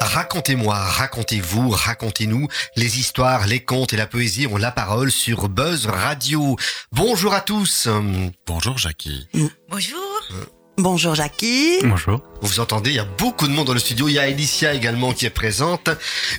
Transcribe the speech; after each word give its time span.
Racontez-moi, 0.00 0.76
racontez-vous, 0.76 1.70
racontez-nous. 1.70 2.48
Les 2.76 2.98
histoires, 2.98 3.46
les 3.46 3.60
contes 3.64 3.92
et 3.92 3.96
la 3.96 4.06
poésie 4.06 4.46
ont 4.46 4.56
la 4.56 4.70
parole 4.70 5.10
sur 5.10 5.48
Buzz 5.48 5.86
Radio. 5.86 6.56
Bonjour 6.92 7.34
à 7.34 7.40
tous. 7.40 7.88
Bonjour 8.46 8.78
Jackie. 8.78 9.28
Bonjour. 9.68 9.98
Bonjour 10.78 11.16
Jackie. 11.16 11.78
Bonjour. 11.82 12.20
Vous 12.40 12.60
entendez, 12.60 12.90
il 12.90 12.96
y 12.96 13.00
a 13.00 13.04
beaucoup 13.04 13.48
de 13.48 13.52
monde 13.52 13.66
dans 13.66 13.72
le 13.72 13.80
studio. 13.80 14.06
Il 14.08 14.12
y 14.12 14.18
a 14.20 14.22
Alicia 14.22 14.74
également 14.74 15.12
qui 15.12 15.26
est 15.26 15.30
présente. 15.30 15.90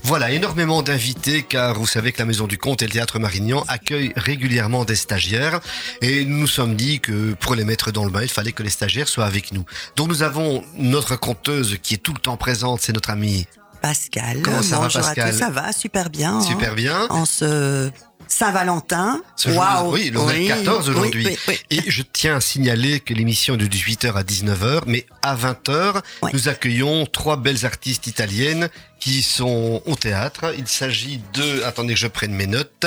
Voilà, 0.03 0.31
énormément 0.31 0.81
d'invités 0.81 1.43
car 1.43 1.77
vous 1.77 1.85
savez 1.85 2.13
que 2.13 2.19
la 2.19 2.25
Maison 2.25 2.47
du 2.47 2.57
Conte 2.57 2.81
et 2.81 2.85
le 2.85 2.91
Théâtre 2.91 3.19
Marignan 3.19 3.65
accueillent 3.67 4.13
régulièrement 4.15 4.85
des 4.85 4.95
stagiaires. 4.95 5.59
Et 6.01 6.23
nous 6.23 6.37
nous 6.37 6.47
sommes 6.47 6.75
dit 6.75 7.01
que 7.01 7.33
pour 7.33 7.53
les 7.55 7.65
mettre 7.65 7.91
dans 7.91 8.05
le 8.05 8.11
bain, 8.11 8.21
il 8.21 8.29
fallait 8.29 8.53
que 8.53 8.63
les 8.63 8.69
stagiaires 8.69 9.09
soient 9.09 9.25
avec 9.25 9.51
nous. 9.51 9.65
Donc 9.97 10.07
nous 10.07 10.23
avons 10.23 10.63
notre 10.77 11.17
conteuse 11.17 11.77
qui 11.83 11.95
est 11.95 11.97
tout 11.97 12.13
le 12.13 12.19
temps 12.19 12.37
présente, 12.37 12.79
c'est 12.81 12.93
notre 12.93 13.09
amie 13.09 13.45
Pascal. 13.81 14.41
Comment 14.41 14.61
ça 14.61 14.77
va, 14.77 14.83
Bonjour 14.83 15.01
Pascal 15.01 15.27
à 15.27 15.31
tous. 15.31 15.37
Ça 15.37 15.49
va, 15.49 15.71
super 15.73 16.09
bien. 16.09 16.35
hein. 16.37 16.41
Super 16.41 16.75
bien. 16.75 17.07
En 17.09 17.25
ce 17.25 17.89
Saint-Valentin. 18.29 19.21
Waouh. 19.47 19.91
oui, 19.93 20.11
le 20.11 20.19
Oui, 20.19 20.47
14 20.47 20.87
aujourd'hui. 20.89 21.25
oui, 21.25 21.37
oui, 21.47 21.59
oui. 21.71 21.77
Et 21.77 21.89
je 21.91 22.03
tiens 22.03 22.35
à 22.37 22.41
signaler 22.41 22.99
que 22.99 23.13
l'émission 23.13 23.55
est 23.55 23.57
de 23.57 23.65
18h 23.65 24.13
à 24.13 24.23
19h, 24.23 24.83
mais 24.85 25.05
à 25.21 25.35
20h, 25.35 26.01
Ouais. 26.21 26.31
nous 26.33 26.47
accueillons 26.47 27.05
trois 27.05 27.37
belles 27.37 27.65
artistes 27.65 28.07
italiennes 28.07 28.69
qui 28.99 29.21
sont 29.23 29.81
au 29.85 29.95
théâtre. 29.95 30.53
Il 30.57 30.67
s'agit 30.67 31.21
de, 31.33 31.63
attendez 31.63 31.93
que 31.95 31.99
je 31.99 32.07
prenne 32.07 32.33
mes 32.33 32.47
notes, 32.47 32.85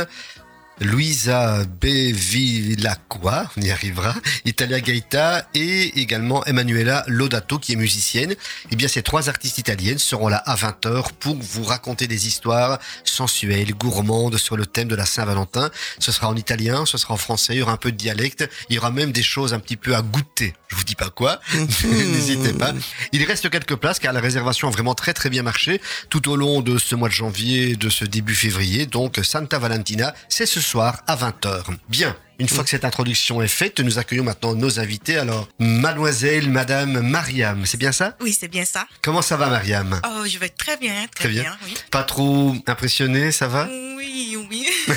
Luisa 0.82 1.64
Bevilacqua, 1.80 3.50
on 3.56 3.60
y 3.60 3.70
arrivera, 3.70 4.14
Italia 4.44 4.80
Gaeta 4.80 5.46
et 5.54 6.00
également 6.00 6.44
Emanuela 6.44 7.04
Lodato 7.06 7.58
qui 7.58 7.72
est 7.72 7.76
musicienne. 7.76 8.34
Eh 8.70 8.76
bien, 8.76 8.88
ces 8.88 9.02
trois 9.02 9.28
artistes 9.28 9.58
italiennes 9.58 9.98
seront 9.98 10.28
là 10.28 10.42
à 10.44 10.56
20h 10.56 11.12
pour 11.20 11.36
vous 11.36 11.64
raconter 11.64 12.06
des 12.06 12.26
histoires 12.26 12.78
sensuelles, 13.04 13.74
gourmandes 13.74 14.38
sur 14.38 14.56
le 14.56 14.66
thème 14.66 14.88
de 14.88 14.96
la 14.96 15.06
Saint-Valentin. 15.06 15.70
Ce 15.98 16.10
sera 16.10 16.28
en 16.28 16.36
italien, 16.36 16.84
ce 16.84 16.98
sera 16.98 17.14
en 17.14 17.18
français, 17.18 17.54
il 17.54 17.58
y 17.58 17.62
aura 17.62 17.72
un 17.72 17.76
peu 17.76 17.92
de 17.92 17.96
dialecte, 17.96 18.48
il 18.68 18.74
y 18.74 18.78
aura 18.78 18.90
même 18.90 19.12
des 19.12 19.22
choses 19.22 19.54
un 19.54 19.60
petit 19.60 19.76
peu 19.76 19.94
à 19.94 20.02
goûter. 20.02 20.54
Je 20.68 20.76
vous 20.76 20.84
dis 20.84 20.96
pas 20.96 21.10
quoi, 21.10 21.40
n'hésitez 21.84 22.54
pas. 22.54 22.72
Il 23.12 23.22
reste 23.24 23.50
quelques 23.50 23.76
places 23.76 23.98
car 23.98 24.12
la 24.12 24.20
réservation 24.20 24.68
a 24.68 24.70
vraiment 24.70 24.94
très 24.94 25.12
très 25.12 25.30
bien 25.30 25.42
marché 25.42 25.80
tout 26.10 26.28
au 26.30 26.36
long 26.36 26.60
de 26.60 26.78
ce 26.78 26.94
mois 26.94 27.08
de 27.08 27.14
janvier, 27.14 27.76
de 27.76 27.88
ce 27.88 28.04
début 28.04 28.34
février. 28.34 28.86
Donc 28.86 29.20
Santa 29.22 29.58
Valentina, 29.58 30.14
c'est 30.28 30.46
ce 30.46 30.60
soir 30.60 30.71
à 30.80 31.16
20h. 31.16 31.64
Bien. 31.88 32.16
Une 32.38 32.48
fois 32.48 32.64
que 32.64 32.70
cette 32.70 32.84
introduction 32.84 33.40
est 33.40 33.46
faite, 33.48 33.78
nous 33.80 33.98
accueillons 33.98 34.24
maintenant 34.24 34.54
nos 34.54 34.80
invités. 34.80 35.16
Alors, 35.16 35.48
mademoiselle, 35.60 36.48
madame 36.48 37.00
Mariam, 37.00 37.64
c'est 37.66 37.76
bien 37.76 37.92
ça? 37.92 38.16
Oui, 38.20 38.36
c'est 38.38 38.48
bien 38.48 38.64
ça. 38.64 38.86
Comment 39.00 39.22
ça 39.22 39.36
va, 39.36 39.48
Mariam? 39.48 40.00
Oh, 40.04 40.24
je 40.26 40.38
vais 40.38 40.48
très 40.48 40.76
bien, 40.76 40.92
très, 41.14 41.24
Très 41.24 41.28
bien. 41.28 41.42
bien. 41.42 41.56
oui. 41.64 41.74
Pas 41.90 42.02
trop 42.02 42.56
impressionné, 42.66 43.30
ça 43.30 43.46
va? 43.46 43.68
Oui, 43.96 44.36
oui. 44.50 44.66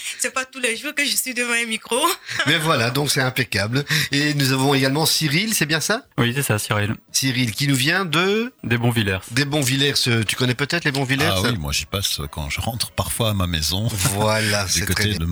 c'est 0.18 0.32
pas 0.32 0.44
tous 0.44 0.60
les 0.60 0.76
jours 0.76 0.94
que 0.94 1.04
je 1.04 1.16
suis 1.16 1.34
devant 1.34 1.52
un 1.52 1.66
micro. 1.66 1.96
Mais 2.46 2.58
voilà, 2.58 2.90
donc 2.90 3.10
c'est 3.10 3.20
impeccable. 3.20 3.84
Et 4.12 4.34
nous 4.34 4.52
avons 4.52 4.74
également 4.74 5.06
Cyril, 5.06 5.54
c'est 5.54 5.66
bien 5.66 5.80
ça? 5.80 6.06
Oui, 6.18 6.32
c'est 6.34 6.42
ça, 6.42 6.58
Cyril. 6.58 6.94
Cyril, 7.20 7.52
qui 7.52 7.68
nous 7.68 7.74
vient 7.76 8.06
de 8.06 8.50
Des 8.64 8.78
bons 8.78 8.90
Villers. 8.90 9.18
des 9.30 9.44
Bonvillers. 9.44 9.94
Ce- 9.94 10.22
Tu 10.22 10.36
connais 10.36 10.54
peut-être 10.54 10.84
les 10.86 10.90
Bonvillers 10.90 11.28
Ah 11.30 11.42
oui, 11.42 11.58
moi 11.58 11.70
j'y 11.70 11.84
passe 11.84 12.18
quand 12.30 12.48
je 12.48 12.62
rentre 12.62 12.92
parfois 12.92 13.30
à 13.30 13.34
ma 13.34 13.46
maison 13.46 13.88
Voilà, 14.14 14.64
du 14.66 14.72
c'est 14.72 14.86
très 14.86 14.94
côté 14.94 15.18
de. 15.18 15.26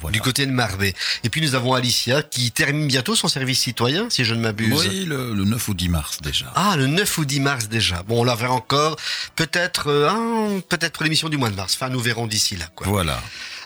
Voilà. 0.00 0.12
Du 0.12 0.20
côté 0.20 0.44
de 0.44 0.50
Marbet. 0.50 0.92
Et 1.22 1.28
puis 1.30 1.40
nous 1.40 1.54
avons 1.54 1.72
Alicia 1.74 2.22
qui 2.24 2.50
termine 2.50 2.88
bientôt 2.88 3.14
son 3.14 3.28
service 3.28 3.60
citoyen, 3.60 4.10
si 4.10 4.24
je 4.24 4.34
ne 4.34 4.40
m'abuse. 4.40 4.88
Oui, 4.88 5.04
le, 5.04 5.32
le 5.32 5.44
9 5.44 5.68
ou 5.68 5.74
10 5.74 5.88
mars 5.88 6.18
déjà. 6.20 6.52
Ah, 6.56 6.74
le 6.76 6.88
9 6.88 7.18
ou 7.18 7.24
10 7.24 7.38
mars 7.38 7.68
déjà. 7.68 8.02
Bon, 8.02 8.22
on 8.22 8.24
la 8.24 8.34
verra 8.34 8.54
encore. 8.54 8.96
Peut-être, 9.36 9.86
euh, 9.88 10.58
peut-être 10.68 10.94
pour 10.94 11.04
l'émission 11.04 11.28
du 11.28 11.36
mois 11.36 11.50
de 11.50 11.54
mars. 11.56 11.74
Enfin, 11.76 11.90
nous 11.90 12.00
verrons 12.00 12.26
d'ici 12.26 12.56
là, 12.56 12.66
quoi. 12.74 12.88
Voilà. 12.88 13.20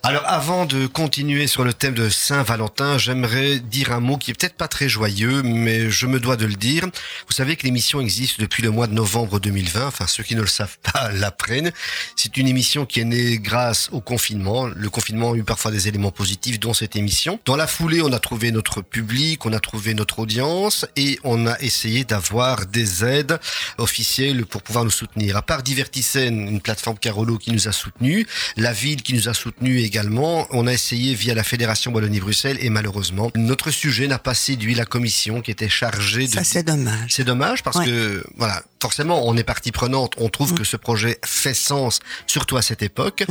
Alors, 0.06 0.22
avant 0.26 0.66
de 0.66 0.86
continuer 0.86 1.46
sur 1.46 1.64
le 1.64 1.72
thème 1.72 1.94
de 1.94 2.10
Saint-Valentin, 2.10 2.98
j'aimerais 2.98 3.58
dire 3.58 3.90
un 3.90 4.00
mot 4.00 4.18
qui 4.18 4.30
est 4.30 4.34
peut-être 4.38 4.54
pas 4.56 4.68
très 4.68 4.86
joyeux, 4.86 5.42
mais 5.42 5.88
je 5.90 6.06
me 6.06 6.20
dois 6.20 6.36
de 6.36 6.44
le 6.44 6.56
dire. 6.56 6.84
Vous 7.26 7.32
savez 7.32 7.53
que 7.56 7.64
l'émission 7.64 8.00
existe 8.00 8.40
depuis 8.40 8.62
le 8.62 8.70
mois 8.70 8.86
de 8.86 8.94
novembre 8.94 9.40
2020. 9.40 9.86
Enfin, 9.86 10.06
ceux 10.06 10.22
qui 10.22 10.34
ne 10.34 10.40
le 10.40 10.46
savent 10.46 10.78
pas 10.92 11.10
l'apprennent. 11.12 11.72
C'est 12.16 12.36
une 12.36 12.48
émission 12.48 12.86
qui 12.86 13.00
est 13.00 13.04
née 13.04 13.38
grâce 13.38 13.88
au 13.92 14.00
confinement. 14.00 14.66
Le 14.66 14.90
confinement 14.90 15.32
a 15.32 15.36
eu 15.36 15.44
parfois 15.44 15.70
des 15.70 15.88
éléments 15.88 16.10
positifs, 16.10 16.58
dont 16.60 16.74
cette 16.74 16.96
émission. 16.96 17.38
Dans 17.44 17.56
la 17.56 17.66
foulée, 17.66 18.02
on 18.02 18.12
a 18.12 18.18
trouvé 18.18 18.52
notre 18.52 18.82
public, 18.82 19.44
on 19.46 19.52
a 19.52 19.60
trouvé 19.60 19.94
notre 19.94 20.18
audience 20.18 20.86
et 20.96 21.18
on 21.24 21.46
a 21.46 21.58
essayé 21.60 22.04
d'avoir 22.04 22.66
des 22.66 23.04
aides 23.04 23.38
officielles 23.78 24.46
pour 24.46 24.62
pouvoir 24.62 24.84
nous 24.84 24.90
soutenir. 24.90 25.36
À 25.36 25.42
part 25.42 25.62
Divertissène, 25.62 26.48
une 26.48 26.60
plateforme 26.60 26.98
Carolo 26.98 27.38
qui 27.38 27.52
nous 27.52 27.68
a 27.68 27.72
soutenus, 27.72 28.26
la 28.56 28.72
ville 28.72 29.02
qui 29.02 29.14
nous 29.14 29.28
a 29.28 29.34
soutenus 29.34 29.84
également, 29.84 30.46
on 30.50 30.66
a 30.66 30.72
essayé 30.72 31.14
via 31.14 31.34
la 31.34 31.44
Fédération 31.44 31.92
Wallonie-Bruxelles 31.92 32.58
et 32.60 32.70
malheureusement, 32.70 33.30
notre 33.36 33.70
sujet 33.70 34.06
n'a 34.06 34.18
pas 34.18 34.34
séduit 34.34 34.74
la 34.74 34.84
commission 34.84 35.40
qui 35.40 35.50
était 35.50 35.68
chargée 35.68 36.26
de 36.26 36.32
Ça, 36.32 36.44
c'est 36.44 36.62
dommage. 36.62 37.10
c'est 37.10 37.24
dommage 37.24 37.43
parce 37.64 37.76
Ouais. 37.78 37.86
que 37.86 38.24
voilà, 38.36 38.62
forcément, 38.80 39.26
on 39.26 39.36
est 39.36 39.44
partie 39.44 39.72
prenante. 39.72 40.14
On 40.18 40.28
trouve 40.28 40.54
que 40.54 40.64
ce 40.64 40.76
projet 40.76 41.18
fait 41.24 41.54
sens, 41.54 42.00
surtout 42.26 42.56
à 42.56 42.62
cette 42.62 42.82
époque. 42.82 43.24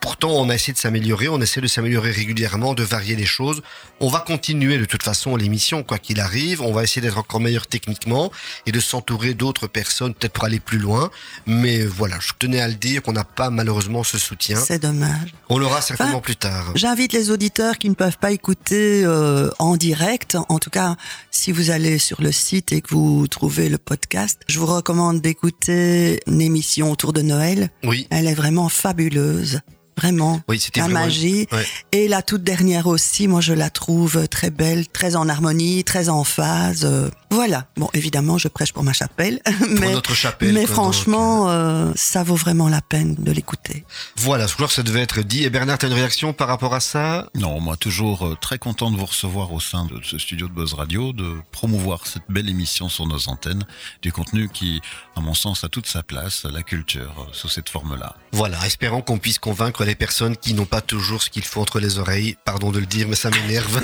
Pourtant, 0.00 0.30
on 0.30 0.48
a 0.48 0.54
essayé 0.54 0.72
de 0.72 0.78
s'améliorer, 0.78 1.28
on 1.28 1.40
essaie 1.42 1.60
de 1.60 1.66
s'améliorer 1.66 2.10
régulièrement, 2.10 2.72
de 2.74 2.82
varier 2.82 3.16
les 3.16 3.26
choses. 3.26 3.60
On 4.00 4.08
va 4.08 4.20
continuer 4.20 4.78
de 4.78 4.86
toute 4.86 5.02
façon 5.02 5.36
l'émission, 5.36 5.82
quoi 5.82 5.98
qu'il 5.98 6.20
arrive. 6.20 6.62
On 6.62 6.72
va 6.72 6.82
essayer 6.82 7.02
d'être 7.02 7.18
encore 7.18 7.38
meilleur 7.40 7.66
techniquement 7.66 8.32
et 8.64 8.72
de 8.72 8.80
s'entourer 8.80 9.34
d'autres 9.34 9.66
personnes, 9.66 10.14
peut-être 10.14 10.32
pour 10.32 10.44
aller 10.44 10.58
plus 10.58 10.78
loin. 10.78 11.10
Mais 11.46 11.84
voilà, 11.84 12.16
je 12.20 12.32
tenais 12.38 12.60
à 12.60 12.68
le 12.68 12.74
dire 12.74 13.02
qu'on 13.02 13.12
n'a 13.12 13.24
pas 13.24 13.50
malheureusement 13.50 14.02
ce 14.02 14.16
soutien. 14.18 14.56
C'est 14.58 14.78
dommage. 14.78 15.34
On 15.50 15.58
l'aura 15.58 15.82
certainement 15.82 16.12
Enfin, 16.12 16.20
plus 16.22 16.36
tard. 16.36 16.72
J'invite 16.76 17.12
les 17.12 17.30
auditeurs 17.30 17.76
qui 17.76 17.90
ne 17.90 17.94
peuvent 17.94 18.18
pas 18.18 18.32
écouter 18.32 19.04
euh, 19.04 19.50
en 19.58 19.76
direct, 19.76 20.36
en 20.48 20.58
tout 20.58 20.70
cas 20.70 20.96
si 21.30 21.52
vous 21.52 21.70
allez 21.70 21.98
sur 21.98 22.20
le 22.22 22.32
site 22.32 22.72
et 22.72 22.80
que 22.80 22.88
vous 22.94 23.28
trouvez 23.28 23.68
le 23.68 23.78
podcast, 23.78 24.40
je 24.48 24.58
vous 24.58 24.66
recommande 24.66 25.20
d'écouter 25.20 26.20
une 26.26 26.40
émission 26.40 26.90
autour 26.90 27.12
de 27.12 27.22
Noël. 27.22 27.70
Oui, 27.84 28.06
Elle 28.10 28.26
est 28.26 28.34
vraiment 28.34 28.68
fabuleuse, 28.68 29.60
vraiment. 30.00 30.40
oui, 30.48 30.58
c'était 30.58 30.80
La 30.80 30.88
magie. 30.88 31.46
Ouais. 31.52 31.66
Et 31.92 32.08
la 32.08 32.22
toute 32.22 32.42
dernière 32.42 32.86
aussi, 32.86 33.28
moi 33.28 33.40
je 33.40 33.52
la 33.52 33.70
trouve 33.70 34.26
très 34.28 34.50
belle, 34.50 34.88
très 34.88 35.14
en 35.16 35.28
harmonie, 35.28 35.84
très 35.84 36.08
en 36.08 36.24
phase. 36.24 36.84
euh, 36.84 37.10
voilà. 37.30 37.66
Bon, 37.76 37.88
évidemment, 37.94 38.38
je 38.38 38.48
prêche 38.48 38.72
pour 38.72 38.82
ma 38.82 38.92
chapelle, 38.92 39.40
Pour 39.58 39.68
mais, 39.68 39.92
notre 39.92 40.14
chapelle. 40.14 40.52
mais 40.52 40.64
quoi, 40.64 40.74
franchement, 40.74 41.44
donc, 41.44 41.50
euh, 41.50 41.92
ça 41.94 42.22
vaut 42.24 42.34
vraiment 42.34 42.68
la 42.68 42.80
peine 42.80 43.14
de 43.18 43.30
l'écouter. 43.32 43.84
Voilà, 44.16 44.46
je 44.46 44.54
crois 44.54 44.66
que 44.66 44.72
ça 44.72 44.82
devait 44.82 45.00
être 45.02 45.20
dit. 45.22 45.44
Et 45.44 45.50
Bernard, 45.50 45.78
tu 45.78 45.86
as 45.86 45.88
une 45.88 45.94
réaction 45.94 46.32
par 46.32 46.48
rapport 46.48 46.74
à 46.74 46.80
ça? 46.80 47.28
Non, 47.34 47.60
moi 47.60 47.76
toujours 47.76 48.26
euh, 48.26 48.36
très 48.40 48.58
content 48.58 48.90
de 48.90 48.96
vous 48.96 49.04
recevoir 49.06 49.52
au 49.52 49.60
sein 49.60 49.84
de 49.86 50.00
ce 50.02 50.18
studio 50.18 50.48
de 50.48 50.52
Buzz 50.54 50.74
Radio, 50.74 51.12
de 51.12 51.36
promouvoir 51.52 52.06
cette 52.06 52.22
belle 52.28 52.48
émission 52.48 52.88
sur 52.88 53.06
nos 53.06 53.28
antennes, 53.28 53.64
du 54.02 54.12
contenu 54.12 54.48
qui, 54.48 54.80
à 55.16 55.20
mon 55.20 55.34
sens, 55.34 55.62
a 55.64 55.68
toute 55.68 55.86
sa 55.86 56.02
place, 56.02 56.44
la 56.44 56.62
culture, 56.62 57.14
euh, 57.20 57.30
sous 57.32 57.48
cette 57.48 57.68
forme-là. 57.68 58.16
Voilà, 58.32 58.58
espérons 58.66 59.02
qu'on 59.02 59.18
puisse 59.18 59.38
convaincre 59.38 59.84
les 59.84 59.89
personnes 59.94 60.36
qui 60.36 60.54
n'ont 60.54 60.64
pas 60.66 60.80
toujours 60.80 61.22
ce 61.22 61.30
qu'il 61.30 61.44
faut 61.44 61.60
entre 61.60 61.80
les 61.80 61.98
oreilles. 61.98 62.36
Pardon 62.44 62.70
de 62.70 62.78
le 62.78 62.86
dire, 62.86 63.06
mais 63.08 63.16
ça 63.16 63.30
m'énerve. 63.30 63.80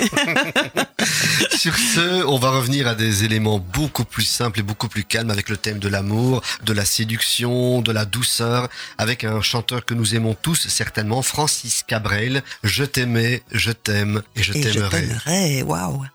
Sur 1.57 1.75
ce, 1.75 2.23
on 2.25 2.37
va 2.37 2.49
revenir 2.51 2.87
à 2.87 2.95
des 2.95 3.23
éléments 3.23 3.59
beaucoup 3.59 4.05
plus 4.05 4.23
simples 4.25 4.59
et 4.59 4.63
beaucoup 4.63 4.87
plus 4.87 5.03
calmes 5.03 5.31
avec 5.31 5.49
le 5.49 5.57
thème 5.57 5.79
de 5.79 5.87
l'amour, 5.87 6.41
de 6.63 6.73
la 6.73 6.85
séduction, 6.85 7.81
de 7.81 7.91
la 7.91 8.05
douceur, 8.05 8.69
avec 8.97 9.23
un 9.23 9.41
chanteur 9.41 9.85
que 9.85 9.93
nous 9.93 10.15
aimons 10.15 10.35
tous 10.41 10.67
certainement, 10.67 11.21
Francis 11.21 11.83
Cabrel. 11.85 12.43
Je 12.63 12.83
t'aimais, 12.83 13.43
je 13.51 13.71
t'aime 13.71 14.21
et 14.35 14.43
je 14.43 14.53
Et 14.53 14.61
je 14.61 14.69
t'aimerai. 14.69 15.07
t'aimerais, 15.07 15.61
waouh. 15.63 16.05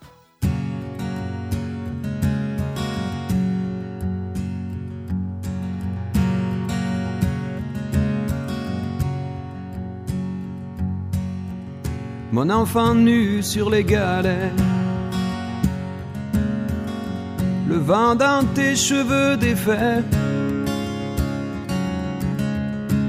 Mon 12.32 12.48
enfant 12.48 12.94
nu 12.94 13.42
sur 13.42 13.68
les 13.68 13.84
galets. 13.84 14.50
Le 17.68 17.76
vent 17.76 18.14
dans 18.14 18.42
tes 18.54 18.74
cheveux 18.74 19.36
défaits. 19.36 20.02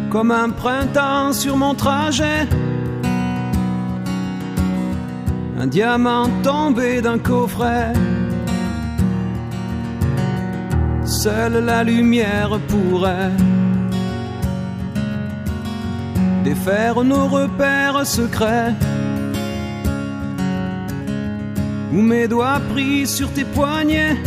Comme 0.09 0.31
un 0.31 0.49
printemps 0.49 1.31
sur 1.31 1.55
mon 1.55 1.73
trajet. 1.73 2.49
Un 5.57 5.67
diamant 5.67 6.29
tombé 6.43 7.01
d'un 7.01 7.17
coffret. 7.17 7.93
Seule 11.05 11.63
la 11.63 11.85
lumière 11.85 12.59
pourrait 12.67 13.31
défaire 16.43 17.01
nos 17.05 17.27
repères 17.27 18.05
secrets. 18.05 18.73
Où 21.93 22.01
mes 22.01 22.27
doigts 22.27 22.59
pris 22.71 23.05
sur 23.05 23.31
tes 23.31 23.45
poignets, 23.45 24.17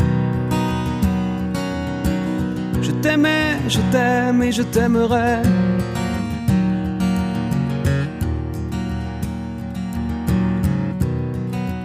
je 2.81 2.93
t'aimais, 3.03 3.59
je 3.69 3.81
t'aime 3.91 4.41
et 4.41 4.53
je 4.53 4.63
t'aimerai. 4.63 5.43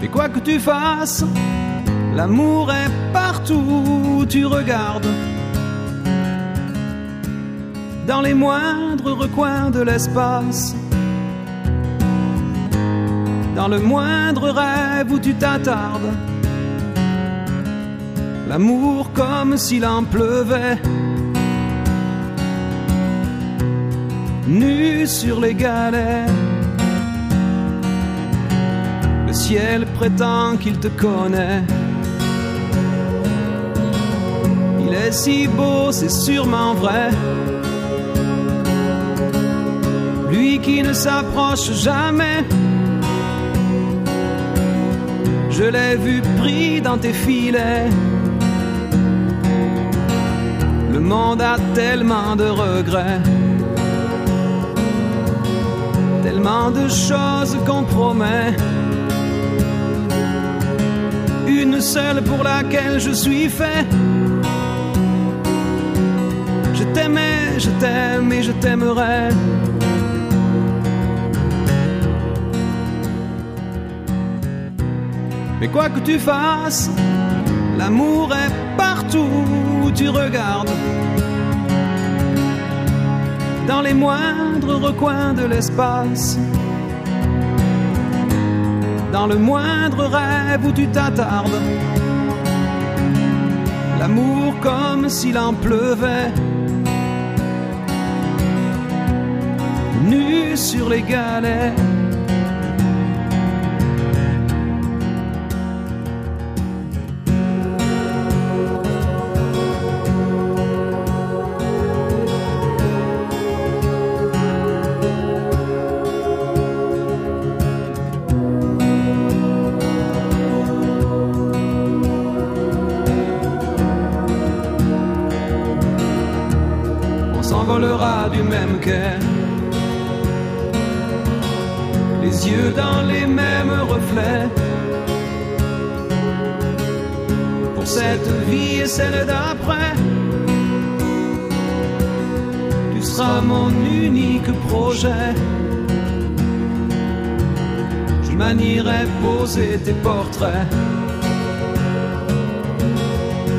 Et 0.04 0.08
quoi 0.08 0.30
que 0.30 0.40
tu 0.40 0.60
fasses, 0.60 1.26
l'amour 2.16 2.72
est 2.72 2.92
partout 3.12 3.84
où 3.88 4.26
tu 4.28 4.46
regardes. 4.46 5.08
Dans 8.06 8.22
les 8.22 8.36
moindres 8.36 9.18
recoins 9.18 9.72
de 9.72 9.82
l'espace. 9.82 10.76
Dans 13.56 13.68
le 13.68 13.80
moindre 13.80 14.50
rêve 14.50 15.12
où 15.12 15.20
tu 15.20 15.34
t'attardes. 15.34 16.14
L'amour 18.48 19.12
comme 19.14 19.58
s'il 19.58 19.86
en 19.86 20.04
pleuvait. 20.04 20.78
Nu 24.48 25.06
sur 25.06 25.40
les 25.40 25.54
galets. 25.54 26.26
Le 29.28 29.34
ciel 29.34 29.86
prétend 29.86 30.58
qu'il 30.58 30.78
te 30.80 30.90
connaît. 30.90 31.64
Il 34.82 34.94
est 34.94 35.12
si 35.12 35.48
beau, 35.48 35.92
c'est 35.92 36.12
sûrement 36.12 36.74
vrai. 36.74 37.12
Lui 40.30 40.60
qui 40.60 40.84
ne 40.84 40.94
s'approche 40.94 41.72
jamais. 41.72 42.44
Je 45.52 45.64
l'ai 45.64 45.96
vu 45.96 46.22
pris 46.40 46.82
dans 46.82 46.98
tes 46.98 47.14
filets. 47.14 47.90
Le 50.92 51.00
monde 51.00 51.42
a 51.42 51.58
tellement 51.74 52.36
de 52.36 52.46
regrets. 52.46 53.22
Tellement 56.24 56.72
de 56.72 56.88
choses 56.88 57.58
qu'on 57.66 57.84
promet 57.84 58.56
une 61.62 61.82
seule 61.82 62.22
pour 62.24 62.44
laquelle 62.44 63.00
je 63.00 63.12
suis 63.12 63.50
fait. 63.50 63.86
Je 66.74 66.84
t'aimais, 66.94 67.60
je 67.60 67.70
t'aime 67.80 68.32
et 68.32 68.44
je 68.44 68.52
t'aimerai. 68.54 69.30
Mais 75.62 75.70
quoi 75.70 75.88
que 75.88 76.00
tu 76.00 76.20
fasses, 76.20 76.90
l'amour 77.78 78.34
est 78.34 78.52
partout 78.76 79.46
où 79.84 79.92
tu 79.92 80.10
regardes. 80.10 80.76
Dans 83.68 83.82
les 83.82 83.94
moindres 83.94 84.82
recoins 84.82 85.34
de 85.34 85.46
l'espace 85.46 86.38
dans 89.12 89.28
le 89.28 89.36
moindre 89.36 90.06
rêve 90.06 90.66
où 90.66 90.72
tu 90.72 90.88
t'attardes. 90.88 91.62
L'amour 94.00 94.54
comme 94.62 95.10
s'il 95.10 95.38
en 95.38 95.54
pleuvait. 95.54 96.32
Nu 100.06 100.56
sur 100.56 100.90
les 100.90 101.02
galets. 101.02 101.74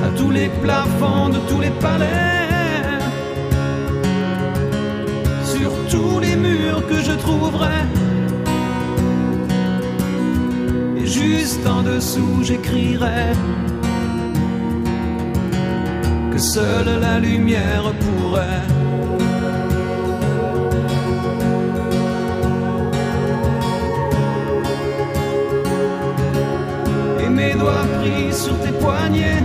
À 0.07 0.09
tous 0.17 0.31
les 0.31 0.49
plafonds 0.49 1.29
de 1.29 1.39
tous 1.49 1.61
les 1.61 1.71
palais. 1.71 2.43
sur 5.63 5.73
tous 5.91 6.19
les 6.21 6.37
murs 6.37 6.83
que 6.89 6.99
je 7.09 7.13
trouverai. 7.13 7.81
Et 10.97 11.07
juste 11.07 11.67
en 11.67 11.83
dessous, 11.83 12.43
j'écrirai 12.43 13.33
que 16.33 16.39
seule 16.39 17.01
la 17.01 17.19
lumière 17.19 17.93
pourrait. 18.03 18.72
Sur 28.33 28.59
tes 28.61 28.73
poignets. 28.73 29.45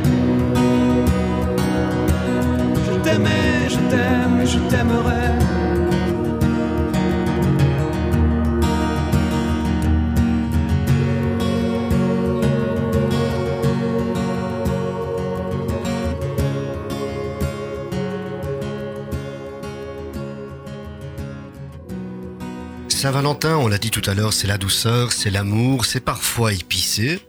Je 2.86 2.98
t'aimais, 3.04 3.70
je 3.70 3.78
t'aime 3.90 4.46
je 4.46 4.60
t'aimerai. 4.70 5.28
Saint-Valentin, 22.88 23.56
on 23.58 23.68
l'a 23.68 23.78
dit 23.78 23.92
tout 23.92 24.02
à 24.10 24.16
l'heure, 24.16 24.34
c'est 24.34 24.48
la 24.48 24.58
douceur, 24.58 25.12
c'est 25.12 25.30
l'amour, 25.30 25.86
c'est 25.86 26.00
parfois 26.00 26.52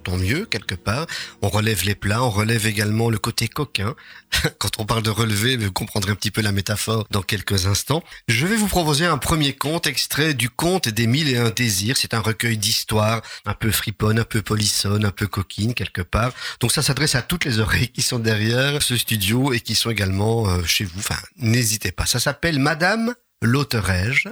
tant 0.04 0.16
mieux 0.16 0.46
quelque 0.46 0.74
part. 0.74 1.06
On 1.42 1.48
relève 1.48 1.84
les 1.84 1.94
plats, 1.94 2.22
on 2.22 2.30
relève 2.30 2.66
également 2.66 3.10
le 3.10 3.18
côté 3.18 3.48
coquin. 3.48 3.94
Quand 4.58 4.78
on 4.78 4.86
parle 4.86 5.02
de 5.02 5.10
relever, 5.10 5.56
vous 5.56 5.72
comprendrez 5.72 6.12
un 6.12 6.14
petit 6.14 6.30
peu 6.30 6.40
la 6.40 6.52
métaphore 6.52 7.06
dans 7.10 7.22
quelques 7.22 7.66
instants. 7.66 8.02
Je 8.28 8.46
vais 8.46 8.56
vous 8.56 8.68
proposer 8.68 9.06
un 9.06 9.18
premier 9.18 9.52
conte 9.52 9.86
extrait 9.86 10.34
du 10.34 10.50
conte 10.50 10.88
des 10.88 11.06
mille 11.06 11.28
et 11.28 11.36
un 11.36 11.50
désirs. 11.50 11.96
C'est 11.96 12.14
un 12.14 12.20
recueil 12.20 12.58
d'histoires 12.58 13.22
un 13.46 13.54
peu 13.54 13.70
friponne, 13.70 14.18
un 14.18 14.24
peu 14.24 14.42
polissonne, 14.42 15.04
un 15.04 15.10
peu 15.10 15.26
coquine 15.26 15.74
quelque 15.74 16.02
part. 16.02 16.32
Donc 16.60 16.72
ça 16.72 16.82
s'adresse 16.82 17.14
à 17.14 17.22
toutes 17.22 17.44
les 17.44 17.60
oreilles 17.60 17.88
qui 17.88 18.02
sont 18.02 18.18
derrière 18.18 18.82
ce 18.82 18.96
studio 18.96 19.52
et 19.52 19.60
qui 19.60 19.74
sont 19.74 19.90
également 19.90 20.48
euh, 20.48 20.62
chez 20.64 20.84
vous. 20.84 20.98
Enfin, 20.98 21.20
n'hésitez 21.36 21.92
pas. 21.92 22.06
Ça 22.06 22.20
s'appelle 22.20 22.58
Madame 22.58 23.14
l'Auteurège. 23.42 24.28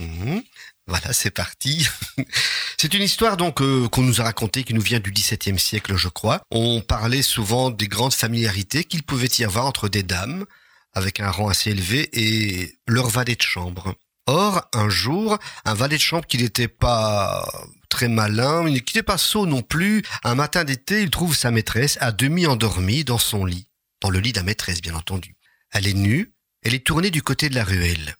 Mhm. 0.00 0.42
Voilà, 0.88 1.12
c'est 1.12 1.30
parti. 1.30 1.86
c'est 2.78 2.94
une 2.94 3.02
histoire 3.02 3.36
donc 3.36 3.60
euh, 3.60 3.88
qu'on 3.88 4.02
nous 4.02 4.22
a 4.22 4.24
racontée, 4.24 4.64
qui 4.64 4.72
nous 4.72 4.80
vient 4.80 5.00
du 5.00 5.12
XVIIe 5.12 5.58
siècle, 5.58 5.96
je 5.96 6.08
crois. 6.08 6.40
On 6.50 6.80
parlait 6.80 7.20
souvent 7.20 7.70
des 7.70 7.88
grandes 7.88 8.14
familiarités 8.14 8.84
qu'il 8.84 9.02
pouvait 9.02 9.28
y 9.38 9.44
avoir 9.44 9.66
entre 9.66 9.90
des 9.90 10.02
dames 10.02 10.46
avec 10.94 11.20
un 11.20 11.30
rang 11.30 11.48
assez 11.48 11.70
élevé 11.70 12.08
et 12.14 12.78
leur 12.86 13.08
valet 13.10 13.36
de 13.36 13.42
chambre. 13.42 13.94
Or, 14.26 14.66
un 14.72 14.88
jour, 14.88 15.38
un 15.66 15.74
valet 15.74 15.96
de 15.96 16.02
chambre 16.02 16.26
qui 16.26 16.38
n'était 16.38 16.68
pas 16.68 17.46
très 17.90 18.08
malin, 18.08 18.64
qui 18.66 18.72
n'était 18.72 19.02
pas 19.02 19.18
sot 19.18 19.44
non 19.44 19.60
plus, 19.60 20.02
un 20.24 20.34
matin 20.34 20.64
d'été, 20.64 21.02
il 21.02 21.10
trouve 21.10 21.36
sa 21.36 21.50
maîtresse 21.50 21.98
à 22.00 22.12
demi 22.12 22.46
endormie 22.46 23.04
dans 23.04 23.18
son 23.18 23.44
lit, 23.44 23.68
dans 24.00 24.10
le 24.10 24.20
lit 24.20 24.32
la 24.32 24.42
maîtresse, 24.42 24.80
bien 24.80 24.94
entendu. 24.94 25.36
Elle 25.70 25.86
est 25.86 25.94
nue, 25.94 26.32
elle 26.62 26.74
est 26.74 26.86
tournée 26.86 27.10
du 27.10 27.22
côté 27.22 27.50
de 27.50 27.54
la 27.54 27.64
ruelle. 27.64 28.16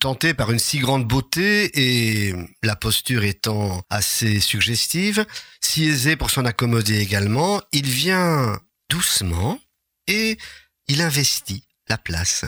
Tenté 0.00 0.32
par 0.32 0.52
une 0.52 0.60
si 0.60 0.78
grande 0.78 1.08
beauté 1.08 1.70
et 1.74 2.32
la 2.62 2.76
posture 2.76 3.24
étant 3.24 3.82
assez 3.90 4.38
suggestive, 4.38 5.26
si 5.60 5.86
aisée 5.86 6.14
pour 6.14 6.30
s'en 6.30 6.44
accommoder 6.44 7.00
également, 7.00 7.60
il 7.72 7.86
vient 7.86 8.60
doucement 8.88 9.58
et 10.06 10.38
il 10.86 11.02
investit 11.02 11.64
la 11.88 11.98
place. 11.98 12.44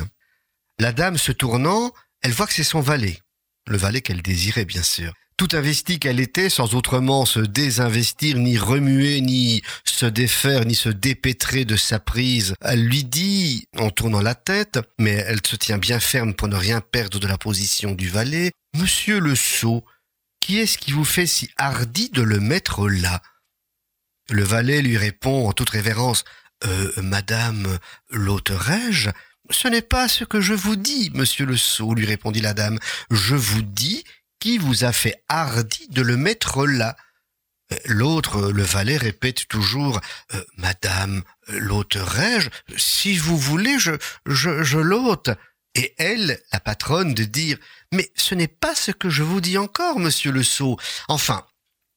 La 0.79 0.93
dame 0.93 1.19
se 1.19 1.33
tournant, 1.33 1.93
elle 2.23 2.31
voit 2.31 2.47
que 2.47 2.55
c'est 2.55 2.63
son 2.63 2.81
valet, 2.81 3.19
le 3.67 3.77
valet 3.77 4.01
qu'elle 4.01 4.23
désirait 4.23 4.65
bien 4.65 4.85
sûr. 4.85 5.13
Tout 5.41 5.57
investie 5.57 5.99
qu'elle 5.99 6.21
était, 6.21 6.51
sans 6.51 6.75
autrement 6.75 7.25
se 7.25 7.41
désinvestir, 7.41 8.37
ni 8.37 8.59
remuer, 8.59 9.23
ni 9.23 9.63
se 9.87 10.05
défaire, 10.05 10.67
ni 10.67 10.75
se 10.75 10.91
dépêtrer 10.91 11.65
de 11.65 11.77
sa 11.77 11.99
prise, 11.99 12.53
elle 12.61 12.85
lui 12.85 13.05
dit, 13.05 13.65
en 13.79 13.89
tournant 13.89 14.21
la 14.21 14.35
tête, 14.35 14.81
mais 14.99 15.13
elle 15.13 15.41
se 15.47 15.57
tient 15.57 15.79
bien 15.79 15.99
ferme 15.99 16.35
pour 16.35 16.49
ne 16.49 16.57
rien 16.57 16.83
perdre 16.83 17.19
de 17.19 17.27
la 17.27 17.39
position 17.39 17.93
du 17.93 18.11
valet, 18.11 18.51
Monsieur 18.77 19.19
le 19.19 19.35
sot, 19.35 19.83
qui 20.43 20.59
est-ce 20.59 20.77
qui 20.77 20.93
vous 20.93 21.07
fait 21.07 21.27
si 21.27 21.49
hardi 21.57 22.11
de 22.11 22.21
le 22.21 22.39
mettre 22.39 22.87
là? 22.87 23.23
Le 24.29 24.43
valet 24.43 24.83
lui 24.83 24.99
répond 24.99 25.49
en 25.49 25.55
toute 25.55 25.71
révérence, 25.71 26.25
euh, 26.67 26.93
Madame 26.99 27.79
l'ôterai-je 28.11 29.09
Ce 29.49 29.69
n'est 29.69 29.81
pas 29.81 30.07
ce 30.07 30.25
que 30.25 30.43
je 30.43 30.53
vous 30.53 30.77
dis, 30.77 31.11
monsieur 31.15 31.47
le 31.47 31.57
sot, 31.57 31.95
lui 31.95 32.05
répondit 32.05 32.43
la 32.43 32.53
dame. 32.53 32.79
Je 33.11 33.35
vous 33.35 33.63
dis 33.63 34.05
qui 34.41 34.59
vous 34.59 34.85
a 34.85 34.93
fait 34.93 35.23
hardi 35.29 35.87
de 35.89 36.03
le 36.03 36.17
mettre 36.17 36.67
là 36.67 36.97
L'autre, 37.85 38.51
le 38.51 38.65
valet, 38.65 38.97
répète 38.97 39.47
toujours 39.47 40.01
euh, 40.35 40.43
Madame, 40.57 41.23
l'ôterai-je 41.49 42.51
Si 42.77 43.17
vous 43.17 43.39
voulez, 43.39 43.79
je, 43.79 43.93
je, 44.27 44.65
je 44.65 44.79
l'ôte. 44.79 45.31
Et 45.77 45.95
elle, 45.99 46.41
la 46.53 46.59
patronne, 46.59 47.15
de 47.15 47.23
dire 47.23 47.59
Mais 47.93 48.11
ce 48.17 48.35
n'est 48.35 48.49
pas 48.49 48.75
ce 48.75 48.91
que 48.91 49.09
je 49.09 49.23
vous 49.23 49.41
dis 49.41 49.57
encore, 49.57 50.01
monsieur 50.01 50.33
le 50.33 50.43
sot. 50.43 50.79
Enfin, 51.07 51.47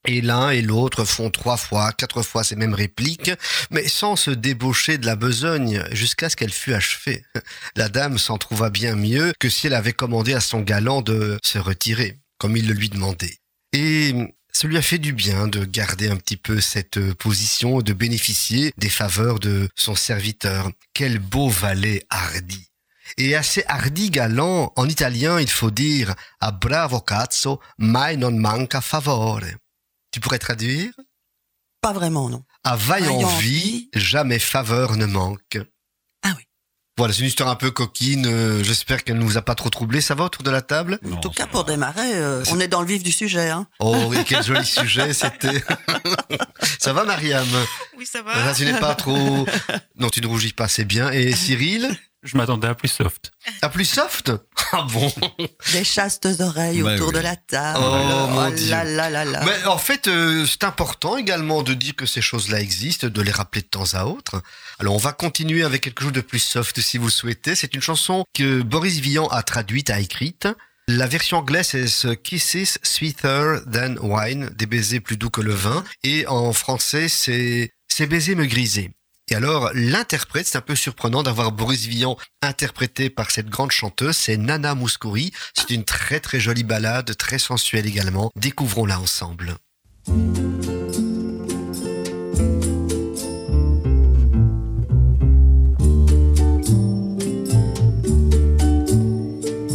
et 0.06 0.22
l'un 0.22 0.50
et 0.50 0.62
l'autre 0.62 1.06
font 1.06 1.30
trois 1.30 1.58
fois, 1.58 1.94
quatre 1.94 2.24
fois 2.24 2.44
ces 2.44 2.58
mêmes 2.58 2.74
répliques, 2.74 3.32
mais 3.72 3.88
sans 3.88 4.16
se 4.16 4.32
débaucher 4.32 4.98
de 4.98 5.06
la 5.06 5.16
besogne 5.16 5.84
jusqu'à 5.92 6.30
ce 6.30 6.36
qu'elle 6.36 6.52
fût 6.52 6.74
achevée. 6.74 7.24
La 7.78 7.88
dame 7.88 8.18
s'en 8.18 8.38
trouva 8.38 8.70
bien 8.70 8.96
mieux 8.96 9.34
que 9.40 9.50
si 9.50 9.68
elle 9.68 9.74
avait 9.74 9.94
commandé 9.94 10.34
à 10.34 10.42
son 10.42 10.60
galant 10.60 11.02
de 11.02 11.40
se 11.42 11.58
retirer, 11.58 12.20
comme 12.44 12.58
il 12.58 12.68
le 12.68 12.74
lui 12.74 12.90
demandait. 12.90 13.38
Et 13.72 14.14
ça 14.52 14.68
lui 14.68 14.76
a 14.76 14.82
fait 14.82 14.98
du 14.98 15.14
bien 15.14 15.48
de 15.48 15.64
garder 15.64 16.10
un 16.10 16.18
petit 16.18 16.36
peu 16.36 16.60
cette 16.60 17.14
position, 17.14 17.82
de 17.82 17.94
bénéficier 17.94 18.74
des 18.78 18.90
faveurs 18.90 19.40
de 19.40 19.70
son 19.78 19.96
serviteur. 19.96 20.70
Quel 20.94 21.20
beau 21.20 21.48
valet 21.48 22.04
hardi. 22.10 22.68
Et 23.18 23.34
assez 23.34 23.64
hardi 23.66 24.10
galant, 24.10 24.74
en 24.76 24.90
italien 24.90 25.40
il 25.40 25.50
faut 25.50 25.72
dire 25.72 26.16
a 26.42 26.52
bravo 26.52 27.00
cazzo, 27.00 27.62
mai 27.78 28.18
non 28.18 28.38
manca 28.38 28.82
favore. 28.82 29.40
Tu 30.12 30.20
pourrais 30.20 30.38
traduire? 30.38 30.92
Pas 31.80 31.94
vraiment, 31.94 32.30
non. 32.30 32.44
À 32.66 32.76
vaillant 32.76 33.20
Vaillant 33.22 33.38
vie, 33.38 33.62
vie. 33.62 33.90
jamais 33.94 34.40
faveur 34.40 34.98
ne 34.98 35.06
manque. 35.06 35.60
Voilà, 36.96 37.12
c'est 37.12 37.22
une 37.22 37.26
histoire 37.28 37.50
un 37.50 37.56
peu 37.56 37.72
coquine. 37.72 38.28
euh, 38.28 38.64
J'espère 38.64 39.04
qu'elle 39.04 39.18
ne 39.18 39.24
vous 39.24 39.38
a 39.38 39.42
pas 39.42 39.56
trop 39.56 39.70
troublé. 39.70 40.00
Ça 40.00 40.14
va 40.14 40.26
autour 40.26 40.44
de 40.44 40.52
la 40.52 40.62
table? 40.62 41.00
En 41.12 41.16
tout 41.18 41.32
cas, 41.32 41.48
pour 41.48 41.64
démarrer, 41.64 42.14
euh, 42.16 42.44
on 42.52 42.60
est 42.60 42.68
dans 42.68 42.82
le 42.82 42.88
vif 42.88 43.02
du 43.02 43.12
sujet. 43.12 43.50
Hein. 43.50 43.66
Oh 43.80 43.96
oui, 44.10 44.18
quel 44.28 44.44
joli 44.44 44.64
sujet 44.66 45.12
c'était. 45.14 45.64
ça 46.80 46.94
va, 46.94 47.04
Mariam? 47.04 47.48
Oui, 47.98 48.06
ça 48.06 48.22
va. 48.22 48.54
Tu 48.54 48.66
n'es 48.66 48.80
pas 48.80 48.94
trop... 48.94 49.48
Non, 49.98 50.10
tu 50.10 50.22
ne 50.22 50.28
rougis 50.28 50.54
pas, 50.54 50.68
c'est 50.68 50.86
bien. 50.86 51.10
Et 51.12 51.32
Cyril? 51.34 51.98
Je 52.24 52.38
m'attendais 52.38 52.68
à 52.68 52.74
plus 52.76 52.88
soft. 52.88 53.32
À 53.62 53.70
plus 53.70 53.86
soft? 53.86 54.32
Ah 54.72 54.88
bon? 54.92 55.12
Des 55.74 55.84
chastes 55.84 56.28
oreilles 56.40 56.82
Ouais, 56.82 56.96
autour 56.96 57.10
oui. 57.10 57.14
de 57.16 57.20
la 57.20 57.36
table. 57.36 57.80
Oh, 57.84 58.28
mon 58.30 58.42
là 58.42 58.52
Dieu. 58.52 58.70
là 58.70 59.10
là 59.10 59.26
là. 59.26 59.44
Mais 59.46 59.66
en 59.66 59.78
fait, 59.78 60.08
euh, 60.08 60.46
c'est 60.46 60.64
important 60.64 61.18
également 61.18 61.64
de 61.64 61.74
dire 61.74 61.96
que 61.96 62.06
ces 62.06 62.22
choses-là 62.22 62.60
existent, 62.62 63.08
de 63.08 63.22
les 63.22 63.32
rappeler 63.32 63.62
de 63.62 63.68
temps 63.68 63.94
à 63.94 64.06
autre. 64.06 64.42
Alors, 64.80 64.96
on 64.96 64.98
va 64.98 65.12
continuer 65.12 65.64
avec 65.64 65.82
quelque 65.82 66.02
chose 66.04 66.14
de 66.14 66.22
plus 66.22 66.40
soft 66.40 66.80
si 66.80 66.98
vous 66.98 67.06
le 67.06 67.12
souhaitez. 67.12 67.56
C'est 67.56 67.74
une 67.76 67.82
chanson 67.82 68.24
que 68.34 68.62
Boris 68.62 69.00
Vian 69.00 69.28
a 69.28 69.44
traduite, 69.44 69.90
a 69.90 70.00
écrite. 70.00 70.48
La 70.88 71.08
version 71.08 71.38
anglaise, 71.38 71.68
c'est 71.68 71.88
ce 71.88 72.08
Kisses 72.10 72.80
Sweeter 72.84 73.62
Than 73.72 73.96
Wine, 74.02 74.50
des 74.56 74.66
baisers 74.66 75.00
plus 75.02 75.18
doux 75.18 75.30
que 75.30 75.42
le 75.42 75.54
vin. 75.54 75.84
Et 76.04 76.26
en 76.28 76.52
français, 76.54 77.10
c'est 77.10 77.72
Ces 77.88 78.08
baisers 78.08 78.36
me 78.36 78.46
grisaient. 78.46 78.92
Et 79.32 79.36
alors, 79.36 79.72
l'interprète, 79.74 80.48
c'est 80.48 80.58
un 80.58 80.62
peu 80.62 80.76
surprenant 80.76 81.24
d'avoir 81.24 81.52
Boris 81.52 81.86
Vian 81.86 82.18
interprété 82.42 83.10
par 83.10 83.32
cette 83.32 83.50
grande 83.50 83.72
chanteuse, 83.72 84.18
c'est 84.18 84.38
Nana 84.38 84.76
Mouskouri. 84.76 85.32
C'est 85.54 85.72
une 85.72 85.86
très 85.86 86.20
très 86.20 86.40
jolie 86.40 86.64
ballade, 86.64 87.16
très 87.16 87.40
sensuelle 87.40 87.88
également. 87.88 88.32
Découvrons-la 88.36 89.00
ensemble. 89.00 89.56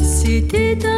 C'était 0.02 0.78
un 0.86 0.97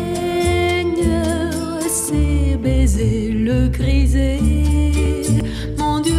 ses 1.87 2.57
baisers 2.57 3.33
le 3.33 3.67
grisaient. 3.69 4.39
Mon 5.77 5.99
Dieu, 5.99 6.13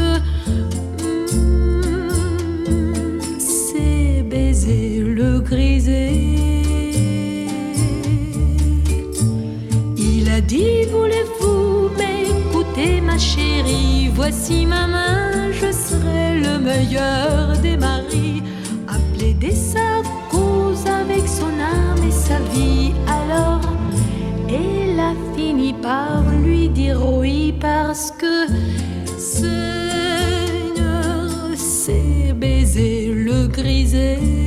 Mm, 2.68 3.20
Ses 3.38 4.22
baisers 4.22 5.02
le 5.04 5.40
grisaient. 5.40 6.12
Il 9.96 10.28
a 10.30 10.40
dit 10.40 10.84
Voulez-vous 10.92 11.39
m'écouter, 12.70 13.00
ma 13.00 13.18
chérie 13.18 14.10
Voici 14.14 14.66
ma 14.66 14.86
main, 14.86 15.50
je 15.52 15.72
serai 15.72 16.40
le 16.40 16.58
meilleur 16.58 17.56
des 17.62 17.76
maris. 17.76 18.42
A 18.88 18.98
plaider 19.16 19.54
sa 19.54 20.02
cause 20.30 20.84
avec 20.86 21.26
son 21.26 21.46
âme 21.60 22.02
et 22.06 22.10
sa 22.10 22.38
vie. 22.52 22.92
Alors, 23.06 23.60
elle 24.48 24.98
a 25.00 25.14
fini 25.34 25.72
par 25.74 26.22
lui 26.42 26.68
dire 26.68 27.00
oui 27.06 27.54
parce 27.60 28.10
que 28.10 28.46
Seigneur, 29.16 29.50
ses 31.56 32.32
baisers 32.34 33.12
le 33.14 33.46
grisaient. 33.46 34.39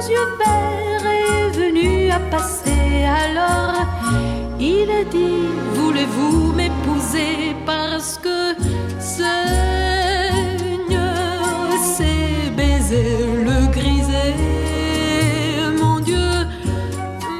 Aux 0.00 0.08
yeux 0.08 0.30
verts 0.38 1.06
est 1.06 1.50
venue 1.50 2.10
à 2.10 2.20
passer. 2.30 3.04
Alors 3.04 3.86
il 4.58 4.90
a 4.90 5.04
dit 5.04 5.48
Voulez-vous 5.74 6.52
m'épouser 6.52 7.54
parce 7.66 8.18
que 8.18 8.54
Seigneur, 8.98 9.30
ses 11.96 12.50
baisers 12.56 13.34
le 13.46 13.66
grisaient. 13.76 14.36
Mon 15.80 16.00
Dieu, 16.00 16.30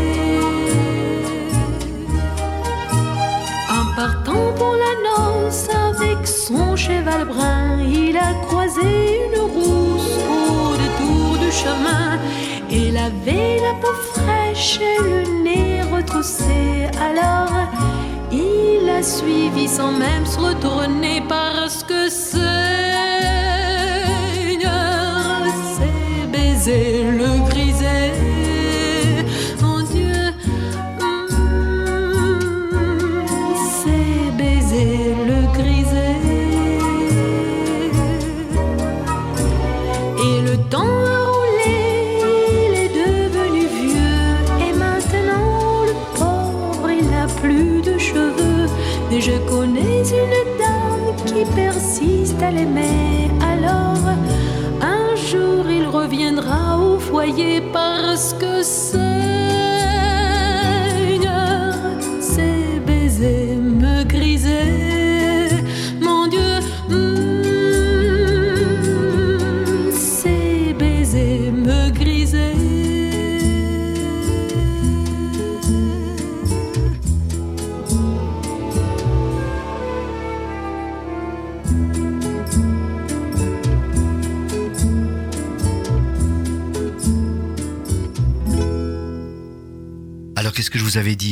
En 3.79 3.85
partant 3.95 4.53
pour 4.59 4.75
la 4.85 4.93
son 6.47 6.77
cheval 6.77 7.25
brun, 7.25 7.81
il 7.81 8.17
a 8.17 8.33
croisé 8.47 9.27
une 9.27 9.41
rousse 9.41 10.17
au 10.39 10.77
détour 10.77 11.39
du 11.39 11.51
chemin. 11.51 12.21
Elle 12.71 12.97
avait 12.97 13.59
la 13.67 13.75
peau 13.81 13.95
fraîche 14.13 14.79
et 14.81 15.03
le 15.03 15.43
nez 15.43 15.83
retroussé. 15.93 16.89
Alors 17.01 17.51
il 18.31 18.89
a 18.89 19.03
suivi 19.03 19.67
sans 19.67 19.91
même 19.91 20.25
se 20.25 20.39
retourner 20.39 21.21
parce 21.29 21.83
que 21.83 22.09
Seigneur, 22.09 22.76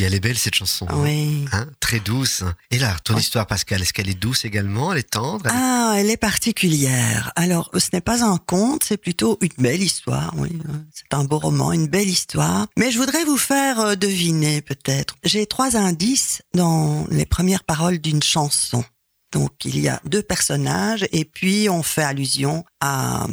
Elle 0.04 0.14
est 0.14 0.20
belle 0.20 0.38
cette 0.38 0.54
chanson. 0.54 0.86
hein 0.88 1.02
Oui. 1.02 1.44
Hein 1.52 1.66
Très 1.80 1.98
douce. 2.00 2.44
Et 2.70 2.78
là, 2.78 2.96
ton 3.04 3.16
histoire, 3.16 3.46
Pascal, 3.46 3.82
est-ce 3.82 3.92
qu'elle 3.92 4.08
est 4.08 4.14
douce 4.18 4.44
également? 4.44 4.92
Elle 4.92 4.98
est 4.98 5.10
tendre? 5.10 5.46
Elle 5.46 5.52
est- 5.52 5.56
Ah, 5.58 5.94
elle 5.98 6.10
est 6.10 6.16
particulière. 6.16 7.32
Alors, 7.36 7.70
ce 7.76 7.88
n'est 7.92 8.00
pas 8.00 8.24
un 8.24 8.36
conte, 8.38 8.84
c'est 8.84 8.96
plutôt 8.96 9.38
une 9.40 9.48
belle 9.58 9.82
histoire. 9.82 10.32
Oui, 10.36 10.50
c'est 10.92 11.12
un 11.14 11.24
beau 11.24 11.38
roman, 11.38 11.72
une 11.72 11.88
belle 11.88 12.08
histoire. 12.08 12.66
Mais 12.78 12.90
je 12.90 12.98
voudrais 12.98 13.24
vous 13.24 13.36
faire 13.38 13.80
euh, 13.80 13.94
deviner 13.96 14.62
peut-être. 14.62 15.16
J'ai 15.24 15.46
trois 15.46 15.76
indices 15.76 16.42
dans 16.54 17.06
les 17.10 17.26
premières 17.26 17.64
paroles 17.64 17.98
d'une 17.98 18.22
chanson. 18.22 18.84
Donc, 19.32 19.52
il 19.64 19.78
y 19.80 19.88
a 19.88 20.00
deux 20.04 20.22
personnages 20.22 21.06
et 21.10 21.24
puis 21.24 21.68
on 21.68 21.82
fait 21.82 22.02
allusion 22.04 22.64
à... 22.80 23.26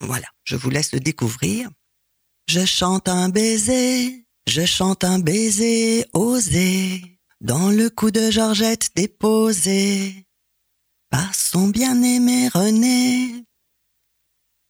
Voilà, 0.00 0.26
je 0.44 0.56
vous 0.56 0.70
laisse 0.70 0.92
le 0.92 1.00
découvrir. 1.00 1.68
Je 2.48 2.64
chante 2.64 3.08
un 3.08 3.28
baiser, 3.28 4.25
je 4.48 4.64
chante 4.64 5.04
un 5.04 5.18
baiser 5.18 6.06
osé, 6.12 7.02
dans 7.40 7.70
le 7.70 7.90
cou 7.90 8.10
de 8.10 8.30
Georgette 8.30 8.90
déposé 8.96 10.26
par 11.10 11.34
son 11.34 11.68
bien-aimé 11.68 12.48
René. 12.48 13.44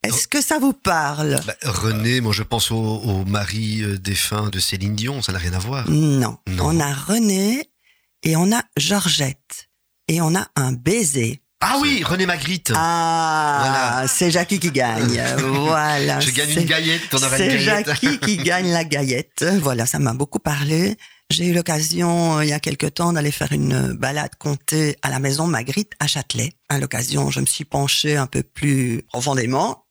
Est-ce 0.03 0.29
que 0.29 0.41
ça 0.41 0.59
vous 0.59 0.73
parle? 0.73 1.41
Bah, 1.47 1.57
René, 1.65 2.21
moi 2.21 2.33
je 2.33 2.43
pense 2.43 2.71
au, 2.71 2.77
au 2.77 3.25
mari 3.25 3.83
euh, 3.83 3.99
défunt 3.99 4.51
de 4.51 4.59
Céline 4.61 4.95
Dion, 4.95 5.21
ça 5.23 5.33
n'a 5.33 5.39
rien 5.39 5.53
à 5.55 5.59
voir. 5.59 5.89
non. 5.91 6.39
Non. 6.49 6.65
On 6.67 6.81
a 6.81 6.93
René 6.95 7.71
et 8.23 8.37
on 8.37 8.53
a 8.53 8.63
Georgette. 8.77 9.69
Et 10.09 10.21
on 10.21 10.37
a 10.37 10.49
un 10.55 10.73
baiser. 10.73 11.41
Ah 11.63 11.79
oui, 11.81 12.03
René 12.05 12.27
Magritte. 12.27 12.73
Ah, 12.77 14.05
c'est 14.09 14.31
Jackie 14.31 14.59
qui 14.61 14.71
gagne. 14.71 15.23
voilà. 15.39 16.21
je 16.21 16.31
gagne 16.31 16.51
une 16.51 16.65
gaillette, 16.65 17.03
on 17.15 17.19
C'est. 17.19 17.59
Jackie 17.59 18.19
qui 18.19 18.37
gagne 18.45 18.71
la 18.71 18.85
gaillette. 18.85 19.45
Voilà, 19.63 19.87
ça 19.87 19.99
m'a 19.99 20.13
beaucoup 20.13 20.39
parlé. 20.39 20.97
J'ai 21.31 21.47
eu 21.47 21.55
l'occasion, 21.55 22.39
euh, 22.39 22.45
il 22.45 22.51
y 22.51 22.53
a 22.53 22.61
quelque 22.61 22.87
temps, 22.87 23.13
d'aller 23.15 23.33
faire 23.33 23.51
une 23.53 23.95
balade 23.95 24.31
comptée 24.39 24.97
à 25.03 25.09
la 25.11 25.19
maison 25.19 25.47
Magritte 25.47 25.93
à 25.99 26.07
Châtelet. 26.07 26.53
À 26.69 26.79
l'occasion, 26.79 27.31
je 27.31 27.41
me 27.41 27.47
suis 27.47 27.65
penchée 27.65 28.17
un 28.17 28.27
peu 28.27 28.43
plus 28.45 29.03
profondément 29.09 29.87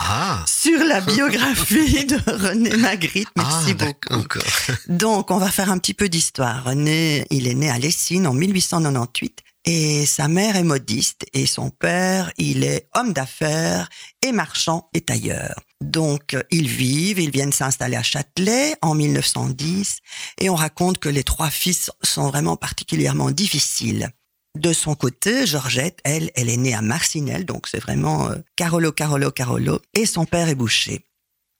Ah, 0.00 0.42
sur 0.48 0.82
la 0.84 1.00
biographie 1.02 2.06
de 2.06 2.16
René 2.26 2.74
Magritte. 2.78 3.28
ah 3.38 3.42
Merci 3.44 3.74
beaucoup. 3.74 4.16
d'accord. 4.22 4.42
Donc, 4.88 5.30
on 5.30 5.36
va 5.38 5.50
faire 5.50 5.70
un 5.70 5.78
petit 5.78 5.94
peu 5.94 6.08
d'histoire. 6.08 6.64
René, 6.64 7.24
il 7.30 7.46
est 7.46 7.54
né 7.54 7.70
à 7.70 7.78
Lessines 7.78 8.26
en 8.26 8.32
1898 8.32 9.42
et 9.64 10.06
sa 10.06 10.28
mère 10.28 10.56
est 10.56 10.64
modiste 10.64 11.26
et 11.32 11.46
son 11.46 11.70
père, 11.70 12.32
il 12.38 12.64
est 12.64 12.88
homme 12.94 13.12
d'affaires 13.12 13.88
et 14.22 14.32
marchand 14.32 14.88
et 14.94 15.02
tailleur. 15.02 15.54
Donc, 15.80 16.34
euh, 16.34 16.42
ils 16.50 16.68
vivent, 16.68 17.20
ils 17.20 17.30
viennent 17.30 17.52
s'installer 17.52 17.96
à 17.96 18.02
Châtelet 18.02 18.74
en 18.82 18.94
1910 18.94 19.98
et 20.38 20.50
on 20.50 20.54
raconte 20.54 20.98
que 20.98 21.08
les 21.08 21.24
trois 21.24 21.50
fils 21.50 21.90
sont 22.02 22.28
vraiment 22.28 22.56
particulièrement 22.56 23.30
difficiles. 23.30 24.10
De 24.58 24.72
son 24.72 24.94
côté, 24.94 25.46
Georgette, 25.46 26.00
elle, 26.04 26.30
elle 26.34 26.48
est 26.48 26.56
née 26.56 26.74
à 26.74 26.82
Marcinelle, 26.82 27.44
donc 27.44 27.68
c'est 27.68 27.78
vraiment 27.78 28.28
euh, 28.30 28.36
Carolo, 28.56 28.92
Carolo, 28.92 29.30
Carolo, 29.30 29.80
et 29.94 30.06
son 30.06 30.24
père 30.24 30.48
est 30.48 30.54
boucher. 30.54 31.06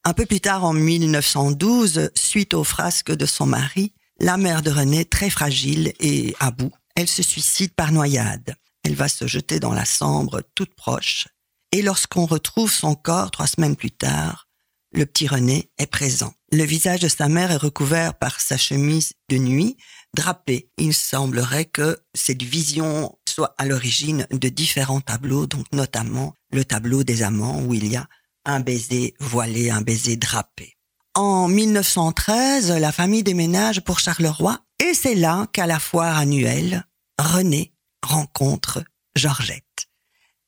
Un 0.04 0.14
peu 0.14 0.26
plus 0.26 0.40
tard, 0.40 0.64
en 0.64 0.72
1912, 0.72 2.10
suite 2.14 2.54
aux 2.54 2.64
frasques 2.64 3.14
de 3.14 3.26
son 3.26 3.46
mari, 3.46 3.92
la 4.18 4.38
mère 4.38 4.62
de 4.62 4.70
René, 4.70 5.04
très 5.04 5.30
fragile 5.30 5.92
et 6.00 6.34
à 6.40 6.50
bout, 6.50 6.72
elle 7.00 7.08
se 7.08 7.22
suicide 7.22 7.72
par 7.74 7.92
noyade. 7.92 8.54
Elle 8.84 8.94
va 8.94 9.08
se 9.08 9.26
jeter 9.26 9.58
dans 9.58 9.72
la 9.72 9.84
Sambre 9.86 10.42
toute 10.54 10.74
proche. 10.74 11.28
Et 11.72 11.82
lorsqu'on 11.82 12.26
retrouve 12.26 12.70
son 12.70 12.94
corps 12.94 13.30
trois 13.30 13.46
semaines 13.46 13.76
plus 13.76 13.90
tard, 13.90 14.48
le 14.92 15.06
petit 15.06 15.26
René 15.26 15.70
est 15.78 15.86
présent. 15.86 16.34
Le 16.52 16.64
visage 16.64 17.00
de 17.00 17.08
sa 17.08 17.28
mère 17.28 17.52
est 17.52 17.56
recouvert 17.56 18.14
par 18.14 18.40
sa 18.40 18.56
chemise 18.56 19.12
de 19.28 19.38
nuit, 19.38 19.76
drapée. 20.14 20.68
Il 20.78 20.92
semblerait 20.92 21.64
que 21.64 21.98
cette 22.12 22.42
vision 22.42 23.16
soit 23.26 23.54
à 23.56 23.64
l'origine 23.64 24.26
de 24.30 24.48
différents 24.48 25.00
tableaux, 25.00 25.46
donc 25.46 25.66
notamment 25.72 26.34
le 26.52 26.64
tableau 26.64 27.04
des 27.04 27.22
amants 27.22 27.62
où 27.62 27.72
il 27.72 27.86
y 27.86 27.96
a 27.96 28.08
un 28.44 28.60
baiser 28.60 29.14
voilé, 29.20 29.70
un 29.70 29.80
baiser 29.80 30.16
drapé. 30.16 30.76
En 31.14 31.48
1913, 31.48 32.72
la 32.72 32.92
famille 32.92 33.22
déménage 33.22 33.80
pour 33.82 34.00
Charleroi 34.00 34.58
et 34.80 34.94
c'est 34.94 35.14
là 35.14 35.46
qu'à 35.52 35.66
la 35.66 35.78
foire 35.78 36.16
annuelle, 36.16 36.84
René 37.20 37.72
rencontre 38.02 38.82
Georgette. 39.14 39.64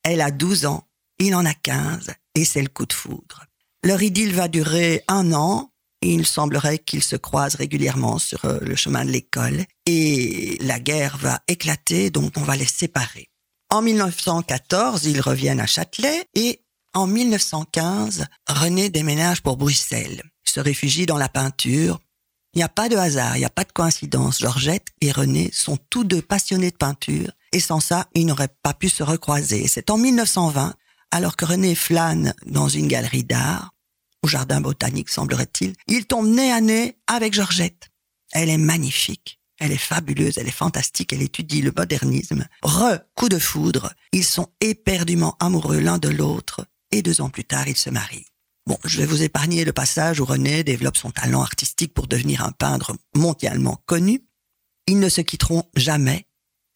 Elle 0.03 0.21
a 0.21 0.31
12 0.31 0.65
ans, 0.65 0.87
il 1.19 1.35
en 1.35 1.45
a 1.45 1.53
15 1.53 2.11
et 2.35 2.45
c'est 2.45 2.61
le 2.61 2.67
coup 2.67 2.85
de 2.85 2.93
foudre. 2.93 3.45
Leur 3.83 4.01
idylle 4.01 4.33
va 4.33 4.47
durer 4.47 5.03
un 5.07 5.33
an. 5.33 5.71
Il 6.01 6.25
semblerait 6.25 6.79
qu'ils 6.79 7.03
se 7.03 7.15
croisent 7.15 7.55
régulièrement 7.55 8.19
sur 8.19 8.43
euh, 8.43 8.59
le 8.61 8.75
chemin 8.75 9.05
de 9.05 9.11
l'école 9.11 9.63
et 9.85 10.57
la 10.59 10.79
guerre 10.79 11.17
va 11.17 11.39
éclater, 11.47 12.09
donc 12.09 12.33
on 12.35 12.41
va 12.41 12.57
les 12.57 12.65
séparer. 12.65 13.29
En 13.69 13.81
1914, 13.81 15.05
ils 15.05 15.21
reviennent 15.21 15.61
à 15.61 15.65
Châtelet 15.65 16.25
et 16.35 16.61
en 16.93 17.07
1915, 17.07 18.27
René 18.47 18.89
déménage 18.89 19.41
pour 19.41 19.57
Bruxelles. 19.57 20.21
Il 20.45 20.51
se 20.51 20.59
réfugie 20.59 21.05
dans 21.05 21.17
la 21.17 21.29
peinture. 21.29 21.99
Il 22.53 22.59
n'y 22.59 22.63
a 22.63 22.69
pas 22.69 22.87
de 22.87 22.95
hasard, 22.95 23.35
il 23.35 23.39
n'y 23.39 23.45
a 23.45 23.49
pas 23.49 23.63
de 23.63 23.71
coïncidence. 23.71 24.39
Georgette 24.39 24.87
et 25.01 25.11
René 25.11 25.49
sont 25.51 25.77
tous 25.89 26.03
deux 26.03 26.21
passionnés 26.21 26.69
de 26.69 26.77
peinture 26.77 27.31
et 27.51 27.59
sans 27.59 27.79
ça, 27.79 28.07
ils 28.13 28.27
n'auraient 28.27 28.55
pas 28.61 28.75
pu 28.75 28.89
se 28.89 29.01
recroiser. 29.01 29.67
C'est 29.67 29.89
en 29.89 29.97
1920, 29.97 30.75
alors 31.09 31.35
que 31.35 31.45
René 31.45 31.73
flâne 31.73 32.35
dans 32.45 32.67
une 32.67 32.87
galerie 32.87 33.23
d'art, 33.23 33.73
au 34.21 34.27
jardin 34.27 34.61
botanique 34.61 35.09
semblerait-il, 35.09 35.73
il 35.87 36.05
tombe 36.05 36.27
nez 36.27 36.51
à 36.51 36.61
nez 36.61 36.97
avec 37.07 37.33
Georgette. 37.33 37.89
Elle 38.31 38.49
est 38.49 38.57
magnifique. 38.57 39.39
Elle 39.59 39.71
est 39.71 39.77
fabuleuse, 39.77 40.37
elle 40.37 40.47
est 40.47 40.51
fantastique, 40.51 41.13
elle 41.13 41.21
étudie 41.21 41.61
le 41.61 41.71
modernisme. 41.75 42.47
Re, 42.63 42.99
coup 43.15 43.29
de 43.29 43.39
foudre, 43.39 43.93
ils 44.11 44.25
sont 44.25 44.49
éperdument 44.59 45.37
amoureux 45.39 45.79
l'un 45.79 45.99
de 45.99 46.09
l'autre 46.09 46.65
et 46.91 47.01
deux 47.01 47.21
ans 47.21 47.29
plus 47.29 47.45
tard, 47.45 47.67
ils 47.67 47.77
se 47.77 47.89
marient. 47.89 48.32
Bon, 48.65 48.77
je 48.85 48.97
vais 48.97 49.05
vous 49.05 49.23
épargner 49.23 49.65
le 49.65 49.73
passage 49.73 50.19
où 50.21 50.25
René 50.25 50.63
développe 50.63 50.95
son 50.97 51.11
talent 51.11 51.41
artistique 51.41 51.93
pour 51.93 52.07
devenir 52.07 52.43
un 52.45 52.51
peintre 52.51 52.95
mondialement 53.15 53.81
connu. 53.85 54.23
Ils 54.87 54.99
ne 54.99 55.09
se 55.09 55.21
quitteront 55.21 55.63
jamais. 55.75 56.27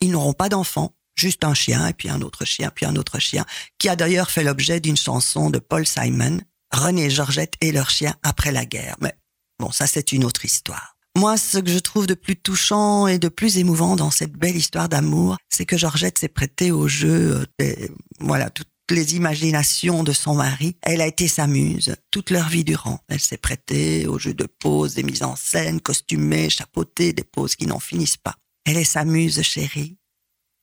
Ils 0.01 0.11
n'auront 0.11 0.33
pas 0.33 0.49
d'enfants, 0.49 0.95
juste 1.15 1.43
un 1.45 1.53
chien, 1.53 1.87
et 1.87 1.93
puis 1.93 2.09
un 2.09 2.21
autre 2.21 2.43
chien, 2.45 2.71
puis 2.75 2.85
un 2.85 2.95
autre 2.97 3.19
chien, 3.19 3.45
qui 3.79 3.87
a 3.89 3.95
d'ailleurs 3.95 4.29
fait 4.31 4.43
l'objet 4.43 4.79
d'une 4.79 4.97
chanson 4.97 5.49
de 5.49 5.59
Paul 5.59 5.87
Simon, 5.87 6.39
René 6.73 7.05
et 7.05 7.09
Georgette 7.09 7.53
et 7.61 7.71
leur 7.71 7.89
chien 7.89 8.15
après 8.21 8.51
la 8.51 8.65
guerre. 8.65 8.97
Mais 9.01 9.13
bon, 9.57 9.71
ça 9.71 9.87
c'est 9.87 10.11
une 10.11 10.25
autre 10.25 10.43
histoire. 10.45 10.95
Moi, 11.17 11.35
ce 11.37 11.57
que 11.57 11.71
je 11.71 11.79
trouve 11.79 12.05
de 12.05 12.13
plus 12.13 12.35
touchant 12.35 13.07
et 13.07 13.17
de 13.17 13.27
plus 13.29 13.57
émouvant 13.57 13.95
dans 13.95 14.11
cette 14.11 14.33
belle 14.33 14.55
histoire 14.55 14.87
d'amour, 14.87 15.37
c'est 15.49 15.65
que 15.65 15.75
Georgette 15.77 16.19
s'est 16.19 16.27
prêtée 16.27 16.69
au 16.71 16.87
jeu, 16.87 17.37
euh, 17.37 17.45
des- 17.57 17.89
voilà, 18.19 18.51
toutes 18.51 18.67
les 18.95 19.15
imaginations 19.15 20.03
de 20.03 20.13
son 20.13 20.35
mari. 20.35 20.77
Elle 20.81 21.01
a 21.01 21.07
été 21.07 21.27
sa 21.27 21.47
muse 21.47 21.95
toute 22.11 22.29
leur 22.29 22.49
vie 22.49 22.63
durant. 22.63 22.99
Elle 23.07 23.19
s'est 23.19 23.37
prêtée 23.37 24.07
au 24.07 24.19
jeu 24.19 24.33
de 24.33 24.45
poses, 24.45 24.95
des 24.95 25.03
mises 25.03 25.23
en 25.23 25.35
scène, 25.35 25.81
costumées, 25.81 26.49
chapeautées, 26.49 27.13
des 27.13 27.23
poses 27.23 27.55
qui 27.55 27.67
n'en 27.67 27.79
finissent 27.79 28.17
pas. 28.17 28.35
Elle 28.65 28.77
est 28.77 28.83
sa 28.83 29.05
muse 29.05 29.41
chérie. 29.41 29.97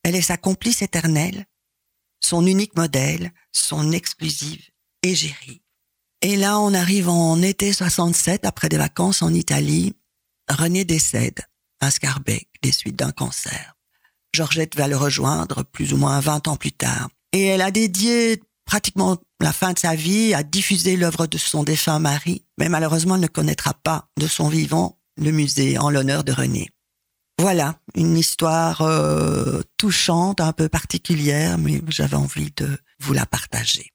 Elle 0.03 0.17
est 0.17 0.23
sa 0.23 0.37
complice 0.37 0.83
éternelle, 0.83 1.47
son 2.21 2.47
unique 2.47 2.77
modèle, 2.77 3.33
son 3.53 3.91
exclusive 3.93 4.63
égérie. 5.03 5.63
Et 6.21 6.37
là, 6.37 6.59
on 6.61 6.73
arrive 6.75 7.09
en 7.09 7.41
été 7.43 7.73
67, 7.73 8.45
après 8.45 8.69
des 8.69 8.79
vacances 8.79 9.23
en 9.23 9.33
Italie. 9.33 9.95
René 10.49 10.85
décède 10.85 11.41
à 11.81 11.91
Scarbeck 11.91 12.49
des 12.63 12.73
suites 12.73 12.97
d'un 12.97 13.13
cancer. 13.13 13.75
Georgette 14.35 14.77
va 14.77 14.89
le 14.89 14.97
rejoindre 14.97 15.63
plus 15.63 15.93
ou 15.93 15.97
moins 15.97 16.21
20 16.21 16.49
ans 16.49 16.57
plus 16.57 16.73
tard. 16.73 17.09
Et 17.35 17.47
elle 17.47 17.63
a 17.63 17.73
dédié 17.73 18.41
pratiquement 18.65 19.19
la 19.41 19.53
fin 19.53 19.73
de 19.73 19.79
sa 19.81 19.97
vie 19.97 20.35
à 20.35 20.45
diffuser 20.45 20.97
l'œuvre 20.97 21.27
de 21.27 21.37
son 21.37 21.65
défunt 21.65 21.99
mari, 21.99 22.47
mais 22.59 22.69
malheureusement 22.69 23.19
ne 23.19 23.27
connaîtra 23.27 23.75
pas 23.75 24.09
de 24.21 24.29
son 24.29 24.49
vivant 24.49 25.01
le 25.17 25.33
musée 25.33 25.77
en 25.77 25.91
l'honneur 25.91 26.23
de 26.23 26.31
René. 26.31 26.71
Voilà, 27.41 27.81
une 27.97 28.17
histoire 28.17 28.83
euh, 28.83 29.63
touchante, 29.79 30.41
un 30.41 30.53
peu 30.53 30.69
particulière, 30.69 31.59
mais 31.59 31.83
j'avais 31.89 32.17
envie 32.17 32.53
de 32.57 32.79
vous 33.01 33.13
la 33.13 33.27
partager. 33.27 33.91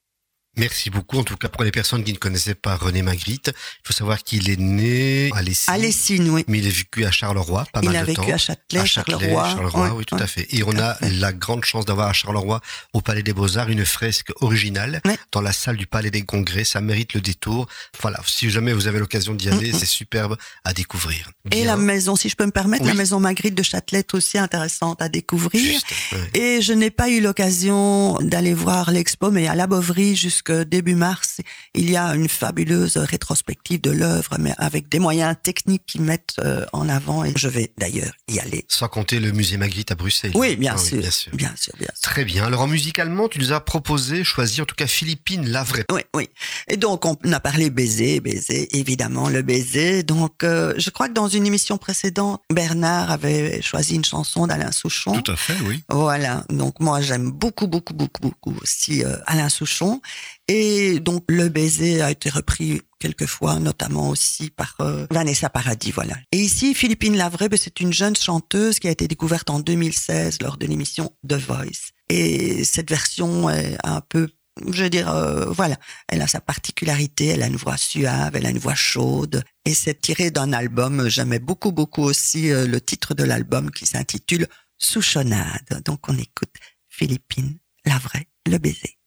Merci 0.56 0.90
beaucoup. 0.90 1.18
En 1.18 1.22
tout 1.24 1.36
cas, 1.36 1.48
pour 1.48 1.62
les 1.64 1.70
personnes 1.70 2.02
qui 2.04 2.12
ne 2.12 2.18
connaissaient 2.18 2.54
pas 2.56 2.74
René 2.76 3.02
Magritte, 3.02 3.52
il 3.54 3.86
faut 3.86 3.92
savoir 3.92 4.22
qu'il 4.22 4.50
est 4.50 4.58
né 4.58 5.30
à 5.34 5.42
Lessines. 5.42 6.28
À 6.28 6.32
oui. 6.32 6.44
Mais 6.48 6.58
il 6.58 6.66
a 6.66 6.70
vécu 6.70 7.04
à 7.04 7.10
Charleroi, 7.10 7.66
pas 7.72 7.80
Il 7.82 7.86
mal 7.86 7.96
a 7.96 8.00
de 8.00 8.06
vécu 8.06 8.20
temps. 8.20 8.32
à 8.32 8.36
Châtelet, 8.36 8.80
à 8.80 8.84
Châtelet, 8.84 9.12
Charleroi. 9.18 9.48
Charleroi, 9.48 9.80
Ouais, 9.84 9.90
oui, 9.98 10.04
tout 10.04 10.16
à 10.16 10.26
fait. 10.26 10.46
Et 10.54 10.62
on 10.64 10.76
à 10.76 10.86
a 10.90 10.94
fait. 10.96 11.10
la 11.10 11.32
grande 11.32 11.64
chance 11.64 11.84
d'avoir 11.86 12.08
à 12.08 12.12
Charleroi, 12.12 12.60
au 12.92 13.00
Palais 13.00 13.22
des 13.22 13.32
Beaux-Arts, 13.32 13.68
une 13.70 13.86
fresque 13.86 14.32
originale 14.40 15.00
dans 15.32 15.40
la 15.40 15.52
salle 15.52 15.76
du 15.76 15.86
Palais 15.86 16.10
des 16.10 16.22
Congrès. 16.22 16.64
Ça 16.64 16.80
mérite 16.80 17.14
le 17.14 17.20
détour. 17.20 17.68
Voilà, 18.02 18.20
si 18.26 18.50
jamais 18.50 18.72
vous 18.72 18.86
avez 18.88 18.98
l'occasion 18.98 19.34
d'y 19.34 19.48
aller, 19.48 19.72
Mhm. 19.72 19.78
c'est 19.78 19.86
superbe 19.86 20.36
à 20.64 20.72
découvrir. 20.74 21.30
Et 21.52 21.64
la 21.64 21.76
maison, 21.76 22.16
si 22.16 22.28
je 22.28 22.34
peux 22.36 22.46
me 22.46 22.50
permettre, 22.50 22.84
la 22.84 22.94
maison 22.94 23.20
Magritte 23.20 23.54
de 23.54 23.62
Châtelet 23.62 24.00
est 24.00 24.14
aussi 24.14 24.36
intéressante 24.36 25.00
à 25.00 25.08
découvrir. 25.08 25.62
Juste. 25.62 25.86
Et 26.34 26.60
je 26.60 26.72
n'ai 26.72 26.90
pas 26.90 27.08
eu 27.08 27.20
l'occasion 27.20 28.18
d'aller 28.20 28.52
voir 28.52 28.90
l'expo, 28.90 29.30
mais 29.30 29.46
à 29.46 29.54
la 29.54 29.66
Bovary, 29.68 30.16
jusque 30.40 30.68
début 30.68 30.94
mars, 30.94 31.40
il 31.74 31.90
y 31.90 31.96
a 31.96 32.14
une 32.14 32.28
fabuleuse 32.28 32.96
rétrospective 32.96 33.80
de 33.80 33.90
l'œuvre, 33.90 34.36
mais 34.38 34.54
avec 34.58 34.88
des 34.88 34.98
moyens 34.98 35.36
techniques 35.42 35.84
qui 35.86 36.00
mettent 36.00 36.36
euh, 36.42 36.64
en 36.72 36.88
avant. 36.88 37.24
Et 37.24 37.32
je 37.36 37.48
vais 37.48 37.72
d'ailleurs 37.78 38.12
y 38.28 38.38
aller. 38.38 38.64
Sans 38.68 38.88
compter 38.88 39.20
le 39.20 39.32
musée 39.32 39.56
Magritte 39.56 39.92
à 39.92 39.94
Bruxelles. 39.94 40.32
Oui, 40.34 40.56
bien, 40.56 40.74
Ah 40.76 40.78
sûr, 40.78 40.98
bien 40.98 41.10
sûr. 41.10 41.32
bien 41.34 41.52
sûr, 41.56 41.74
bien 41.78 41.88
sûr. 41.94 42.00
Très 42.02 42.24
bien. 42.24 42.44
Alors 42.44 42.62
en 42.62 42.66
musicalement, 42.66 43.28
tu 43.28 43.38
nous 43.38 43.52
as 43.52 43.60
proposé, 43.60 44.24
choisi 44.24 44.60
en 44.62 44.64
tout 44.64 44.74
cas 44.74 44.86
Philippine 44.86 45.48
Lavray. 45.48 45.84
Oui, 45.92 46.02
oui. 46.14 46.28
Et 46.68 46.76
donc, 46.76 47.04
on 47.04 47.16
a 47.32 47.40
parlé 47.40 47.70
baiser, 47.70 48.20
baiser, 48.20 48.76
évidemment, 48.78 49.28
le 49.28 49.42
baiser. 49.42 50.02
Donc, 50.02 50.42
euh, 50.44 50.72
je 50.78 50.90
crois 50.90 51.08
que 51.08 51.14
dans 51.14 51.28
une 51.28 51.46
émission 51.46 51.76
précédente, 51.78 52.40
Bernard 52.52 53.10
avait 53.10 53.60
choisi 53.62 53.94
une 53.96 54.04
chanson 54.04 54.46
d'Alain 54.46 54.72
Souchon. 54.72 55.20
Tout 55.20 55.32
à 55.32 55.36
fait, 55.36 55.56
oui. 55.64 55.82
Voilà, 55.90 56.44
donc 56.48 56.80
moi 56.80 57.00
j'aime 57.00 57.30
beaucoup, 57.30 57.66
beaucoup, 57.66 57.94
beaucoup, 57.94 58.20
beaucoup 58.22 58.54
aussi 58.62 59.04
euh, 59.04 59.16
Alain 59.26 59.48
Souchon. 59.48 60.00
Et 60.48 60.98
donc 61.00 61.24
le 61.28 61.48
baiser 61.48 62.02
a 62.02 62.10
été 62.10 62.28
repris 62.28 62.82
quelquefois, 62.98 63.58
notamment 63.58 64.10
aussi 64.10 64.50
par 64.50 64.76
euh, 64.80 65.06
Vanessa 65.10 65.48
Paradis, 65.48 65.90
voilà. 65.90 66.16
Et 66.32 66.38
ici, 66.38 66.74
Philippine 66.74 67.16
Lavray, 67.16 67.48
ben, 67.48 67.58
c'est 67.60 67.80
une 67.80 67.92
jeune 67.92 68.14
chanteuse 68.14 68.78
qui 68.78 68.88
a 68.88 68.90
été 68.90 69.08
découverte 69.08 69.50
en 69.50 69.58
2016 69.58 70.42
lors 70.42 70.56
de 70.56 70.66
l'émission 70.66 71.12
The 71.26 71.34
Voice. 71.34 71.92
Et 72.08 72.64
cette 72.64 72.90
version 72.90 73.48
est 73.48 73.76
un 73.84 74.00
peu, 74.00 74.28
je 74.70 74.84
veux 74.84 74.90
dire, 74.90 75.08
euh, 75.08 75.46
voilà, 75.46 75.76
elle 76.08 76.22
a 76.22 76.26
sa 76.26 76.40
particularité, 76.40 77.26
elle 77.26 77.42
a 77.42 77.46
une 77.46 77.56
voix 77.56 77.76
suave, 77.76 78.36
elle 78.36 78.46
a 78.46 78.50
une 78.50 78.58
voix 78.58 78.74
chaude. 78.74 79.42
Et 79.64 79.74
c'est 79.74 80.00
tiré 80.00 80.30
d'un 80.30 80.52
album, 80.52 81.08
j'aimais 81.08 81.38
beaucoup, 81.38 81.72
beaucoup 81.72 82.02
aussi 82.02 82.50
euh, 82.50 82.66
le 82.66 82.80
titre 82.80 83.14
de 83.14 83.24
l'album 83.24 83.70
qui 83.70 83.86
s'intitule 83.86 84.46
Souchonnade. 84.78 85.82
Donc 85.84 86.08
on 86.08 86.18
écoute 86.18 86.54
Philippine, 86.88 87.58
la 87.84 87.98
vraie, 87.98 88.26
le 88.46 88.58
baiser. 88.58 88.99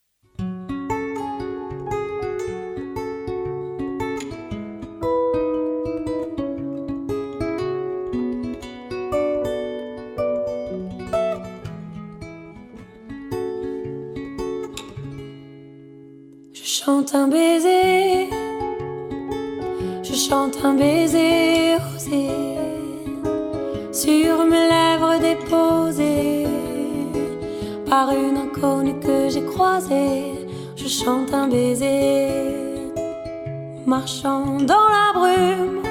Chante 16.86 17.16
un 17.16 17.28
baiser, 17.30 18.30
je 20.04 20.14
chante 20.14 20.58
un 20.66 20.74
baiser 20.74 21.76
osé 21.96 22.28
sur 23.94 24.44
mes 24.46 24.68
lèvres 24.74 25.18
déposées. 25.20 26.46
Par 27.90 28.10
une 28.12 28.38
inconnue 28.38 29.00
que 29.00 29.30
j'ai 29.30 29.46
croisée. 29.46 30.34
Je 30.76 30.88
chante 30.88 31.34
un 31.34 31.48
baiser, 31.48 32.28
marchant 33.86 34.58
dans 34.72 34.88
la 34.98 35.08
brume, 35.14 35.82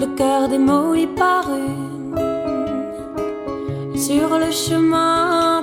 le 0.00 0.06
cœur 0.14 0.48
démoli 0.48 1.06
par 1.08 1.44
une 1.50 1.96
sur 3.96 4.38
le 4.38 4.50
chemin 4.52 5.62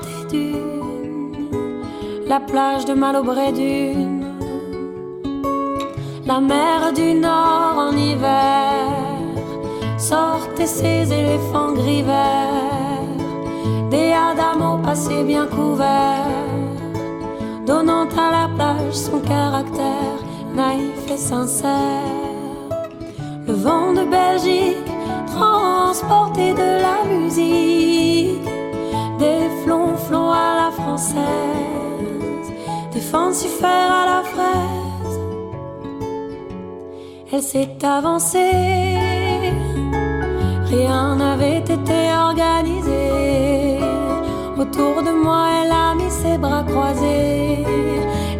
la 2.34 2.40
plage 2.40 2.86
de 2.86 2.96
Malaubré 2.96 3.52
d'une, 3.52 4.26
la 6.26 6.40
mer 6.42 6.92
du 6.92 7.14
Nord 7.14 7.76
en 7.78 7.92
hiver, 7.96 8.88
sortez 10.00 10.66
ces 10.66 11.14
éléphants 11.14 11.74
gris 11.74 12.02
verts, 12.02 13.20
des 13.92 14.14
adamos 14.14 14.80
passés 14.80 15.24
bien 15.24 15.46
couverts, 15.46 16.56
donnant 17.68 18.08
à 18.26 18.28
la 18.38 18.48
plage 18.56 18.96
son 19.08 19.20
caractère 19.20 20.20
naïf 20.56 21.04
et 21.12 21.18
sincère. 21.18 22.18
Le 23.48 23.54
vent 23.54 23.94
de 23.94 24.06
Belgique, 24.20 24.90
transporté 25.36 26.54
de 26.54 26.70
la 26.88 27.00
musique, 27.14 28.50
des 29.20 29.44
flonflons 29.64 30.32
à 30.32 30.50
la 30.62 30.72
française 30.72 31.93
des 33.14 33.20
fancifères 33.20 33.92
à 34.02 34.06
la 34.06 34.24
fraise. 34.24 35.20
Elle 37.32 37.42
s'est 37.42 37.78
avancée, 37.84 39.50
rien 40.66 41.16
n'avait 41.16 41.60
été 41.60 42.00
organisé. 42.30 43.80
Autour 44.58 45.04
de 45.04 45.12
moi, 45.24 45.48
elle 45.64 45.72
a 45.72 45.96
mis 45.96 46.12
ses 46.12 46.38
bras 46.38 46.64
croisés 46.64 47.66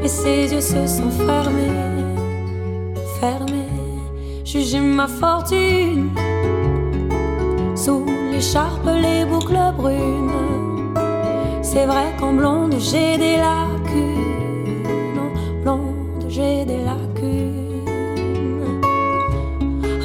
et 0.04 0.08
ses 0.08 0.54
yeux 0.54 0.62
se 0.62 0.86
sont 0.88 1.12
fermés, 1.12 1.80
fermés. 3.20 3.80
Jugez 4.44 4.80
ma 4.80 5.08
fortune 5.08 6.10
sous 7.76 8.06
l'écharpe, 8.32 8.90
les 9.02 9.26
boucles 9.26 9.74
brunes. 9.78 10.32
C'est 11.62 11.86
vrai 11.86 12.14
qu'en 12.20 12.34
blonde, 12.34 12.76
j'ai 12.80 13.18
des 13.18 13.38
lacunes. 13.38 14.23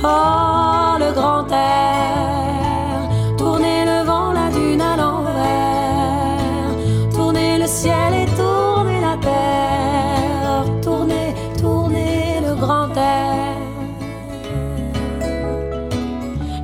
Oh, 0.04 0.96
le 1.00 1.12
grand 1.12 1.50
air. 1.50 3.08
Tournez 3.36 3.84
le 3.84 4.04
vent, 4.06 4.32
la 4.32 4.48
dune 4.50 4.80
à 4.80 4.96
l'envers. 4.96 6.70
Tournez 7.12 7.58
le 7.58 7.66
ciel 7.66 8.14
et 8.14 8.26
tournez 8.36 9.00
la 9.00 9.16
terre. 9.16 10.64
Tournez, 10.82 11.34
tournez 11.60 12.40
le 12.46 12.54
grand 12.54 12.94
air. 12.96 13.56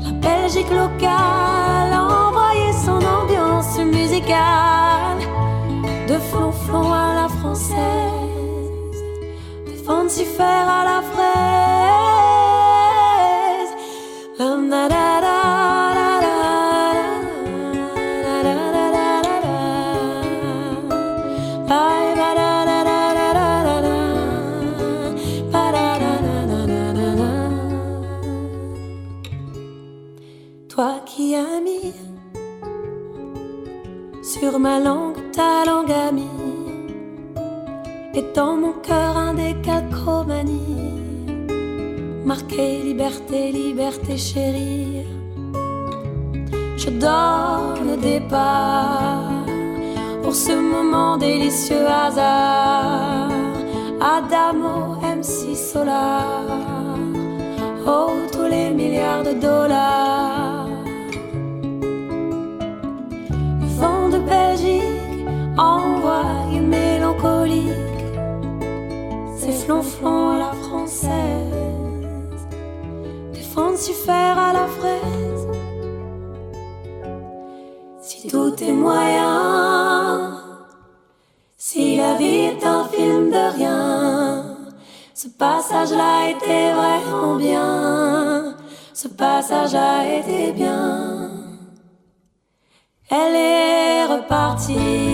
La 0.04 0.12
Belgique 0.12 0.70
locale 0.70 1.92
a 1.92 2.28
envoyé 2.28 2.72
son 2.84 3.00
ambiance 3.04 3.78
musicale 3.78 5.18
de 6.06 6.18
flonflon 6.30 6.92
à 6.92 7.14
la 7.22 7.28
française, 7.40 7.74
de 9.66 9.72
fancifère 9.84 10.68
à 10.68 10.84
la 10.84 10.93
dans 38.34 38.56
mon 38.56 38.72
cœur 38.72 39.16
un 39.16 39.34
décalcomanie 39.34 40.94
marqué 42.24 42.82
liberté, 42.82 43.52
liberté 43.52 44.16
chérie. 44.16 45.04
Je 46.76 46.90
donne 46.90 48.00
des 48.00 48.20
parts 48.20 49.44
pour 50.22 50.34
ce 50.34 50.52
moment 50.52 51.16
délicieux 51.16 51.86
hasard. 51.86 53.30
Adamo, 54.00 54.96
MC 55.16 55.54
Solar, 55.54 56.42
oh 57.86 58.10
tous 58.32 58.48
les 58.54 58.70
milliards 58.70 59.22
de 59.22 59.34
dollars. 59.48 60.68
Le 63.60 63.68
vent 63.78 64.08
de 64.14 64.18
Belgique 64.18 65.26
envoie 65.56 66.26
une 66.52 66.68
mélancolique, 66.68 67.83
ses 69.64 69.70
flonflons 69.70 70.30
à 70.30 70.38
la 70.38 70.52
française, 70.52 71.12
des 73.32 73.40
fancifères 73.40 74.38
à 74.38 74.52
la 74.52 74.66
fraise. 74.66 75.48
tout 78.30 78.54
est 78.62 78.72
moyen. 78.72 80.40
Si 81.56 81.96
la 81.96 82.14
vie 82.14 82.50
est 82.50 82.64
un 82.64 82.84
film 82.84 83.30
de 83.30 83.56
rien, 83.56 84.56
ce 85.14 85.28
passage-là 85.28 86.30
était 86.30 86.72
vraiment 86.72 87.36
bien. 87.36 88.56
Ce 88.92 89.08
passage-là 89.08 90.18
été 90.18 90.52
bien. 90.52 91.30
Elle 93.10 93.36
est 93.36 94.06
repartie, 94.06 95.13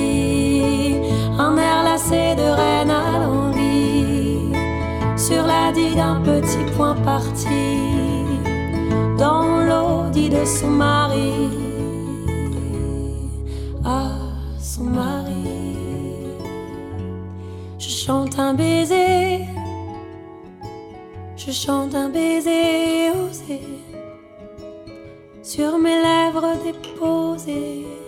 point 6.81 6.95
parti, 7.05 7.77
dans 9.19 9.49
l'audit 9.69 10.31
de 10.31 10.45
son 10.47 10.71
mari. 10.71 11.35
Ah, 13.85 14.17
son 14.59 14.85
mari. 14.85 15.77
Je 17.79 17.91
chante 18.05 18.39
un 18.39 18.55
baiser, 18.55 19.45
je 21.37 21.51
chante 21.53 21.95
un 21.95 22.09
baiser 22.09 23.11
osé 23.25 23.61
sur 25.43 25.77
mes 25.79 25.99
lèvres 26.09 26.53
déposées. 26.65 28.00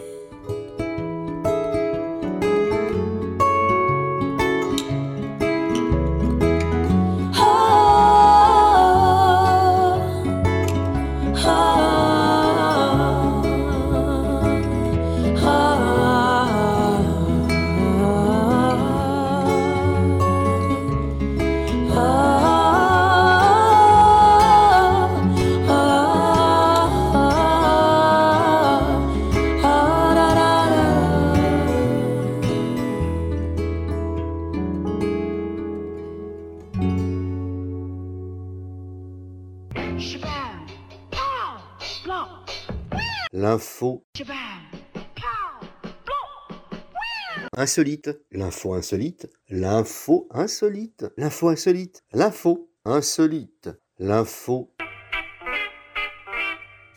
Insolite. 47.56 48.10
L'info 48.30 48.74
insolite. 48.74 49.28
L'info 49.48 50.28
insolite. 50.30 51.12
L'info 51.16 51.48
insolite. 51.48 52.02
L'info 52.12 52.70
insolite. 52.84 53.70
L'info 53.98 54.72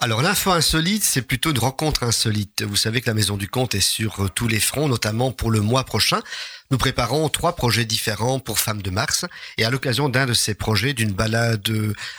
alors 0.02 0.22
l'info 0.22 0.52
insolite, 0.52 1.04
c'est 1.04 1.24
plutôt 1.24 1.50
une 1.50 1.58
rencontre 1.58 2.04
insolite. 2.04 2.62
Vous 2.62 2.76
savez 2.76 3.02
que 3.02 3.08
la 3.08 3.16
Maison 3.16 3.38
du 3.38 3.48
Conte 3.48 3.74
est 3.74 3.82
sur 3.82 4.30
tous 4.36 4.48
les 4.48 4.60
fronts, 4.60 4.88
notamment 4.88 5.32
pour 5.32 5.50
le 5.50 5.62
mois 5.62 5.84
prochain. 5.84 6.22
Nous 6.72 6.80
préparons 6.80 7.30
trois 7.30 7.56
projets 7.56 7.86
différents 7.86 8.40
pour 8.40 8.58
Femmes 8.58 8.82
de 8.82 8.90
Mars. 8.90 9.26
Et 9.58 9.66
à 9.66 9.70
l'occasion 9.70 10.10
d'un 10.10 10.26
de 10.26 10.34
ces 10.34 10.56
projets, 10.56 10.94
d'une 10.94 11.12
balade 11.12 11.72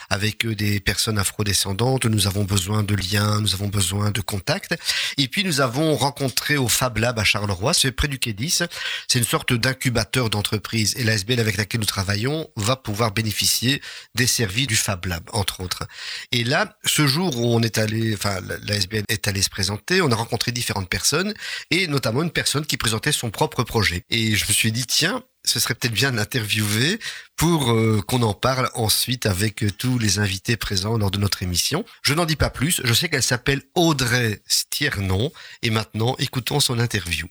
avec 0.09 0.47
des 0.47 0.79
personnes 0.79 1.19
afrodescendantes, 1.19 2.05
nous 2.05 2.27
avons 2.27 2.45
besoin 2.45 2.83
de 2.83 2.95
liens, 2.95 3.41
nous 3.41 3.53
avons 3.53 3.67
besoin 3.67 4.11
de 4.11 4.21
contacts. 4.21 4.75
Et 5.17 5.27
puis 5.27 5.43
nous 5.43 5.59
avons 5.59 5.95
rencontré 5.97 6.55
au 6.55 6.69
Fab 6.69 6.97
Lab 6.97 7.19
à 7.19 7.25
Charleroi, 7.25 7.73
c'est 7.73 7.91
près 7.91 8.07
du 8.07 8.17
10. 8.17 8.63
C'est 9.07 9.19
une 9.19 9.25
sorte 9.25 9.53
d'incubateur 9.53 10.29
d'entreprise. 10.29 10.95
Et 10.97 11.03
l'ASBL 11.03 11.41
avec 11.41 11.57
laquelle 11.57 11.81
nous 11.81 11.85
travaillons 11.85 12.49
va 12.55 12.77
pouvoir 12.77 13.11
bénéficier 13.11 13.81
des 14.15 14.27
services 14.27 14.67
du 14.67 14.77
Fab 14.77 15.05
Lab, 15.05 15.23
entre 15.33 15.59
autres. 15.59 15.85
Et 16.31 16.45
là, 16.45 16.77
ce 16.85 17.05
jour 17.05 17.37
où 17.37 17.53
on 17.53 17.61
est 17.61 17.77
allé, 17.77 18.13
enfin, 18.13 18.39
l'ASBL 18.63 19.03
est 19.09 19.27
allé 19.27 19.41
se 19.41 19.49
présenter, 19.49 20.01
on 20.01 20.11
a 20.11 20.15
rencontré 20.15 20.53
différentes 20.53 20.89
personnes 20.89 21.33
et 21.69 21.87
notamment 21.87 22.23
une 22.23 22.31
personne 22.31 22.65
qui 22.65 22.77
présentait 22.77 23.11
son 23.11 23.29
propre 23.29 23.63
projet. 23.63 24.03
Et 24.09 24.36
je 24.37 24.45
me 24.47 24.53
suis 24.53 24.71
dit, 24.71 24.85
tiens, 24.85 25.23
ce 25.43 25.59
serait 25.59 25.73
peut-être 25.73 25.93
bien 25.93 26.11
de 26.11 26.17
l'interviewer 26.17 26.99
pour 27.35 27.71
euh, 27.71 28.01
qu'on 28.05 28.21
en 28.21 28.33
parle 28.33 28.69
ensuite 28.75 29.25
avec 29.25 29.63
euh, 29.63 29.71
tous 29.71 29.97
les 29.97 30.19
invités 30.19 30.57
présents 30.57 30.97
lors 30.97 31.11
de 31.11 31.17
notre 31.17 31.43
émission. 31.43 31.85
Je 32.03 32.13
n'en 32.13 32.25
dis 32.25 32.35
pas 32.35 32.49
plus, 32.49 32.81
je 32.83 32.93
sais 32.93 33.09
qu'elle 33.09 33.23
s'appelle 33.23 33.61
Audrey 33.75 34.41
Stiernon 34.45 35.31
et 35.63 35.69
maintenant 35.69 36.15
écoutons 36.19 36.59
son 36.59 36.79
interview. 36.79 37.27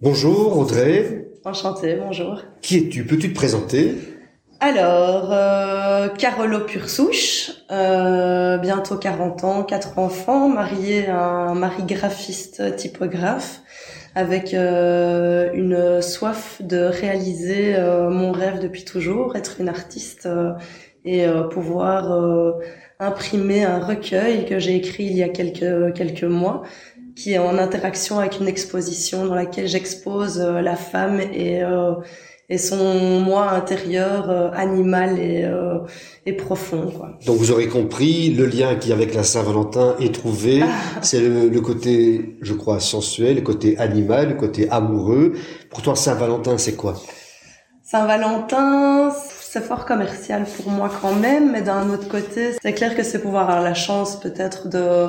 Bonjour 0.00 0.58
Audrey. 0.58 1.28
Enchantée, 1.44 1.96
bonjour. 1.96 2.42
Qui 2.62 2.78
es-tu? 2.78 3.04
Peux-tu 3.06 3.30
te 3.30 3.34
présenter? 3.34 3.96
Alors, 4.60 5.30
euh, 5.32 6.08
Carolo 6.08 6.60
Pursouche, 6.60 7.50
euh, 7.70 8.56
bientôt 8.58 8.96
40 8.96 9.44
ans, 9.44 9.62
quatre 9.62 9.98
enfants, 9.98 10.48
mariée 10.48 11.06
à 11.06 11.18
un 11.18 11.54
mari 11.54 11.82
graphiste 11.82 12.76
typographe 12.76 13.60
avec 14.14 14.54
euh, 14.54 15.50
une 15.54 16.00
soif 16.00 16.62
de 16.62 16.78
réaliser 16.78 17.74
euh, 17.74 18.10
mon 18.10 18.32
rêve 18.32 18.60
depuis 18.60 18.84
toujours, 18.84 19.36
être 19.36 19.60
une 19.60 19.68
artiste 19.68 20.26
euh, 20.26 20.52
et 21.04 21.26
pouvoir 21.50 22.54
imprimer 22.98 23.62
un 23.62 23.78
recueil 23.78 24.46
que 24.46 24.58
j'ai 24.58 24.74
écrit 24.74 25.04
il 25.04 25.14
y 25.14 25.22
a 25.22 25.28
quelques 25.28 25.92
quelques 25.94 26.24
mois 26.24 26.62
qui 27.14 27.34
est 27.34 27.38
en 27.38 27.58
interaction 27.58 28.20
avec 28.20 28.40
une 28.40 28.48
exposition 28.48 29.26
dans 29.26 29.34
laquelle 29.34 29.68
j'expose 29.68 30.40
la 30.40 30.76
femme 30.76 31.20
et 31.20 31.62
et 32.48 32.58
son 32.58 33.20
moi 33.20 33.50
intérieur 33.50 34.30
euh, 34.30 34.50
animal 34.52 35.18
et, 35.18 35.44
euh, 35.44 35.78
et 36.26 36.34
profond. 36.34 36.90
Quoi. 36.90 37.18
Donc 37.26 37.36
vous 37.38 37.50
aurez 37.50 37.68
compris, 37.68 38.30
le 38.30 38.46
lien 38.46 38.74
qui 38.76 38.92
avec 38.92 39.14
la 39.14 39.22
Saint-Valentin 39.22 39.96
est 40.00 40.14
trouvé, 40.14 40.62
ah. 40.62 40.66
c'est 41.02 41.20
le, 41.20 41.48
le, 41.48 41.60
côté, 41.60 42.36
je 42.42 42.52
crois, 42.52 42.80
sensuel, 42.80 43.36
le 43.36 43.42
côté 43.42 43.78
animal, 43.78 44.30
le 44.30 44.34
côté 44.34 44.68
amoureux. 44.70 45.32
Pour 45.70 45.82
toi, 45.82 45.96
Saint-Valentin, 45.96 46.58
c'est 46.58 46.76
quoi? 46.76 46.94
Saint-Valentin, 47.82 49.12
c'est 49.40 49.62
fort 49.62 49.84
commercial 49.86 50.44
pour 50.44 50.70
moi 50.70 50.90
quand 51.00 51.14
même, 51.14 51.52
mais 51.52 51.62
d'un 51.62 51.90
autre 51.90 52.08
côté, 52.08 52.56
c'est 52.60 52.72
clair 52.72 52.96
que 52.96 53.02
c'est 53.02 53.20
pouvoir 53.20 53.48
avoir 53.48 53.62
la 53.62 53.74
chance 53.74 54.18
peut-être 54.20 54.68
de, 54.68 55.06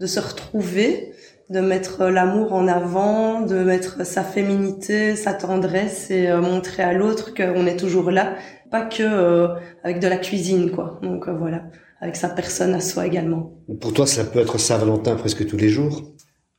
de 0.00 0.06
se 0.06 0.20
retrouver 0.20 1.12
de 1.50 1.60
mettre 1.60 2.04
l'amour 2.06 2.52
en 2.52 2.68
avant, 2.68 3.40
de 3.40 3.56
mettre 3.56 4.04
sa 4.04 4.22
féminité, 4.22 5.16
sa 5.16 5.32
tendresse 5.32 6.10
et 6.10 6.28
euh, 6.28 6.40
montrer 6.40 6.82
à 6.82 6.92
l'autre 6.92 7.32
qu'on 7.34 7.66
est 7.66 7.78
toujours 7.78 8.10
là, 8.10 8.34
pas 8.70 8.82
que 8.82 9.02
euh, 9.02 9.48
avec 9.82 9.98
de 10.00 10.08
la 10.08 10.18
cuisine 10.18 10.70
quoi. 10.70 10.98
Donc 11.02 11.26
euh, 11.26 11.32
voilà, 11.32 11.62
avec 12.00 12.16
sa 12.16 12.28
personne 12.28 12.74
à 12.74 12.80
soi 12.80 13.06
également. 13.06 13.52
Pour 13.80 13.94
toi, 13.94 14.06
ça 14.06 14.24
peut 14.24 14.40
être 14.40 14.58
Saint-Valentin 14.58 15.16
presque 15.16 15.46
tous 15.46 15.56
les 15.56 15.70
jours. 15.70 16.02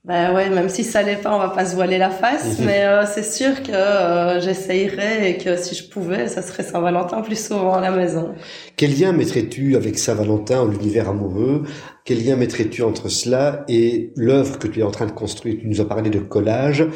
Ben 0.05 0.33
ouais, 0.33 0.49
même 0.49 0.69
si 0.69 0.85
ça 0.85 1.01
l'est 1.01 1.17
pas, 1.17 1.35
on 1.35 1.39
va 1.39 1.49
pas 1.49 1.65
se 1.65 1.75
voiler 1.75 1.97
la 1.97 2.09
face, 2.09 2.59
mais 2.59 2.85
c'est 3.05 3.23
sûr 3.23 3.62
que 3.62 4.39
j'essayerais 4.39 5.29
et 5.29 5.38
que 5.38 5.57
si 5.57 5.75
je 5.75 5.89
pouvais, 5.89 6.27
ça 6.27 6.41
serait 6.41 6.63
Saint-Valentin 6.63 7.21
plus 7.21 7.47
souvent 7.47 7.73
à 7.73 7.81
la 7.81 7.91
maison. 7.91 8.33
Quel 8.77 8.97
lien 8.97 9.12
mettrais-tu 9.12 9.75
avec 9.75 9.99
Saint-Valentin, 9.99 10.67
l'univers 10.69 11.09
amoureux, 11.09 11.63
quel 12.05 12.25
lien 12.25 12.38
mettrais-tu 12.38 12.81
entre 12.81 13.09
cela 13.09 13.65
et 13.67 14.13
l'œuvre 14.15 14.57
que 14.57 14.67
tu 14.67 14.79
es 14.79 14.83
en 14.83 14.89
train 14.89 15.05
de 15.05 15.12
construire? 15.12 15.57
Tu 15.59 15.67
nous 15.67 15.81
as 15.81 15.88
parlé 15.88 16.09
de 16.09 16.17
collage 16.17 16.88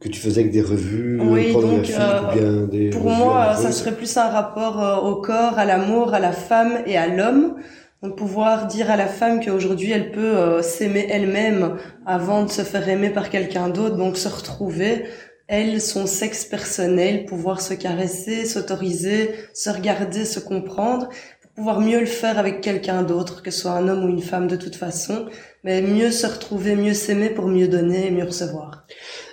que 0.00 0.08
tu 0.08 0.20
faisais 0.20 0.40
avec 0.40 0.52
des 0.52 0.62
revues 0.62 1.20
oui, 1.20 1.52
donc, 1.52 1.88
euh, 1.90 2.32
bien 2.32 2.66
des 2.66 2.90
Pour 2.90 3.08
moi, 3.10 3.54
ça 3.54 3.70
serait 3.70 3.94
plus 3.94 4.16
un 4.16 4.28
rapport 4.28 4.82
euh, 4.82 5.08
au 5.08 5.16
corps, 5.20 5.58
à 5.58 5.64
l'amour, 5.64 6.14
à 6.14 6.20
la 6.20 6.32
femme 6.32 6.78
et 6.86 6.96
à 6.96 7.06
l'homme. 7.06 7.56
Donc 8.02 8.16
pouvoir 8.16 8.66
dire 8.66 8.90
à 8.90 8.96
la 8.96 9.06
femme 9.06 9.44
qu'aujourd'hui 9.44 9.90
elle 9.90 10.10
peut 10.10 10.36
euh, 10.38 10.62
s'aimer 10.62 11.06
elle-même 11.10 11.76
avant 12.06 12.44
de 12.44 12.50
se 12.50 12.62
faire 12.62 12.88
aimer 12.88 13.10
par 13.10 13.28
quelqu'un 13.28 13.68
d'autre, 13.68 13.96
donc 13.96 14.16
se 14.16 14.28
retrouver, 14.28 15.04
elle, 15.48 15.82
son 15.82 16.06
sexe 16.06 16.44
personnel, 16.46 17.26
pouvoir 17.26 17.60
se 17.60 17.74
caresser, 17.74 18.46
s'autoriser, 18.46 19.34
se 19.52 19.68
regarder, 19.68 20.24
se 20.24 20.40
comprendre, 20.40 21.10
pouvoir 21.54 21.80
mieux 21.80 22.00
le 22.00 22.06
faire 22.06 22.38
avec 22.38 22.62
quelqu'un 22.62 23.02
d'autre, 23.02 23.42
que 23.42 23.50
ce 23.50 23.60
soit 23.60 23.72
un 23.72 23.86
homme 23.86 24.04
ou 24.04 24.08
une 24.08 24.22
femme 24.22 24.48
de 24.48 24.56
toute 24.56 24.76
façon, 24.76 25.26
mais 25.62 25.82
mieux 25.82 26.10
se 26.10 26.26
retrouver, 26.26 26.76
mieux 26.76 26.94
s'aimer 26.94 27.28
pour 27.28 27.48
mieux 27.48 27.68
donner 27.68 28.06
et 28.06 28.10
mieux 28.10 28.24
recevoir. 28.24 28.86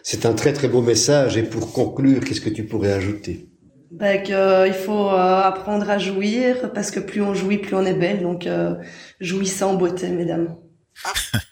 C'est 0.04 0.26
un 0.26 0.34
très 0.34 0.52
très 0.52 0.68
beau 0.68 0.82
message 0.82 1.38
et 1.38 1.44
pour 1.44 1.72
conclure, 1.72 2.22
qu'est-ce 2.26 2.42
que 2.42 2.50
tu 2.50 2.66
pourrais 2.66 2.92
ajouter? 2.92 3.47
Qu'il 3.90 4.36
euh, 4.36 4.72
faut 4.74 5.10
euh, 5.10 5.42
apprendre 5.42 5.90
à 5.90 5.98
jouir 5.98 6.72
parce 6.74 6.92
que 6.92 7.00
plus 7.00 7.22
on 7.22 7.34
jouit, 7.34 7.58
plus 7.58 7.76
on 7.76 7.86
est 7.86 7.94
belle. 7.94 8.22
Donc 8.22 8.48
euh, 8.48 8.76
jouissez 9.20 9.64
en 9.64 9.76
beauté, 9.76 10.10
mesdames. 10.10 10.56